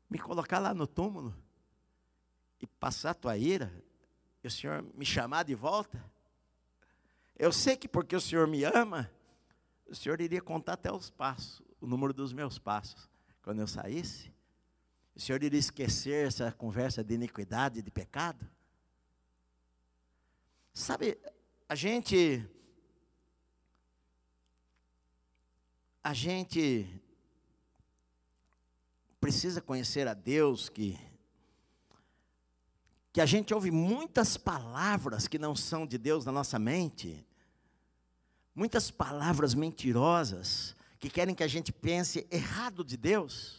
me 0.08 0.20
colocar 0.20 0.60
lá 0.60 0.72
no 0.72 0.86
túmulo 0.86 1.34
e 2.60 2.66
passar 2.68 3.10
a 3.10 3.14
tua 3.14 3.36
ira, 3.36 3.72
e 4.40 4.46
o 4.46 4.50
senhor 4.50 4.84
me 4.94 5.04
chamar 5.04 5.42
de 5.42 5.52
volta, 5.52 6.00
Eu 7.36 7.52
sei 7.52 7.76
que 7.76 7.88
porque 7.88 8.14
o 8.14 8.20
Senhor 8.20 8.46
me 8.46 8.62
ama, 8.62 9.10
o 9.88 9.96
Senhor 9.96 10.20
iria 10.20 10.40
contar 10.40 10.74
até 10.74 10.92
os 10.92 11.10
passos, 11.10 11.60
o 11.80 11.88
número 11.88 12.12
dos 12.12 12.32
meus 12.32 12.56
passos, 12.56 13.10
quando 13.42 13.58
eu 13.60 13.66
saísse. 13.66 14.32
O 15.16 15.20
Senhor 15.20 15.42
iria 15.42 15.58
esquecer 15.58 16.28
essa 16.28 16.52
conversa 16.52 17.02
de 17.02 17.14
iniquidade, 17.14 17.82
de 17.82 17.90
pecado. 17.90 18.48
Sabe, 20.72 21.18
a 21.68 21.74
gente. 21.74 22.48
A 26.02 26.14
gente 26.14 27.02
precisa 29.20 29.60
conhecer 29.60 30.06
a 30.06 30.14
Deus 30.14 30.68
que 30.68 30.98
que 33.10 33.20
a 33.20 33.26
gente 33.26 33.52
ouve 33.52 33.70
muitas 33.70 34.36
palavras 34.36 35.26
que 35.26 35.38
não 35.38 35.56
são 35.56 35.84
de 35.84 35.98
Deus 35.98 36.24
na 36.24 36.30
nossa 36.30 36.56
mente, 36.56 37.26
muitas 38.54 38.92
palavras 38.92 39.54
mentirosas 39.54 40.76
que 41.00 41.10
querem 41.10 41.34
que 41.34 41.42
a 41.42 41.48
gente 41.48 41.72
pense 41.72 42.26
errado 42.30 42.84
de 42.84 42.96
Deus. 42.96 43.57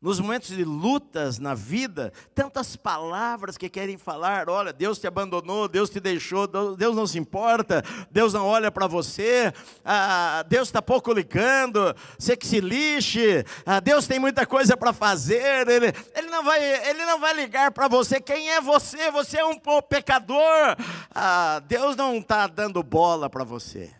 Nos 0.00 0.20
momentos 0.20 0.50
de 0.50 0.62
lutas 0.62 1.40
na 1.40 1.54
vida, 1.54 2.12
tantas 2.32 2.76
palavras 2.76 3.58
que 3.58 3.68
querem 3.68 3.98
falar: 3.98 4.48
olha, 4.48 4.72
Deus 4.72 5.00
te 5.00 5.08
abandonou, 5.08 5.66
Deus 5.66 5.90
te 5.90 5.98
deixou, 5.98 6.46
Deus 6.46 6.94
não 6.94 7.04
se 7.04 7.18
importa, 7.18 7.82
Deus 8.08 8.32
não 8.32 8.46
olha 8.46 8.70
para 8.70 8.86
você, 8.86 9.52
ah, 9.84 10.44
Deus 10.48 10.68
está 10.68 10.80
pouco 10.80 11.12
ligando, 11.12 11.96
você 12.16 12.36
que 12.36 12.46
se 12.46 12.60
lixe, 12.60 13.44
ah, 13.66 13.80
Deus 13.80 14.06
tem 14.06 14.20
muita 14.20 14.46
coisa 14.46 14.76
para 14.76 14.92
fazer, 14.92 15.66
ele, 15.68 15.92
ele, 16.14 16.28
não 16.28 16.44
vai, 16.44 16.88
ele 16.88 17.04
não 17.04 17.18
vai 17.18 17.34
ligar 17.34 17.72
para 17.72 17.88
você. 17.88 18.20
Quem 18.20 18.50
é 18.50 18.60
você? 18.60 19.10
Você 19.10 19.38
é 19.38 19.44
um 19.44 19.58
pecador, 19.82 20.76
ah, 21.12 21.60
Deus 21.66 21.96
não 21.96 22.18
está 22.18 22.46
dando 22.46 22.84
bola 22.84 23.28
para 23.28 23.42
você. 23.42 23.92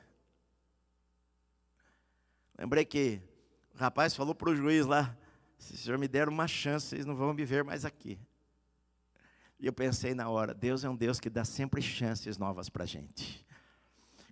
Lembrei 2.57 2.85
que 2.85 3.21
o 3.75 3.79
rapaz 3.79 4.15
falou 4.15 4.33
para 4.33 4.51
o 4.51 4.55
juiz 4.55 4.87
lá: 4.87 5.13
se 5.59 5.75
o 5.75 5.77
senhor 5.77 5.99
me 5.99 6.09
der 6.09 6.29
uma 6.29 6.47
chance, 6.47 6.87
vocês 6.87 7.05
não 7.05 7.17
vão 7.17 7.35
me 7.35 7.45
ver 7.45 7.65
mais 7.65 7.85
aqui. 7.85 8.19
E 9.59 9.67
eu 9.67 9.73
pensei 9.73 10.15
na 10.15 10.29
hora: 10.29 10.55
Deus 10.55 10.85
é 10.85 10.89
um 10.89 10.97
Deus 10.97 11.19
que 11.19 11.29
dá 11.29 11.45
sempre 11.45 11.83
chances 11.83 12.39
novas 12.39 12.69
para 12.69 12.85
a 12.85 12.87
gente. 12.87 13.45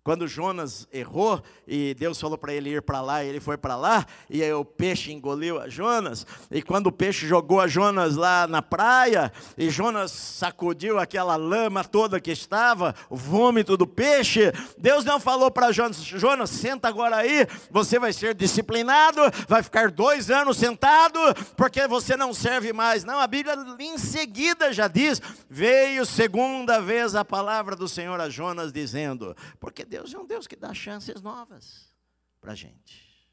Quando 0.07 0.29
Jonas 0.29 0.87
errou 0.93 1.43
e 1.67 1.93
Deus 1.95 2.21
falou 2.21 2.39
para 2.39 2.55
ele 2.55 2.71
ir 2.71 2.81
para 2.81 3.01
lá, 3.01 3.25
ele 3.25 3.41
foi 3.41 3.57
para 3.57 3.75
lá, 3.75 4.07
e 4.31 4.41
aí 4.41 4.53
o 4.53 4.65
peixe 4.65 5.11
engoliu 5.11 5.61
a 5.61 5.69
Jonas, 5.69 6.25
e 6.49 6.63
quando 6.63 6.87
o 6.87 6.93
peixe 6.93 7.27
jogou 7.27 7.61
a 7.61 7.67
Jonas 7.67 8.15
lá 8.15 8.47
na 8.47 8.63
praia, 8.63 9.33
e 9.59 9.69
Jonas 9.69 10.13
sacudiu 10.13 11.01
aquela 11.01 11.35
lama 11.35 11.83
toda 11.83 12.21
que 12.21 12.31
estava, 12.31 12.95
o 13.11 13.17
vômito 13.17 13.77
do 13.77 13.85
peixe, 13.85 14.53
Deus 14.79 15.05
não 15.05 15.19
falou 15.19 15.51
para 15.51 15.73
Jonas: 15.73 15.97
Jonas, 15.97 16.51
senta 16.51 16.87
agora 16.87 17.17
aí, 17.17 17.45
você 17.69 17.99
vai 17.99 18.13
ser 18.13 18.33
disciplinado, 18.33 19.21
vai 19.49 19.61
ficar 19.61 19.91
dois 19.91 20.31
anos 20.31 20.57
sentado, 20.57 21.19
porque 21.57 21.85
você 21.89 22.17
não 22.17 22.33
serve 22.33 22.73
mais. 22.73 23.03
Não, 23.03 23.19
a 23.19 23.27
Bíblia 23.27 23.57
em 23.81 23.99
seguida 23.99 24.73
já 24.73 24.87
diz: 24.87 25.21
veio 25.51 26.07
segunda 26.07 26.81
vez 26.81 27.17
a 27.17 27.25
palavra 27.25 27.75
do 27.75 27.89
Senhor 27.89 28.21
a 28.21 28.29
Jonas, 28.29 28.73
dizendo, 28.73 29.37
porque 29.59 29.85
Deus 29.85 29.96
Deus 29.97 30.13
é 30.13 30.19
um 30.19 30.27
Deus 30.27 30.47
que 30.47 30.57
dá 30.57 30.75
chances 30.75 31.23
novas 31.23 31.91
para 32.39 32.53
a 32.53 32.55
gente. 32.55 33.27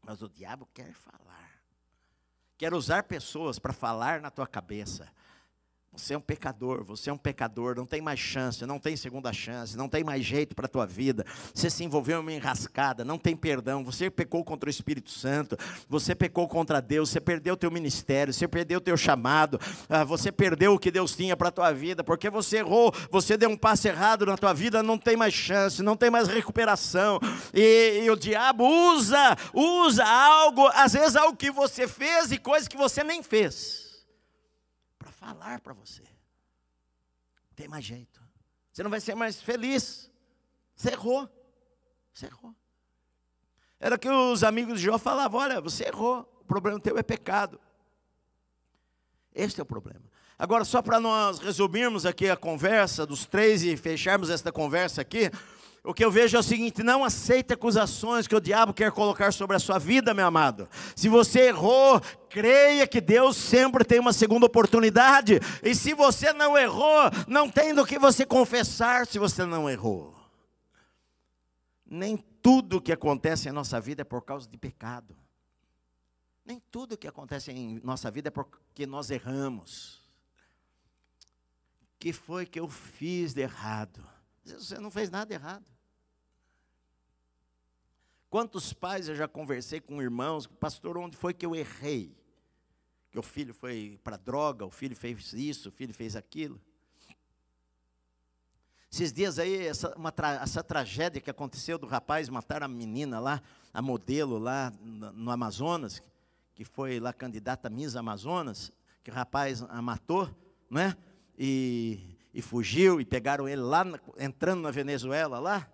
Mas 0.00 0.22
o 0.22 0.28
diabo 0.28 0.66
quer 0.72 0.94
falar, 0.94 1.62
quer 2.56 2.72
usar 2.72 3.02
pessoas 3.02 3.58
para 3.58 3.74
falar 3.74 4.22
na 4.22 4.30
tua 4.30 4.46
cabeça, 4.46 5.12
você 5.96 6.14
é 6.14 6.18
um 6.18 6.20
pecador, 6.20 6.82
você 6.84 7.08
é 7.08 7.12
um 7.12 7.18
pecador, 7.18 7.76
não 7.76 7.86
tem 7.86 8.00
mais 8.00 8.18
chance, 8.18 8.66
não 8.66 8.78
tem 8.80 8.96
segunda 8.96 9.32
chance, 9.32 9.76
não 9.76 9.88
tem 9.88 10.02
mais 10.02 10.24
jeito 10.24 10.54
para 10.54 10.66
a 10.66 10.68
tua 10.68 10.84
vida. 10.86 11.24
Você 11.54 11.70
se 11.70 11.84
envolveu 11.84 12.18
em 12.18 12.20
uma 12.20 12.32
enrascada, 12.32 13.04
não 13.04 13.16
tem 13.16 13.36
perdão. 13.36 13.84
Você 13.84 14.10
pecou 14.10 14.44
contra 14.44 14.68
o 14.68 14.70
Espírito 14.70 15.10
Santo, 15.10 15.56
você 15.88 16.14
pecou 16.14 16.48
contra 16.48 16.80
Deus, 16.80 17.10
você 17.10 17.20
perdeu 17.20 17.54
o 17.54 17.56
teu 17.56 17.70
ministério, 17.70 18.34
você 18.34 18.48
perdeu 18.48 18.78
o 18.78 18.80
teu 18.80 18.96
chamado, 18.96 19.60
ah, 19.88 20.02
você 20.02 20.32
perdeu 20.32 20.74
o 20.74 20.78
que 20.78 20.90
Deus 20.90 21.14
tinha 21.14 21.36
para 21.36 21.48
a 21.48 21.52
tua 21.52 21.72
vida, 21.72 22.02
porque 22.02 22.28
você 22.28 22.58
errou, 22.58 22.92
você 23.10 23.36
deu 23.36 23.48
um 23.48 23.56
passo 23.56 23.86
errado 23.86 24.26
na 24.26 24.36
tua 24.36 24.52
vida, 24.52 24.82
não 24.82 24.98
tem 24.98 25.16
mais 25.16 25.32
chance, 25.32 25.82
não 25.82 25.96
tem 25.96 26.10
mais 26.10 26.26
recuperação. 26.26 27.20
E, 27.52 28.02
e 28.04 28.10
o 28.10 28.16
diabo 28.16 28.64
usa, 28.64 29.36
usa 29.52 30.04
algo, 30.04 30.66
às 30.74 30.92
vezes 30.92 31.14
algo 31.14 31.36
que 31.36 31.52
você 31.52 31.86
fez 31.86 32.32
e 32.32 32.38
coisas 32.38 32.66
que 32.66 32.76
você 32.76 33.04
nem 33.04 33.22
fez 33.22 33.83
falar 35.24 35.60
para 35.60 35.72
você. 35.72 36.02
Tem 37.56 37.66
mais 37.66 37.84
jeito. 37.84 38.20
Você 38.70 38.82
não 38.82 38.90
vai 38.90 39.00
ser 39.00 39.14
mais 39.14 39.40
feliz. 39.40 40.10
Você 40.76 40.90
errou. 40.90 41.28
Você 42.12 42.26
errou. 42.26 42.54
Era 43.80 43.96
que 43.96 44.08
os 44.08 44.44
amigos 44.44 44.80
de 44.80 44.86
Jó 44.86 44.98
falavam: 44.98 45.40
olha, 45.40 45.60
você 45.60 45.84
errou. 45.84 46.30
O 46.40 46.44
problema 46.44 46.78
teu 46.78 46.98
é 46.98 47.02
pecado. 47.02 47.58
Este 49.34 49.60
é 49.60 49.62
o 49.62 49.66
problema. 49.66 50.04
Agora, 50.38 50.64
só 50.64 50.82
para 50.82 51.00
nós 51.00 51.38
resumirmos 51.38 52.04
aqui 52.04 52.28
a 52.28 52.36
conversa 52.36 53.06
dos 53.06 53.24
três 53.24 53.62
e 53.62 53.76
fecharmos 53.76 54.30
esta 54.30 54.52
conversa 54.52 55.00
aqui, 55.00 55.30
o 55.84 55.92
que 55.92 56.02
eu 56.02 56.10
vejo 56.10 56.34
é 56.34 56.40
o 56.40 56.42
seguinte: 56.42 56.82
não 56.82 57.04
aceite 57.04 57.52
acusações 57.52 58.26
que 58.26 58.34
o 58.34 58.40
diabo 58.40 58.72
quer 58.72 58.90
colocar 58.90 59.32
sobre 59.34 59.54
a 59.54 59.58
sua 59.58 59.78
vida, 59.78 60.14
meu 60.14 60.26
amado. 60.26 60.66
Se 60.96 61.10
você 61.10 61.48
errou, 61.48 62.00
creia 62.30 62.86
que 62.86 63.02
Deus 63.02 63.36
sempre 63.36 63.84
tem 63.84 64.00
uma 64.00 64.14
segunda 64.14 64.46
oportunidade. 64.46 65.38
E 65.62 65.74
se 65.74 65.92
você 65.92 66.32
não 66.32 66.56
errou, 66.56 67.10
não 67.28 67.50
tem 67.50 67.74
do 67.74 67.84
que 67.84 67.98
você 67.98 68.24
confessar 68.24 69.06
se 69.06 69.18
você 69.18 69.44
não 69.44 69.68
errou. 69.68 70.16
Nem 71.84 72.16
tudo 72.40 72.80
que 72.80 72.90
acontece 72.90 73.50
em 73.50 73.52
nossa 73.52 73.78
vida 73.78 74.00
é 74.00 74.04
por 74.04 74.22
causa 74.22 74.48
de 74.48 74.56
pecado. 74.56 75.14
Nem 76.46 76.62
tudo 76.70 76.96
que 76.96 77.06
acontece 77.06 77.52
em 77.52 77.78
nossa 77.84 78.10
vida 78.10 78.28
é 78.28 78.30
porque 78.30 78.86
nós 78.86 79.10
erramos. 79.10 80.02
O 81.82 81.98
que 81.98 82.12
foi 82.12 82.46
que 82.46 82.58
eu 82.58 82.68
fiz 82.68 83.34
de 83.34 83.42
errado? 83.42 84.02
Você 84.44 84.78
não 84.78 84.90
fez 84.90 85.10
nada 85.10 85.32
errado. 85.32 85.73
Quantos 88.34 88.72
pais 88.72 89.08
eu 89.08 89.14
já 89.14 89.28
conversei 89.28 89.80
com 89.80 90.02
irmãos, 90.02 90.48
pastor, 90.48 90.98
onde 90.98 91.16
foi 91.16 91.32
que 91.32 91.46
eu 91.46 91.54
errei? 91.54 92.12
Que 93.08 93.16
o 93.16 93.22
filho 93.22 93.54
foi 93.54 93.96
para 94.02 94.16
droga, 94.16 94.66
o 94.66 94.70
filho 94.70 94.96
fez 94.96 95.32
isso, 95.32 95.68
o 95.68 95.70
filho 95.70 95.94
fez 95.94 96.16
aquilo. 96.16 96.60
Esses 98.90 99.12
dias 99.12 99.38
aí, 99.38 99.68
essa, 99.68 99.94
tra 100.10 100.42
essa 100.42 100.64
tragédia 100.64 101.20
que 101.20 101.30
aconteceu 101.30 101.78
do 101.78 101.86
rapaz 101.86 102.28
matar 102.28 102.64
a 102.64 102.66
menina 102.66 103.20
lá, 103.20 103.40
a 103.72 103.80
modelo 103.80 104.36
lá 104.36 104.72
no, 104.80 105.12
no 105.12 105.30
Amazonas, 105.30 106.02
que 106.56 106.64
foi 106.64 106.98
lá 106.98 107.12
candidata 107.12 107.70
Miss 107.70 107.94
Amazonas, 107.94 108.72
que 109.04 109.12
o 109.12 109.14
rapaz 109.14 109.62
a 109.62 109.80
matou, 109.80 110.28
não 110.68 110.80
é? 110.80 110.96
E, 111.38 112.18
e 112.34 112.42
fugiu, 112.42 113.00
e 113.00 113.04
pegaram 113.04 113.48
ele 113.48 113.62
lá, 113.62 113.84
entrando 114.18 114.62
na 114.62 114.72
Venezuela 114.72 115.38
lá 115.38 115.70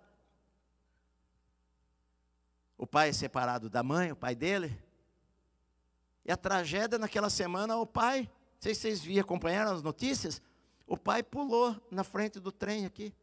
o 2.81 2.87
pai 2.87 3.09
é 3.09 3.13
separado 3.13 3.69
da 3.69 3.83
mãe, 3.83 4.11
o 4.11 4.15
pai 4.15 4.33
dele. 4.33 4.75
E 6.25 6.31
a 6.31 6.35
tragédia 6.35 6.97
naquela 6.97 7.29
semana, 7.29 7.77
o 7.77 7.85
pai, 7.85 8.21
não 8.21 8.59
sei 8.59 8.73
se 8.73 8.81
vocês 8.81 9.01
viram, 9.01 9.21
acompanharam 9.21 9.71
as 9.71 9.83
notícias, 9.83 10.41
o 10.87 10.97
pai 10.97 11.21
pulou 11.21 11.79
na 11.91 12.03
frente 12.03 12.39
do 12.39 12.51
trem 12.51 12.87
aqui, 12.87 13.13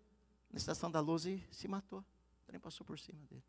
na 0.53 0.59
estação 0.59 0.89
da 0.89 1.01
luz 1.01 1.27
e 1.27 1.45
se 1.51 1.67
matou. 1.67 1.99
O 1.99 2.47
trem 2.47 2.61
passou 2.61 2.87
por 2.87 3.01
cima 3.01 3.19
dele. 3.27 3.43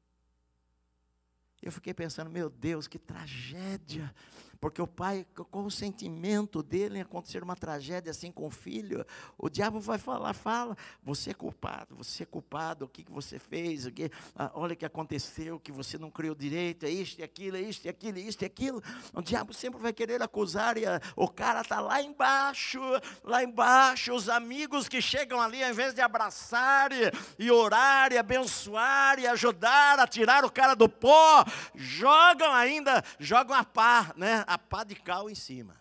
Eu 1.61 1.71
fiquei 1.71 1.93
pensando, 1.93 2.31
meu 2.31 2.49
Deus, 2.49 2.87
que 2.87 2.97
tragédia. 2.97 4.11
Porque 4.59 4.81
o 4.81 4.87
pai, 4.87 5.25
qual 5.49 5.63
o 5.63 5.71
sentimento 5.71 6.61
dele 6.61 6.97
em 6.97 7.01
acontecer 7.01 7.41
uma 7.41 7.55
tragédia 7.55 8.11
assim 8.11 8.29
com 8.29 8.45
o 8.45 8.51
filho? 8.51 9.05
O 9.37 9.49
diabo 9.49 9.79
vai 9.79 9.97
falar, 9.97 10.33
fala, 10.33 10.75
você 11.01 11.31
é 11.31 11.33
culpado, 11.33 11.95
você 11.95 12.23
é 12.23 12.25
culpado, 12.25 12.83
o 12.83 12.87
que, 12.89 13.03
que 13.03 13.11
você 13.11 13.39
fez, 13.39 13.85
o 13.85 13.91
que, 13.91 14.11
ah, 14.35 14.51
olha 14.53 14.73
o 14.73 14.75
que 14.75 14.85
aconteceu, 14.85 15.59
que 15.61 15.71
você 15.71 15.97
não 15.97 16.11
criou 16.11 16.35
direito, 16.35 16.85
é 16.85 16.89
isto 16.89 17.19
e 17.19 17.23
aquilo, 17.23 17.55
é 17.55 17.61
isto 17.61 17.85
e 17.85 17.89
aquilo, 17.89 18.17
é 18.17 18.21
isto 18.21 18.41
e 18.41 18.45
aquilo. 18.45 18.83
O 19.13 19.21
diabo 19.21 19.53
sempre 19.53 19.79
vai 19.79 19.93
querer 19.93 20.21
acusar, 20.21 20.77
e 20.77 20.85
a, 20.85 20.99
o 21.15 21.29
cara 21.29 21.61
está 21.61 21.79
lá 21.79 22.01
embaixo, 22.01 22.81
lá 23.23 23.41
embaixo, 23.41 24.13
os 24.13 24.27
amigos 24.27 24.89
que 24.89 25.01
chegam 25.01 25.39
ali, 25.39 25.63
ao 25.63 25.69
invés 25.69 25.93
de 25.93 26.01
abraçar 26.01 26.91
e, 26.91 27.09
e 27.37 27.49
orar, 27.49 28.11
e 28.11 28.17
abençoar, 28.17 29.19
e 29.19 29.27
ajudar 29.27 29.99
a 29.99 30.07
tirar 30.07 30.43
o 30.43 30.51
cara 30.51 30.75
do 30.75 30.89
pó, 30.89 31.45
jogam 31.73 32.53
ainda, 32.53 33.01
jogam 33.17 33.55
a 33.55 33.63
pá, 33.63 34.13
né? 34.17 34.43
A 34.49 34.57
pá 34.57 34.83
de 34.83 34.95
cal 34.95 35.29
em 35.29 35.35
cima. 35.35 35.79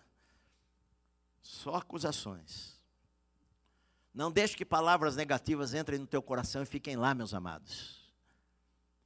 Só 1.41 1.73
acusações. 1.73 2.79
Não 4.13 4.31
deixe 4.31 4.55
que 4.55 4.63
palavras 4.63 5.15
negativas 5.15 5.73
entrem 5.73 5.97
no 5.97 6.05
teu 6.05 6.21
coração 6.21 6.61
e 6.61 6.67
fiquem 6.67 6.95
lá, 6.95 7.15
meus 7.15 7.33
amados. 7.33 8.13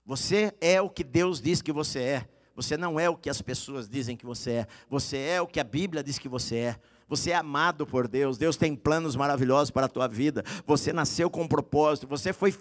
Você 0.06 0.54
é 0.60 0.82
o 0.82 0.90
que 0.90 1.02
Deus 1.02 1.40
diz 1.40 1.62
que 1.62 1.72
você 1.72 2.00
é. 2.02 2.30
Você 2.54 2.76
não 2.76 3.00
é 3.00 3.10
o 3.10 3.16
que 3.16 3.30
as 3.30 3.42
pessoas 3.42 3.88
dizem 3.88 4.18
que 4.18 4.26
você 4.26 4.52
é. 4.52 4.68
Você 4.90 5.18
é 5.18 5.42
o 5.42 5.48
que 5.48 5.62
a 5.62 5.64
Bíblia 5.64 6.04
diz 6.04 6.20
que 6.20 6.28
você 6.28 6.58
é. 6.58 6.82
Você 7.08 7.32
é 7.32 7.36
amado 7.36 7.86
por 7.86 8.08
Deus, 8.08 8.38
Deus 8.38 8.56
tem 8.56 8.76
planos 8.76 9.16
maravilhosos 9.16 9.70
para 9.70 9.86
a 9.86 9.90
tua 9.90 10.08
vida. 10.08 10.44
Você 10.66 10.94
nasceu 10.94 11.30
com 11.30 11.44
um 11.44 11.48
propósito, 11.48 12.08
você 12.08 12.32
foi 12.32 12.54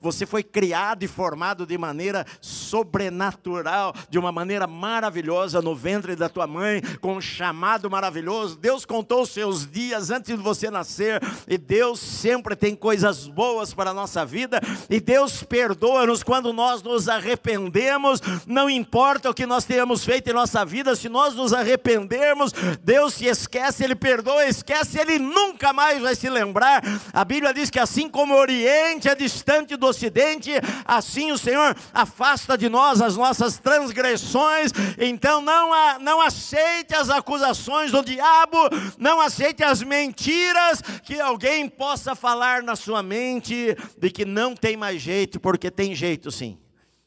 você 0.00 0.26
foi 0.26 0.42
criado 0.42 1.02
e 1.02 1.08
formado 1.08 1.66
de 1.66 1.76
maneira 1.76 2.24
sobrenatural, 2.40 3.94
de 4.08 4.18
uma 4.18 4.32
maneira 4.32 4.66
maravilhosa 4.66 5.60
no 5.60 5.74
ventre 5.74 6.16
da 6.16 6.28
tua 6.28 6.46
mãe, 6.46 6.80
com 7.00 7.16
um 7.16 7.20
chamado 7.20 7.90
maravilhoso. 7.90 8.56
Deus 8.56 8.84
contou 8.84 9.22
os 9.22 9.30
seus 9.30 9.70
dias 9.70 10.10
antes 10.10 10.36
de 10.36 10.42
você 10.42 10.70
nascer, 10.70 11.20
e 11.46 11.58
Deus 11.58 12.00
sempre 12.00 12.56
tem 12.56 12.74
coisas 12.74 13.26
boas 13.28 13.74
para 13.74 13.90
a 13.90 13.94
nossa 13.94 14.24
vida, 14.24 14.60
e 14.88 15.00
Deus 15.00 15.42
perdoa-nos 15.42 16.22
quando 16.22 16.52
nós 16.52 16.82
nos 16.82 17.08
arrependemos. 17.08 18.20
Não 18.46 18.68
importa 18.70 19.30
o 19.30 19.34
que 19.34 19.46
nós 19.46 19.64
tenhamos 19.64 20.04
feito 20.04 20.30
em 20.30 20.32
nossa 20.32 20.64
vida, 20.64 20.96
se 20.96 21.08
nós 21.08 21.34
nos 21.34 21.52
arrependermos, 21.52 22.52
Deus 22.82 23.14
se 23.14 23.26
esquece 23.26 23.73
ele 23.82 23.96
perdoa, 23.96 24.44
esquece, 24.46 24.98
ele 24.98 25.18
nunca 25.18 25.72
mais 25.72 26.00
vai 26.00 26.14
se 26.14 26.28
lembrar. 26.28 26.82
A 27.12 27.24
Bíblia 27.24 27.52
diz 27.52 27.70
que 27.70 27.78
assim 27.78 28.08
como 28.08 28.34
o 28.34 28.38
Oriente 28.38 29.08
é 29.08 29.14
distante 29.14 29.76
do 29.76 29.86
Ocidente, 29.86 30.50
assim 30.84 31.32
o 31.32 31.38
Senhor 31.38 31.76
afasta 31.92 32.56
de 32.56 32.68
nós 32.68 33.00
as 33.00 33.16
nossas 33.16 33.58
transgressões. 33.58 34.70
Então 34.98 35.40
não, 35.40 35.72
a, 35.72 35.98
não 35.98 36.20
aceite 36.20 36.94
as 36.94 37.10
acusações 37.10 37.90
do 37.90 38.04
diabo, 38.04 38.58
não 38.98 39.20
aceite 39.20 39.64
as 39.64 39.82
mentiras 39.82 40.80
que 41.02 41.20
alguém 41.20 41.68
possa 41.68 42.14
falar 42.14 42.62
na 42.62 42.76
sua 42.76 43.02
mente 43.02 43.76
de 43.98 44.10
que 44.10 44.24
não 44.24 44.54
tem 44.54 44.76
mais 44.76 45.00
jeito, 45.00 45.40
porque 45.40 45.70
tem 45.70 45.94
jeito 45.94 46.30
sim. 46.30 46.58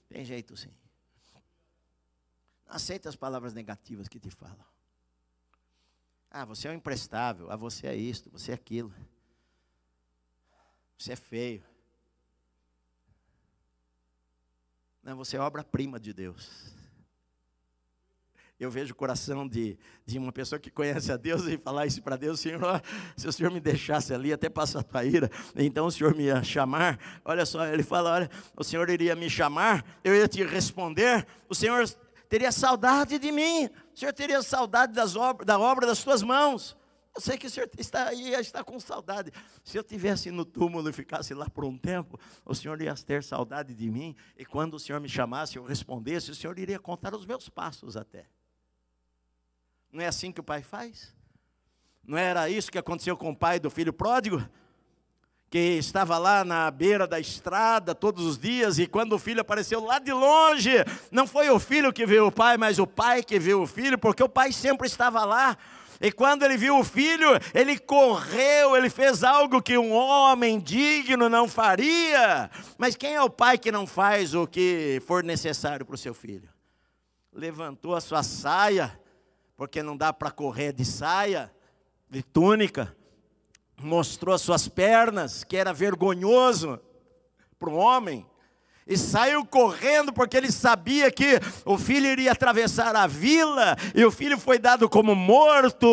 Tem 0.09 0.25
jeito 0.25 0.57
sim. 0.57 0.69
Não 2.65 2.75
aceite 2.75 3.07
as 3.07 3.15
palavras 3.15 3.53
negativas 3.53 4.07
que 4.07 4.19
te 4.19 4.29
falam. 4.29 4.76
Ah, 6.39 6.45
você 6.45 6.67
é 6.67 6.71
um 6.71 6.75
imprestável. 6.75 7.49
Ah, 7.49 7.55
você 7.55 7.87
é 7.87 7.95
isto, 7.95 8.29
você 8.29 8.51
é 8.51 8.53
aquilo. 8.53 8.93
Você 10.95 11.13
é 11.13 11.15
feio. 11.15 11.63
Não, 15.01 15.17
você 15.17 15.35
é 15.35 15.39
obra-prima 15.39 15.99
de 15.99 16.13
Deus. 16.13 16.75
Eu 18.59 18.69
vejo 18.69 18.93
o 18.93 18.95
coração 18.95 19.47
de, 19.47 19.79
de 20.05 20.19
uma 20.19 20.31
pessoa 20.31 20.59
que 20.59 20.69
conhece 20.69 21.11
a 21.11 21.17
Deus 21.17 21.47
e 21.47 21.57
falar 21.57 21.87
isso 21.87 22.03
para 22.03 22.15
Deus, 22.15 22.39
Senhor, 22.39 22.83
se 23.15 23.27
o 23.27 23.33
Senhor 23.33 23.51
me 23.51 23.59
deixasse 23.59 24.13
ali, 24.13 24.31
até 24.31 24.47
passar 24.47 24.81
a 24.81 24.83
tua 24.83 25.03
ira, 25.05 25.31
então 25.55 25.87
o 25.87 25.91
Senhor 25.91 26.13
me 26.13 26.25
ia 26.25 26.43
chamar. 26.43 26.99
Olha 27.25 27.47
só, 27.47 27.65
ele 27.65 27.81
fala: 27.81 28.11
olha, 28.11 28.29
o 28.55 28.63
Senhor 28.63 28.87
iria 28.91 29.15
me 29.15 29.27
chamar, 29.27 29.83
eu 30.03 30.13
ia 30.13 30.27
te 30.27 30.43
responder, 30.43 31.25
o 31.49 31.55
Senhor 31.55 31.83
teria 32.29 32.51
saudade 32.51 33.17
de 33.17 33.31
mim, 33.31 33.69
o 33.93 33.97
Senhor 33.97 34.13
teria 34.13 34.41
saudade 34.41 34.93
das 34.93 35.15
obras, 35.15 35.45
da 35.45 35.59
obra 35.59 35.85
das 35.87 36.03
tuas 36.03 36.21
mãos. 36.21 36.77
Eu 37.15 37.21
sei 37.21 37.35
que 37.35 37.47
o 37.47 37.49
Senhor 37.49 37.67
está 37.79 38.09
aí, 38.09 38.33
está 38.35 38.63
com 38.63 38.79
saudade. 38.79 39.31
Se 39.63 39.75
eu 39.75 39.83
tivesse 39.83 40.29
no 40.29 40.45
túmulo 40.45 40.87
e 40.87 40.93
ficasse 40.93 41.33
lá 41.33 41.49
por 41.49 41.65
um 41.65 41.75
tempo, 41.75 42.19
o 42.45 42.53
Senhor 42.53 42.79
ia 42.79 42.93
ter 42.93 43.23
saudade 43.23 43.73
de 43.73 43.89
mim, 43.89 44.15
e 44.37 44.45
quando 44.45 44.75
o 44.75 44.79
Senhor 44.79 45.01
me 45.01 45.09
chamasse, 45.09 45.57
eu 45.57 45.63
respondesse, 45.63 46.29
o 46.29 46.35
Senhor 46.35 46.59
iria 46.59 46.77
contar 46.77 47.15
os 47.15 47.25
meus 47.25 47.49
passos 47.49 47.97
até. 47.97 48.27
Não 49.91 50.03
é 50.03 50.07
assim 50.07 50.31
que 50.31 50.39
o 50.39 50.43
pai 50.43 50.61
faz? 50.61 51.15
Não 52.03 52.17
era 52.17 52.49
isso 52.49 52.71
que 52.71 52.77
aconteceu 52.77 53.17
com 53.17 53.31
o 53.31 53.35
pai 53.35 53.59
do 53.59 53.71
filho 53.71 53.91
pródigo? 53.91 54.47
Que 55.49 55.57
estava 55.57 56.17
lá 56.17 56.43
na 56.43 56.69
beira 56.69 57.07
da 57.07 57.19
estrada 57.19 57.95
todos 57.95 58.25
os 58.25 58.37
dias, 58.37 58.79
e 58.79 58.85
quando 58.85 59.13
o 59.13 59.19
filho 59.19 59.41
apareceu 59.41 59.83
lá 59.83 59.97
de 59.97 60.11
longe, 60.11 60.73
não 61.09 61.25
foi 61.25 61.49
o 61.49 61.59
filho 61.59 61.93
que 61.93 62.05
viu 62.05 62.27
o 62.27 62.31
pai, 62.31 62.57
mas 62.57 62.79
o 62.79 62.87
pai 62.87 63.23
que 63.23 63.39
viu 63.39 63.61
o 63.61 63.67
filho, 63.67 63.97
porque 63.97 64.21
o 64.21 64.29
pai 64.29 64.51
sempre 64.51 64.87
estava 64.87 65.23
lá. 65.23 65.57
E 65.99 66.11
quando 66.11 66.43
ele 66.43 66.57
viu 66.57 66.77
o 66.77 66.83
filho, 66.83 67.27
ele 67.55 67.79
correu, 67.79 68.75
ele 68.75 68.89
fez 68.89 69.23
algo 69.23 69.61
que 69.61 69.77
um 69.77 69.91
homem 69.93 70.59
digno 70.59 71.27
não 71.27 71.47
faria. 71.47 72.51
Mas 72.77 72.95
quem 72.95 73.15
é 73.15 73.21
o 73.21 73.29
pai 73.29 73.57
que 73.57 73.71
não 73.71 73.87
faz 73.87 74.35
o 74.35 74.45
que 74.45 75.01
for 75.07 75.23
necessário 75.23 75.85
para 75.85 75.95
o 75.95 75.97
seu 75.97 76.13
filho? 76.13 76.49
Levantou 77.33 77.95
a 77.95 78.01
sua 78.01 78.21
saia, 78.21 78.99
porque 79.55 79.81
não 79.81 79.97
dá 79.97 80.13
para 80.13 80.29
correr 80.29 80.71
de 80.71 80.85
saia, 80.85 81.51
de 82.09 82.21
túnica 82.21 82.95
mostrou 83.81 84.33
as 84.33 84.41
suas 84.41 84.67
pernas, 84.67 85.43
que 85.43 85.55
era 85.55 85.73
vergonhoso 85.73 86.79
para 87.59 87.69
um 87.69 87.77
homem 87.77 88.25
e 88.87 88.97
saiu 88.97 89.45
correndo 89.45 90.13
porque 90.13 90.37
ele 90.37 90.51
sabia 90.51 91.11
que 91.11 91.39
o 91.65 91.77
filho 91.77 92.07
iria 92.07 92.31
atravessar 92.31 92.95
a 92.95 93.05
vila 93.05 93.75
e 93.93 94.05
o 94.05 94.11
filho 94.11 94.37
foi 94.37 94.57
dado 94.57 94.87
como 94.87 95.13
morto 95.13 95.87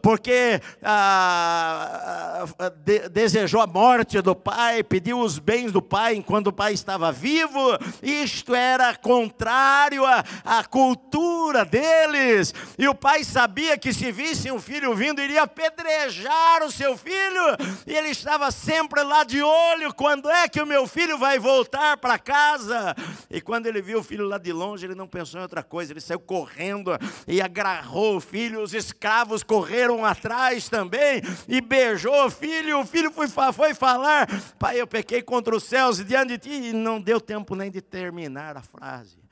porque 0.00 0.60
ah, 0.82 2.44
ah, 2.58 2.72
de, 2.84 3.08
desejou 3.08 3.60
a 3.60 3.66
morte 3.66 4.20
do 4.20 4.34
pai, 4.34 4.82
pediu 4.82 5.18
os 5.18 5.38
bens 5.38 5.72
do 5.72 5.82
pai 5.82 6.14
enquanto 6.14 6.48
o 6.48 6.52
pai 6.52 6.72
estava 6.72 7.10
vivo. 7.10 7.60
Isto 8.02 8.54
era 8.54 8.94
contrário 8.94 10.04
à, 10.04 10.64
cultura 10.64 11.64
deles. 11.64 12.54
E 12.78 12.86
o 12.88 12.94
pai 12.94 13.24
sabia 13.24 13.78
que 13.78 13.92
se 13.92 14.12
visse 14.12 14.50
um 14.50 14.60
filho 14.60 14.94
vindo, 14.94 15.20
iria 15.20 15.42
apedrejar 15.42 16.62
o 16.62 16.70
seu 16.70 16.96
filho. 16.96 17.42
E 17.86 17.94
ele 17.94 18.08
estava 18.08 18.50
sempre 18.50 19.02
lá 19.02 19.24
de 19.24 19.42
olho: 19.42 19.94
quando 19.94 20.30
é 20.30 20.48
que 20.48 20.60
o 20.60 20.66
meu 20.66 20.86
filho 20.86 21.18
vai 21.18 21.38
voltar 21.38 21.96
para 21.96 22.18
cá? 22.18 22.35
Casa. 22.36 22.94
E 23.30 23.40
quando 23.40 23.66
ele 23.66 23.80
viu 23.80 24.00
o 24.00 24.02
filho 24.02 24.26
lá 24.26 24.36
de 24.36 24.52
longe, 24.52 24.84
ele 24.84 24.94
não 24.94 25.08
pensou 25.08 25.40
em 25.40 25.42
outra 25.42 25.62
coisa, 25.62 25.92
ele 25.92 26.00
saiu 26.00 26.20
correndo 26.20 26.90
e 27.26 27.40
agarrou 27.40 28.16
o 28.16 28.20
filho. 28.20 28.62
Os 28.62 28.74
escravos 28.74 29.42
correram 29.42 30.04
atrás 30.04 30.68
também 30.68 31.22
e 31.48 31.60
beijou 31.62 32.26
o 32.26 32.30
filho. 32.30 32.80
O 32.80 32.86
filho 32.86 33.10
foi, 33.10 33.28
foi 33.52 33.74
falar: 33.74 34.28
Pai, 34.58 34.80
eu 34.80 34.86
pequei 34.86 35.22
contra 35.22 35.56
os 35.56 35.64
céus 35.64 35.98
e 35.98 36.04
diante 36.04 36.36
de 36.36 36.38
ti. 36.38 36.50
E 36.50 36.72
não 36.72 37.00
deu 37.00 37.20
tempo 37.20 37.54
nem 37.54 37.70
de 37.70 37.80
terminar 37.80 38.56
a 38.56 38.62
frase. 38.62 39.25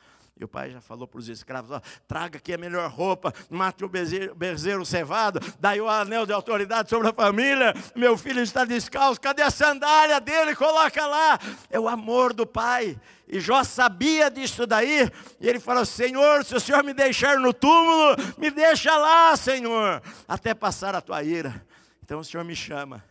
O 0.45 0.49
pai 0.49 0.70
já 0.70 0.80
falou 0.80 1.09
para 1.09 1.18
os 1.18 1.28
escravos: 1.28 1.70
ó, 1.70 1.80
traga 2.07 2.38
aqui 2.38 2.53
a 2.53 2.59
melhor 2.59 2.90
roupa, 2.90 3.32
mate 3.49 3.84
o 3.84 3.88
bezerro, 3.88 4.34
bezerro 4.34 4.84
cevado, 4.84 5.40
daí 5.59 5.80
o 5.80 5.88
anel 5.88 6.26
de 6.26 6.32
autoridade 6.32 6.90
sobre 6.90 7.09
a 7.09 7.12
família. 7.12 7.72
Meu 7.97 8.16
filho 8.18 8.40
está 8.40 8.64
descalço, 8.64 9.20
cadê 9.20 9.42
a 9.42 9.51
sandália 9.51 10.20
dele? 10.20 10.55
Coloca 10.55 11.07
lá. 11.07 11.38
É 11.70 11.80
o 11.80 11.88
amor 11.88 12.32
do 12.34 12.47
pai. 12.47 13.01
E 13.26 13.40
Jó 13.40 13.64
sabia 13.64 14.30
disso 14.30 14.66
daí, 14.66 15.11
e 15.40 15.49
ele 15.49 15.59
falou: 15.59 15.84
Senhor, 15.84 16.45
se 16.45 16.55
o 16.55 16.61
senhor 16.61 16.84
me 16.84 16.92
deixar 16.92 17.38
no 17.38 17.55
túmulo, 17.55 18.14
me 18.36 18.51
deixa 18.51 18.95
lá, 18.97 19.34
Senhor, 19.36 20.03
até 20.28 20.53
passar 20.53 20.95
a 20.95 21.01
tua 21.01 21.22
ira. 21.22 21.66
Então 22.03 22.20
o 22.20 22.24
senhor 22.24 22.45
me 22.45 22.55
chama, 22.55 23.03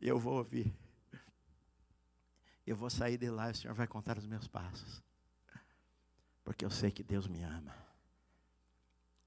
e 0.00 0.08
eu 0.08 0.18
vou 0.18 0.34
ouvir. 0.34 0.74
Eu 2.66 2.74
vou 2.74 2.90
sair 2.90 3.16
de 3.16 3.30
lá 3.30 3.48
e 3.48 3.52
o 3.52 3.54
senhor 3.54 3.74
vai 3.74 3.86
contar 3.86 4.18
os 4.18 4.26
meus 4.26 4.48
passos 4.48 5.05
porque 6.46 6.64
eu 6.64 6.70
sei 6.70 6.92
que 6.92 7.02
Deus 7.02 7.26
me 7.26 7.42
ama. 7.42 7.74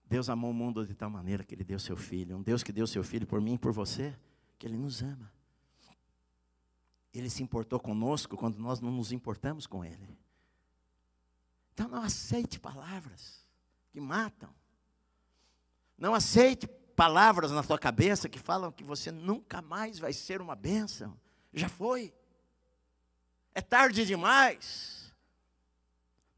Deus 0.05 0.29
amou 0.29 0.51
o 0.51 0.53
mundo 0.53 0.87
de 0.87 0.95
tal 0.95 1.09
maneira 1.09 1.43
que 1.43 1.53
Ele 1.53 1.65
deu 1.65 1.77
seu 1.77 1.97
Filho. 1.97 2.37
Um 2.37 2.41
Deus 2.41 2.63
que 2.63 2.71
deu 2.71 2.87
seu 2.87 3.03
Filho 3.03 3.27
por 3.27 3.41
mim 3.41 3.55
e 3.55 3.57
por 3.57 3.73
você, 3.73 4.17
que 4.57 4.65
Ele 4.65 4.77
nos 4.77 5.03
ama. 5.03 5.29
Ele 7.13 7.29
se 7.29 7.43
importou 7.43 7.77
conosco 7.77 8.37
quando 8.37 8.57
nós 8.57 8.79
não 8.79 8.89
nos 8.89 9.11
importamos 9.11 9.67
com 9.67 9.83
Ele. 9.83 10.17
Então 11.73 11.89
não 11.89 12.01
aceite 12.01 12.57
palavras 12.57 13.45
que 13.91 13.99
matam. 13.99 14.49
Não 15.97 16.15
aceite 16.15 16.67
palavras 16.95 17.51
na 17.51 17.63
sua 17.63 17.77
cabeça 17.77 18.29
que 18.29 18.39
falam 18.39 18.71
que 18.71 18.83
você 18.83 19.11
nunca 19.11 19.61
mais 19.61 19.99
vai 19.99 20.13
ser 20.13 20.39
uma 20.39 20.55
bênção. 20.55 21.19
Já 21.53 21.67
foi. 21.67 22.13
É 23.53 23.59
tarde 23.59 24.05
demais. 24.05 24.98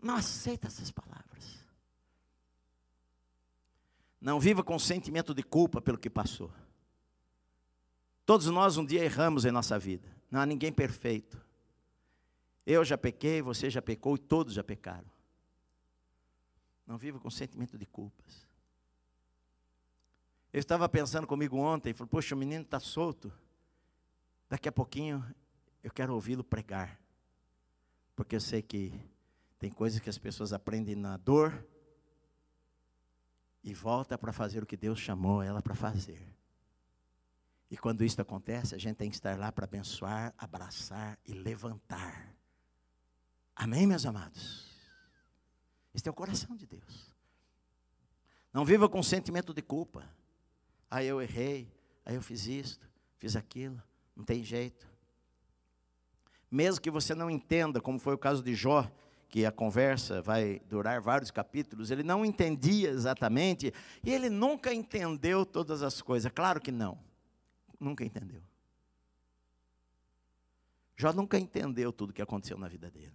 Não 0.02 0.16
aceita 0.16 0.68
essas 0.68 0.90
palavras. 0.90 1.60
Não 4.20 4.40
viva 4.40 4.64
com 4.64 4.78
sentimento 4.80 5.34
de 5.34 5.44
culpa 5.44 5.82
pelo 5.82 5.98
que 5.98 6.10
passou. 6.10 6.52
Todos 8.26 8.48
nós 8.48 8.78
um 8.78 8.86
dia 8.86 9.04
erramos 9.04 9.46
em 9.46 9.52
nossa 9.52 9.78
vida. 9.78 10.08
Não 10.30 10.40
há 10.40 10.46
ninguém 10.46 10.72
perfeito. 10.72 11.44
Eu 12.66 12.86
já 12.86 12.98
pequei, 12.98 13.42
você 13.42 13.70
já 13.70 13.82
pecou 13.82 14.16
e 14.16 14.20
todos 14.20 14.54
já 14.54 14.64
pecaram. 14.64 15.10
Não 16.86 16.98
viva 16.98 17.20
com 17.20 17.30
sentimento 17.30 17.78
de 17.78 17.86
culpas. 17.86 18.48
Eu 20.54 20.60
estava 20.60 20.88
pensando 20.90 21.26
comigo 21.26 21.58
ontem, 21.58 21.94
falei, 21.94 22.10
poxa, 22.10 22.36
o 22.36 22.38
menino 22.38 22.64
está 22.64 22.80
solto. 22.80 23.32
Daqui 24.50 24.68
a 24.68 24.72
pouquinho 24.72 25.26
eu 25.84 25.92
quero 25.92 26.14
ouvi-lo 26.14 26.44
pregar. 26.44 27.00
Porque 28.16 28.36
eu 28.36 28.42
sei 28.42 28.62
que 28.62 28.94
tem 29.62 29.70
coisas 29.70 30.00
que 30.00 30.10
as 30.10 30.18
pessoas 30.18 30.54
aprendem 30.54 30.96
na 30.96 31.18
dor 31.18 31.64
e 33.64 33.76
volta 33.76 34.18
para 34.18 34.34
fazer 34.34 34.64
o 34.64 34.66
que 34.66 34.76
Deus 34.76 34.98
chamou 34.98 35.44
ela 35.44 35.62
para 35.62 35.76
fazer. 35.76 36.20
E 37.70 37.78
quando 37.78 38.04
isso 38.04 38.20
acontece, 38.20 38.74
a 38.74 38.80
gente 38.80 38.98
tem 38.98 39.08
que 39.08 39.16
estar 39.16 39.38
lá 39.38 39.52
para 39.52 39.66
abençoar, 39.66 40.34
abraçar 40.36 41.20
e 41.24 41.34
levantar. 41.34 42.36
Amém, 43.56 43.86
meus 43.86 44.04
amados? 44.04 44.68
Este 45.94 46.10
é 46.10 46.12
o 46.12 46.16
coração 46.16 46.56
de 46.56 46.66
Deus. 46.66 47.14
Não 48.52 48.66
viva 48.66 48.90
com 48.90 49.04
sentimento 49.04 49.54
de 49.54 49.62
culpa. 49.62 50.10
Aí 50.90 51.06
eu 51.06 51.22
errei, 51.22 51.72
aí 52.04 52.16
eu 52.16 52.22
fiz 52.24 52.48
isto, 52.48 52.90
fiz 53.20 53.36
aquilo, 53.36 53.80
não 54.16 54.24
tem 54.24 54.44
jeito. 54.44 54.90
Mesmo 56.50 56.82
que 56.82 56.90
você 56.90 57.14
não 57.14 57.30
entenda, 57.30 57.80
como 57.80 58.00
foi 58.00 58.16
o 58.16 58.18
caso 58.18 58.42
de 58.42 58.56
Jó, 58.56 58.92
que 59.32 59.46
a 59.46 59.52
conversa 59.52 60.22
vai 60.22 60.60
durar 60.68 61.00
vários 61.00 61.32
capítulos, 61.32 61.90
ele 61.90 62.04
não 62.04 62.26
entendia 62.26 62.90
exatamente, 62.90 63.74
e 64.04 64.14
ele 64.14 64.30
nunca 64.30 64.74
entendeu 64.74 65.46
todas 65.46 65.82
as 65.82 66.02
coisas. 66.02 66.30
Claro 66.36 66.60
que 66.60 66.70
não, 66.70 67.00
nunca 67.80 68.04
entendeu. 68.04 68.44
Jó 70.98 71.14
nunca 71.14 71.40
entendeu 71.40 71.94
tudo 71.94 72.10
o 72.10 72.14
que 72.14 72.22
aconteceu 72.22 72.58
na 72.58 72.68
vida 72.68 72.92
dele. 72.92 73.14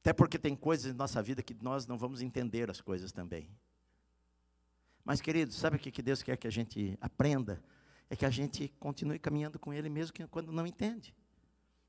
Até 0.00 0.12
porque 0.12 0.38
tem 0.38 0.54
coisas 0.54 0.92
em 0.92 0.96
nossa 0.96 1.22
vida 1.22 1.42
que 1.42 1.56
nós 1.62 1.86
não 1.86 1.96
vamos 1.96 2.20
entender 2.20 2.70
as 2.70 2.80
coisas 2.80 3.10
também. 3.10 3.50
Mas, 5.02 5.22
queridos, 5.22 5.56
sabe 5.56 5.76
o 5.76 5.80
que 5.80 6.02
Deus 6.02 6.22
quer 6.22 6.36
que 6.36 6.46
a 6.46 6.50
gente 6.50 6.96
aprenda? 7.00 7.62
É 8.10 8.14
que 8.14 8.26
a 8.26 8.30
gente 8.30 8.68
continue 8.78 9.18
caminhando 9.18 9.58
com 9.58 9.72
Ele 9.72 9.88
mesmo 9.88 10.14
quando 10.28 10.52
não 10.52 10.66
entende. 10.66 11.14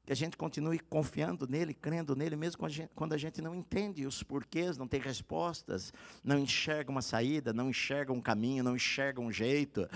Que 0.06 0.12
a 0.12 0.16
gente 0.16 0.36
continue 0.36 0.80
confiando 0.80 1.48
nele, 1.48 1.74
crendo 1.74 2.16
nele, 2.16 2.36
mesmo 2.36 2.60
quando 2.96 3.14
a 3.14 3.18
gente 3.18 3.42
não 3.42 3.54
entende 3.54 4.06
os 4.06 4.24
porquês, 4.24 4.78
não 4.78 4.88
tem 4.88 5.00
respostas, 5.00 5.94
não 6.24 6.40
enxerga 6.40 6.90
uma 6.90 7.02
saída, 7.02 7.54
não 7.54 7.70
enxerga 7.70 8.12
um 8.12 8.22
caminho, 8.22 8.64
não 8.64 8.76
enxerga 8.76 9.22
um 9.22 9.32
jeito. 9.32 9.88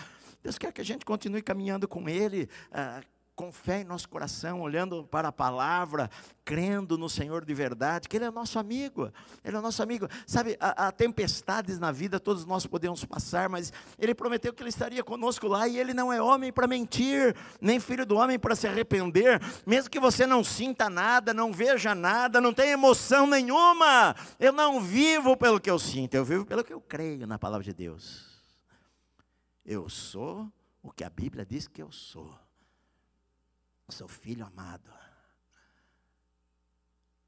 Deus 0.43 0.60
quer 0.60 0.72
que 0.72 0.82
a 0.82 0.86
gente 0.86 1.03
continue 1.03 1.41
caminhando 1.41 1.88
com 1.88 2.08
Ele, 2.08 2.47
ah, 2.72 3.01
com 3.36 3.51
fé 3.51 3.81
em 3.81 3.83
nosso 3.83 4.07
coração, 4.07 4.61
olhando 4.61 5.03
para 5.03 5.27
a 5.27 5.31
palavra, 5.31 6.09
crendo 6.45 6.97
no 6.97 7.09
Senhor 7.09 7.43
de 7.43 7.53
verdade, 7.53 8.07
que 8.07 8.15
Ele 8.15 8.25
é 8.25 8.31
nosso 8.31 8.57
amigo, 8.57 9.11
Ele 9.43 9.57
é 9.57 9.59
nosso 9.59 9.83
amigo. 9.83 10.07
Sabe, 10.25 10.55
há, 10.59 10.88
há, 10.88 10.91
tempestades 10.91 11.77
na 11.77 11.91
vida, 11.91 12.19
todos 12.19 12.45
nós 12.45 12.65
podemos 12.65 13.03
passar, 13.03 13.49
mas 13.49 13.73
Ele 13.99 14.15
prometeu 14.15 14.53
que 14.53 14.63
Ele 14.63 14.69
estaria 14.69 15.03
conosco 15.03 15.47
lá, 15.47 15.67
e 15.67 15.77
Ele 15.77 15.93
não 15.93 16.13
é 16.13 16.21
homem 16.21 16.51
para 16.51 16.65
mentir, 16.65 17.36
nem 17.59 17.79
filho 17.79 18.05
do 18.05 18.15
homem 18.15 18.39
para 18.39 18.55
se 18.55 18.67
arrepender, 18.67 19.41
mesmo 19.65 19.89
que 19.89 19.99
você 19.99 20.25
não 20.25 20.43
sinta 20.43 20.89
nada, 20.89 21.33
não 21.33 21.51
veja 21.51 21.93
nada, 21.93 22.39
não 22.39 22.53
tenha 22.53 22.71
emoção 22.71 23.27
nenhuma, 23.27 24.15
eu 24.39 24.53
não 24.53 24.79
vivo 24.79 25.36
pelo 25.36 25.59
que 25.59 25.69
eu 25.69 25.77
sinto, 25.77 26.15
eu 26.15 26.23
vivo 26.23 26.45
pelo 26.45 26.63
que 26.63 26.73
eu 26.73 26.79
creio 26.79 27.27
na 27.27 27.38
palavra 27.38 27.65
de 27.65 27.73
Deus. 27.73 28.33
Eu 29.65 29.89
sou 29.89 30.49
o 30.81 30.91
que 30.91 31.03
a 31.03 31.09
Bíblia 31.09 31.45
diz 31.45 31.67
que 31.67 31.81
eu 31.81 31.91
sou. 31.91 32.44
Sou 33.89 34.07
filho 34.07 34.45
amado. 34.45 34.91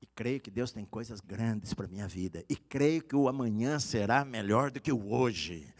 E 0.01 0.05
creio 0.07 0.39
que 0.39 0.51
Deus 0.51 0.71
tem 0.71 0.85
coisas 0.85 1.19
grandes 1.21 1.73
para 1.73 1.85
a 1.85 1.89
minha 1.89 2.07
vida. 2.07 2.43
E 2.49 2.55
creio 2.55 3.03
que 3.03 3.15
o 3.15 3.27
amanhã 3.27 3.79
será 3.79 4.25
melhor 4.25 4.71
do 4.71 4.81
que 4.81 4.91
o 4.91 5.11
hoje. 5.11 5.71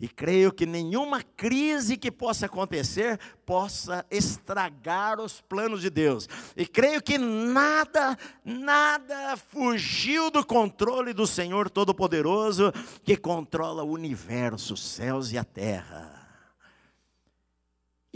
E 0.00 0.08
creio 0.08 0.50
que 0.50 0.64
nenhuma 0.64 1.22
crise 1.22 1.96
que 1.96 2.10
possa 2.10 2.46
acontecer 2.46 3.20
possa 3.44 4.06
estragar 4.10 5.20
os 5.20 5.42
planos 5.42 5.82
de 5.82 5.90
Deus. 5.90 6.26
E 6.56 6.64
creio 6.64 7.02
que 7.02 7.18
nada, 7.18 8.16
nada 8.42 9.36
fugiu 9.36 10.30
do 10.30 10.44
controle 10.44 11.12
do 11.12 11.26
Senhor 11.26 11.68
Todo-Poderoso, 11.68 12.72
que 13.04 13.14
controla 13.14 13.82
o 13.82 13.90
universo, 13.90 14.72
os 14.72 14.82
céus 14.82 15.32
e 15.32 15.38
a 15.38 15.44
terra. 15.44 16.29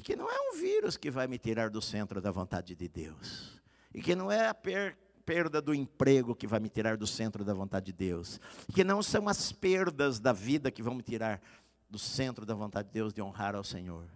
Que 0.05 0.15
não 0.15 0.31
é 0.31 0.51
um 0.51 0.61
vírus 0.61 0.97
que 0.97 1.11
vai 1.11 1.27
me 1.27 1.39
tirar 1.39 1.69
do 1.69 1.83
centro 1.83 2.21
da 2.21 2.31
vontade 2.31 2.77
de 2.77 2.89
Deus. 2.89 3.61
E 3.93 4.01
que 4.01 4.15
não 4.15 4.31
é 4.31 4.47
a 4.47 4.55
per 4.55 4.97
perda 5.25 5.63
do 5.63 5.75
emprego 5.75 6.35
que 6.35 6.47
vai 6.47 6.61
me 6.61 6.69
tirar 6.69 6.99
do 6.99 7.07
centro 7.07 7.43
da 7.43 7.55
vontade 7.55 7.87
de 7.87 7.93
Deus. 7.95 8.39
E 8.69 8.73
que 8.75 8.85
não 8.85 9.03
são 9.03 9.27
as 9.27 9.51
perdas 9.51 10.21
da 10.21 10.35
vida 10.35 10.71
que 10.71 10.83
vão 10.83 10.95
me 10.95 11.03
tirar 11.03 11.41
do 11.89 11.99
centro 11.99 12.45
da 12.45 12.55
vontade 12.55 12.89
de 12.89 12.95
Deus 12.95 13.15
de 13.15 13.23
honrar 13.23 13.55
ao 13.55 13.65
Senhor. 13.65 14.07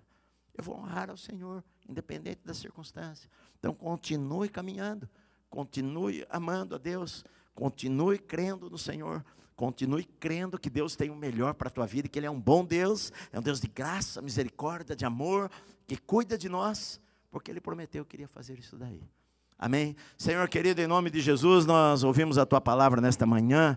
Eu 0.55 0.62
vou 0.62 0.76
honrar 0.76 1.09
ao 1.09 1.16
Senhor, 1.16 1.64
independente 1.89 2.43
da 2.45 2.53
circunstância. 2.53 3.30
Então 3.59 3.72
continue 3.72 4.51
caminhando, 4.51 5.09
continue 5.49 6.26
amando 6.28 6.74
a 6.74 6.78
Deus, 6.78 7.24
Continue 7.59 8.20
crendo 8.20 8.70
no 8.70 8.78
Senhor. 8.78 9.24
Continue 9.57 10.05
crendo 10.05 10.57
que 10.61 10.70
Deus 10.70 10.95
tem 10.95 11.11
o 11.11 11.16
melhor 11.16 11.55
para 11.55 11.66
a 11.66 11.70
tua 11.72 11.86
vida, 11.86 12.07
que 12.07 12.16
Ele 12.16 12.26
é 12.26 12.30
um 12.30 12.41
bom 12.41 12.64
Deus, 12.64 13.12
é 13.32 13.39
um 13.41 13.43
Deus 13.43 13.61
de 13.61 13.66
graça, 13.66 14.22
misericórdia, 14.22 14.95
de 14.95 15.05
amor, 15.05 15.51
que 15.89 15.97
cuida 15.97 16.36
de 16.36 16.51
nós, 16.51 17.01
porque 17.30 17.51
Ele 17.51 17.62
prometeu 17.62 18.05
que 18.05 18.11
queria 18.11 18.28
fazer 18.28 18.59
isso 18.59 18.76
daí. 18.76 19.03
Amém? 19.59 19.97
Senhor 20.18 20.47
querido, 20.47 20.82
em 20.82 20.86
nome 20.86 21.11
de 21.11 21.18
Jesus, 21.20 21.64
nós 21.64 22.05
ouvimos 22.05 22.36
a 22.36 22.45
tua 22.45 22.61
palavra 22.61 23.01
nesta 23.01 23.24
manhã, 23.24 23.76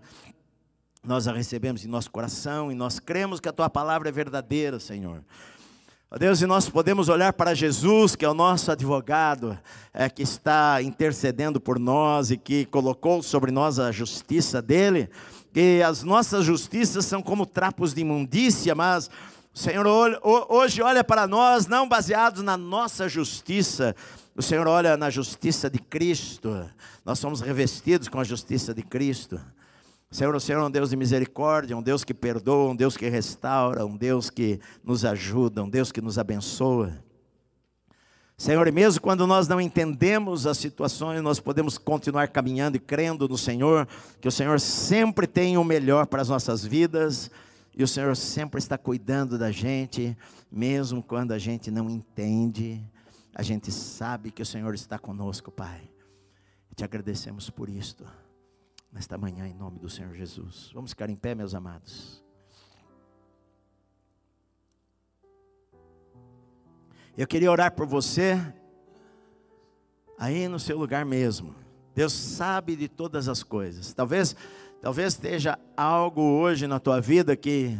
nós 1.01 1.25
a 1.25 1.31
recebemos 1.31 1.85
em 1.85 1.87
nosso 1.87 2.11
coração 2.11 2.69
e 2.69 2.75
nós 2.75 2.99
cremos 2.99 3.39
que 3.39 3.47
a 3.47 3.53
tua 3.53 3.69
palavra 3.69 4.09
é 4.09 4.11
verdadeira, 4.11 4.77
Senhor. 4.77 5.23
Ó 6.11 6.17
Deus, 6.17 6.41
e 6.41 6.45
nós 6.45 6.67
podemos 6.67 7.07
olhar 7.07 7.31
para 7.31 7.55
Jesus, 7.55 8.17
que 8.17 8.25
é 8.25 8.29
o 8.29 8.33
nosso 8.33 8.69
advogado, 8.69 9.57
é, 9.93 10.09
que 10.09 10.21
está 10.21 10.81
intercedendo 10.81 11.61
por 11.61 11.79
nós 11.79 12.29
e 12.29 12.35
que 12.35 12.65
colocou 12.65 13.23
sobre 13.23 13.51
nós 13.51 13.79
a 13.79 13.89
justiça 13.89 14.61
dele, 14.61 15.09
que 15.53 15.81
as 15.81 16.03
nossas 16.03 16.43
justiças 16.43 17.05
são 17.05 17.21
como 17.21 17.45
trapos 17.45 17.93
de 17.93 18.01
imundícia, 18.01 18.75
mas 18.75 19.09
o 19.53 19.57
Senhor 19.59 19.85
hoje 20.49 20.81
olha 20.81 21.03
para 21.03 21.27
nós 21.27 21.67
não 21.67 21.87
baseados 21.87 22.41
na 22.41 22.55
nossa 22.55 23.09
justiça, 23.09 23.95
o 24.35 24.41
Senhor 24.41 24.67
olha 24.67 24.95
na 24.95 25.09
justiça 25.09 25.69
de 25.69 25.79
Cristo, 25.79 26.69
nós 27.03 27.19
somos 27.19 27.41
revestidos 27.41 28.07
com 28.07 28.19
a 28.19 28.23
justiça 28.23 28.73
de 28.73 28.81
Cristo. 28.81 29.39
Senhor, 30.09 30.35
o 30.35 30.41
Senhor 30.41 30.59
é 30.59 30.65
um 30.65 30.71
Deus 30.71 30.89
de 30.89 30.97
misericórdia, 30.97 31.75
um 31.75 31.81
Deus 31.81 32.03
que 32.03 32.13
perdoa, 32.13 32.71
um 32.71 32.75
Deus 32.75 32.97
que 32.97 33.07
restaura, 33.07 33.85
um 33.85 33.95
Deus 33.95 34.29
que 34.29 34.59
nos 34.83 35.05
ajuda, 35.05 35.63
um 35.63 35.69
Deus 35.69 35.89
que 35.89 36.01
nos 36.01 36.19
abençoa. 36.19 36.91
Senhor, 38.37 38.67
e 38.67 38.71
mesmo 38.71 38.99
quando 38.99 39.25
nós 39.25 39.47
não 39.47 39.61
entendemos 39.61 40.45
as 40.45 40.57
situações, 40.57 41.21
nós 41.21 41.39
podemos 41.39 41.77
continuar 41.77 42.27
caminhando 42.27 42.75
e 42.75 42.79
crendo 42.79 43.29
no 43.29 43.37
Senhor, 43.37 43.87
que 44.19 44.27
o 44.27 44.31
Senhor 44.31 44.59
sempre 44.59 45.27
tem 45.27 45.57
o 45.57 45.63
melhor 45.63 46.05
para 46.07 46.21
as 46.21 46.27
nossas 46.27 46.65
vidas, 46.65 47.31
e 47.75 47.83
o 47.83 47.87
Senhor 47.87 48.15
sempre 48.15 48.59
está 48.59 48.77
cuidando 48.77 49.37
da 49.37 49.51
gente, 49.51 50.17
mesmo 50.51 51.01
quando 51.01 51.31
a 51.31 51.37
gente 51.37 51.71
não 51.71 51.89
entende, 51.89 52.83
a 53.33 53.41
gente 53.41 53.71
sabe 53.71 54.31
que 54.31 54.41
o 54.41 54.45
Senhor 54.45 54.73
está 54.75 54.99
conosco, 54.99 55.51
Pai. 55.51 55.89
Te 56.75 56.83
agradecemos 56.83 57.49
por 57.49 57.69
isto 57.69 58.05
nesta 58.91 59.17
manhã, 59.17 59.47
em 59.47 59.53
nome 59.53 59.79
do 59.79 59.89
Senhor 59.89 60.13
Jesus. 60.15 60.71
Vamos 60.73 60.91
ficar 60.91 61.09
em 61.09 61.15
pé, 61.15 61.33
meus 61.35 61.53
amados. 61.53 62.23
Eu 67.17 67.27
queria 67.27 67.51
orar 67.51 67.73
por 67.73 67.85
você, 67.85 68.35
aí 70.17 70.47
no 70.47 70.59
seu 70.59 70.77
lugar 70.77 71.05
mesmo. 71.05 71.53
Deus 71.93 72.13
sabe 72.13 72.75
de 72.75 72.87
todas 72.87 73.27
as 73.27 73.43
coisas. 73.43 73.93
Talvez, 73.93 74.35
talvez 74.81 75.13
esteja 75.13 75.57
algo 75.77 76.21
hoje 76.21 76.67
na 76.67 76.79
tua 76.79 76.99
vida 76.99 77.35
que 77.35 77.79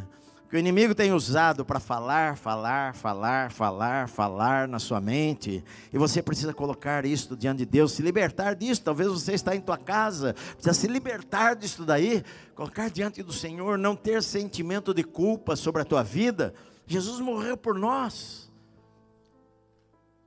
que 0.51 0.57
o 0.57 0.59
inimigo 0.59 0.93
tem 0.93 1.13
usado 1.13 1.63
para 1.63 1.79
falar, 1.79 2.35
falar, 2.35 2.93
falar, 2.93 3.49
falar, 3.53 4.09
falar 4.09 4.67
na 4.67 4.79
sua 4.79 4.99
mente, 4.99 5.63
e 5.93 5.97
você 5.97 6.21
precisa 6.21 6.53
colocar 6.53 7.05
isso 7.05 7.37
diante 7.37 7.59
de 7.59 7.65
Deus, 7.65 7.93
se 7.93 8.01
libertar 8.01 8.53
disso. 8.53 8.83
Talvez 8.83 9.07
você 9.07 9.31
está 9.31 9.55
em 9.55 9.61
tua 9.61 9.77
casa, 9.77 10.33
precisa 10.33 10.73
se 10.73 10.87
libertar 10.87 11.55
disso 11.55 11.85
daí, 11.85 12.21
colocar 12.53 12.89
diante 12.89 13.23
do 13.23 13.31
Senhor, 13.31 13.77
não 13.77 13.95
ter 13.95 14.21
sentimento 14.21 14.93
de 14.93 15.05
culpa 15.05 15.55
sobre 15.55 15.83
a 15.83 15.85
tua 15.85 16.03
vida. 16.03 16.53
Jesus 16.85 17.21
morreu 17.21 17.55
por 17.55 17.79
nós. 17.79 18.51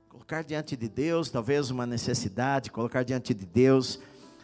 Colocar 0.09 0.43
diante 0.43 0.75
de 0.75 0.89
Deus, 0.89 1.29
talvez 1.29 1.69
uma 1.69 1.85
necessidade, 1.85 2.71
colocar 2.71 3.03
diante 3.03 3.31
de 3.31 3.45
Deus, 3.45 3.99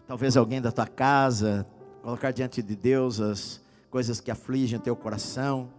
talvez 0.06 0.38
alguém 0.38 0.62
da 0.62 0.72
tua 0.72 0.86
casa, 0.86 1.66
colocar 2.02 2.32
diante 2.32 2.62
de 2.62 2.76
Deus 2.76 3.20
as 3.20 3.62
coisas 3.90 4.20
que 4.20 4.32
afligem 4.32 4.80
o 4.80 4.82
teu 4.82 4.96
coração. 4.96 5.70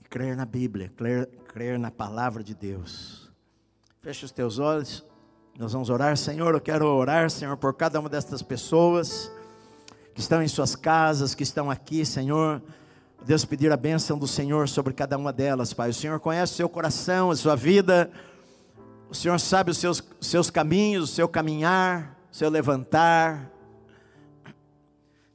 E 0.00 0.04
crer 0.04 0.36
na 0.36 0.44
Bíblia, 0.44 0.92
crer, 0.96 1.26
crer 1.48 1.78
na 1.78 1.90
palavra 1.90 2.44
de 2.44 2.54
Deus. 2.54 3.30
Feche 4.00 4.24
os 4.24 4.30
teus 4.30 4.58
olhos. 4.58 5.04
Nós 5.58 5.72
vamos 5.72 5.90
orar, 5.90 6.16
Senhor. 6.16 6.54
Eu 6.54 6.60
quero 6.60 6.86
orar, 6.86 7.30
Senhor, 7.30 7.56
por 7.56 7.74
cada 7.74 7.98
uma 7.98 8.08
destas 8.08 8.42
pessoas 8.42 9.30
que 10.14 10.20
estão 10.20 10.42
em 10.42 10.48
suas 10.48 10.76
casas, 10.76 11.34
que 11.34 11.42
estão 11.42 11.70
aqui, 11.70 12.04
Senhor. 12.04 12.62
Deus 13.24 13.44
pedir 13.44 13.72
a 13.72 13.76
bênção 13.76 14.16
do 14.18 14.28
Senhor 14.28 14.68
sobre 14.68 14.94
cada 14.94 15.18
uma 15.18 15.32
delas, 15.32 15.72
Pai. 15.72 15.90
O 15.90 15.94
Senhor 15.94 16.20
conhece 16.20 16.52
o 16.52 16.56
seu 16.56 16.68
coração, 16.68 17.30
a 17.30 17.36
sua 17.36 17.56
vida. 17.56 18.10
O 19.10 19.14
Senhor 19.14 19.40
sabe 19.40 19.70
os 19.70 19.78
seus, 19.78 20.02
seus 20.20 20.50
caminhos, 20.50 21.10
o 21.10 21.12
seu 21.12 21.28
caminhar, 21.28 22.16
o 22.30 22.36
seu 22.36 22.48
levantar. 22.48 23.55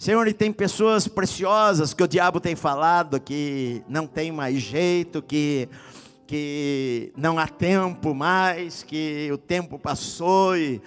Senhor, 0.02 0.28
e 0.28 0.34
tem 0.34 0.52
pessoas 0.52 1.08
preciosas 1.08 1.94
que 1.94 2.02
o 2.02 2.08
diabo 2.08 2.40
tem 2.40 2.56
falado 2.56 3.20
que 3.20 3.84
não 3.88 4.08
tem 4.08 4.32
mais 4.32 4.58
jeito, 4.58 5.22
que, 5.22 5.70
que 6.26 7.14
não 7.16 7.38
há 7.38 7.48
tempo 7.48 8.16
mais, 8.16 8.82
que 8.82 9.30
o 9.32 9.38
tempo 9.38 9.78
passou 9.78 10.58
e 10.58 10.82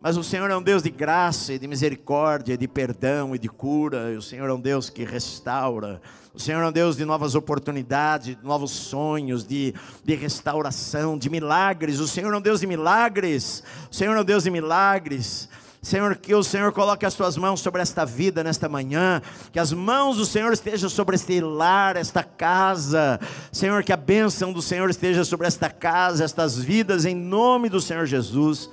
Mas 0.00 0.16
o 0.16 0.24
Senhor 0.24 0.50
é 0.50 0.56
um 0.56 0.62
Deus 0.62 0.82
de 0.82 0.90
graça 0.90 1.52
e 1.52 1.60
de 1.60 1.68
misericórdia, 1.68 2.58
de 2.58 2.66
perdão 2.66 3.36
e 3.36 3.38
de 3.38 3.48
cura. 3.48 4.10
E 4.12 4.16
o 4.16 4.22
Senhor 4.22 4.50
é 4.50 4.52
um 4.52 4.60
Deus 4.60 4.90
que 4.90 5.04
restaura. 5.04 6.02
O 6.34 6.40
Senhor 6.40 6.60
é 6.60 6.66
um 6.66 6.72
Deus 6.72 6.96
de 6.96 7.04
novas 7.04 7.36
oportunidades, 7.36 8.34
de 8.36 8.44
novos 8.44 8.72
sonhos, 8.72 9.46
de, 9.46 9.76
de 10.04 10.16
restauração, 10.16 11.16
de 11.16 11.30
milagres. 11.30 12.00
O 12.00 12.08
Senhor 12.08 12.34
é 12.34 12.36
um 12.36 12.40
Deus 12.40 12.62
de 12.62 12.66
milagres. 12.66 13.62
O 13.88 13.94
Senhor 13.94 14.16
é 14.16 14.20
um 14.20 14.24
Deus 14.24 14.42
de 14.42 14.50
milagres. 14.50 15.48
Senhor, 15.86 16.16
que 16.16 16.34
o 16.34 16.42
Senhor 16.42 16.72
coloque 16.72 17.06
as 17.06 17.14
tuas 17.14 17.36
mãos 17.36 17.60
sobre 17.60 17.80
esta 17.80 18.04
vida 18.04 18.42
nesta 18.42 18.68
manhã, 18.68 19.22
que 19.52 19.58
as 19.60 19.72
mãos 19.72 20.16
do 20.16 20.26
Senhor 20.26 20.52
estejam 20.52 20.90
sobre 20.90 21.14
este 21.14 21.40
lar, 21.40 21.94
esta 21.94 22.24
casa. 22.24 23.20
Senhor, 23.52 23.84
que 23.84 23.92
a 23.92 23.96
bênção 23.96 24.52
do 24.52 24.60
Senhor 24.60 24.90
esteja 24.90 25.24
sobre 25.24 25.46
esta 25.46 25.70
casa, 25.70 26.24
estas 26.24 26.58
vidas, 26.58 27.04
em 27.04 27.14
nome 27.14 27.68
do 27.68 27.80
Senhor 27.80 28.04
Jesus. 28.04 28.68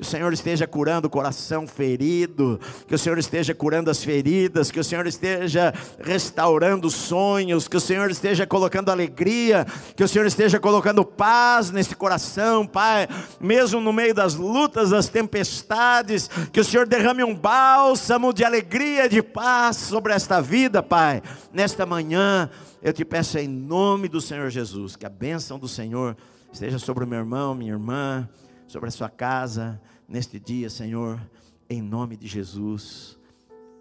Que 0.00 0.06
o 0.06 0.08
Senhor 0.08 0.32
esteja 0.32 0.66
curando 0.66 1.08
o 1.08 1.10
coração 1.10 1.66
ferido, 1.66 2.58
que 2.88 2.94
o 2.94 2.98
Senhor 2.98 3.18
esteja 3.18 3.54
curando 3.54 3.90
as 3.90 4.02
feridas, 4.02 4.70
que 4.70 4.80
o 4.80 4.84
Senhor 4.84 5.06
esteja 5.06 5.74
restaurando 6.02 6.88
sonhos, 6.88 7.68
que 7.68 7.76
o 7.76 7.80
Senhor 7.80 8.10
esteja 8.10 8.46
colocando 8.46 8.88
alegria, 8.88 9.66
que 9.94 10.02
o 10.02 10.08
Senhor 10.08 10.24
esteja 10.24 10.58
colocando 10.58 11.04
paz 11.04 11.70
nesse 11.70 11.94
coração, 11.94 12.66
Pai, 12.66 13.06
mesmo 13.38 13.78
no 13.78 13.92
meio 13.92 14.14
das 14.14 14.36
lutas, 14.36 14.88
das 14.88 15.10
tempestades, 15.10 16.30
que 16.50 16.60
o 16.60 16.64
Senhor 16.64 16.86
derrame 16.86 17.22
um 17.22 17.34
bálsamo 17.34 18.32
de 18.32 18.42
alegria, 18.42 19.06
de 19.06 19.22
paz 19.22 19.76
sobre 19.76 20.14
esta 20.14 20.40
vida, 20.40 20.82
Pai, 20.82 21.22
nesta 21.52 21.84
manhã. 21.84 22.48
Eu 22.82 22.94
te 22.94 23.04
peço 23.04 23.36
em 23.36 23.46
nome 23.46 24.08
do 24.08 24.22
Senhor 24.22 24.48
Jesus, 24.48 24.96
que 24.96 25.04
a 25.04 25.10
bênção 25.10 25.58
do 25.58 25.68
Senhor 25.68 26.16
esteja 26.50 26.78
sobre 26.78 27.04
o 27.04 27.06
meu 27.06 27.18
irmão, 27.18 27.54
minha 27.54 27.72
irmã, 27.72 28.26
sobre 28.70 28.88
a 28.88 28.92
sua 28.92 29.10
casa 29.10 29.80
neste 30.08 30.38
dia, 30.38 30.70
Senhor, 30.70 31.20
em 31.68 31.82
nome 31.82 32.16
de 32.16 32.28
Jesus. 32.28 33.18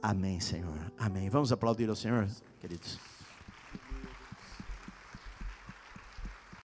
Amém, 0.02 0.40
Senhor. 0.40 0.92
Amém. 0.98 1.30
Vamos 1.30 1.52
aplaudir 1.52 1.88
ao 1.88 1.96
Senhor, 1.96 2.28
queridos. 2.60 3.09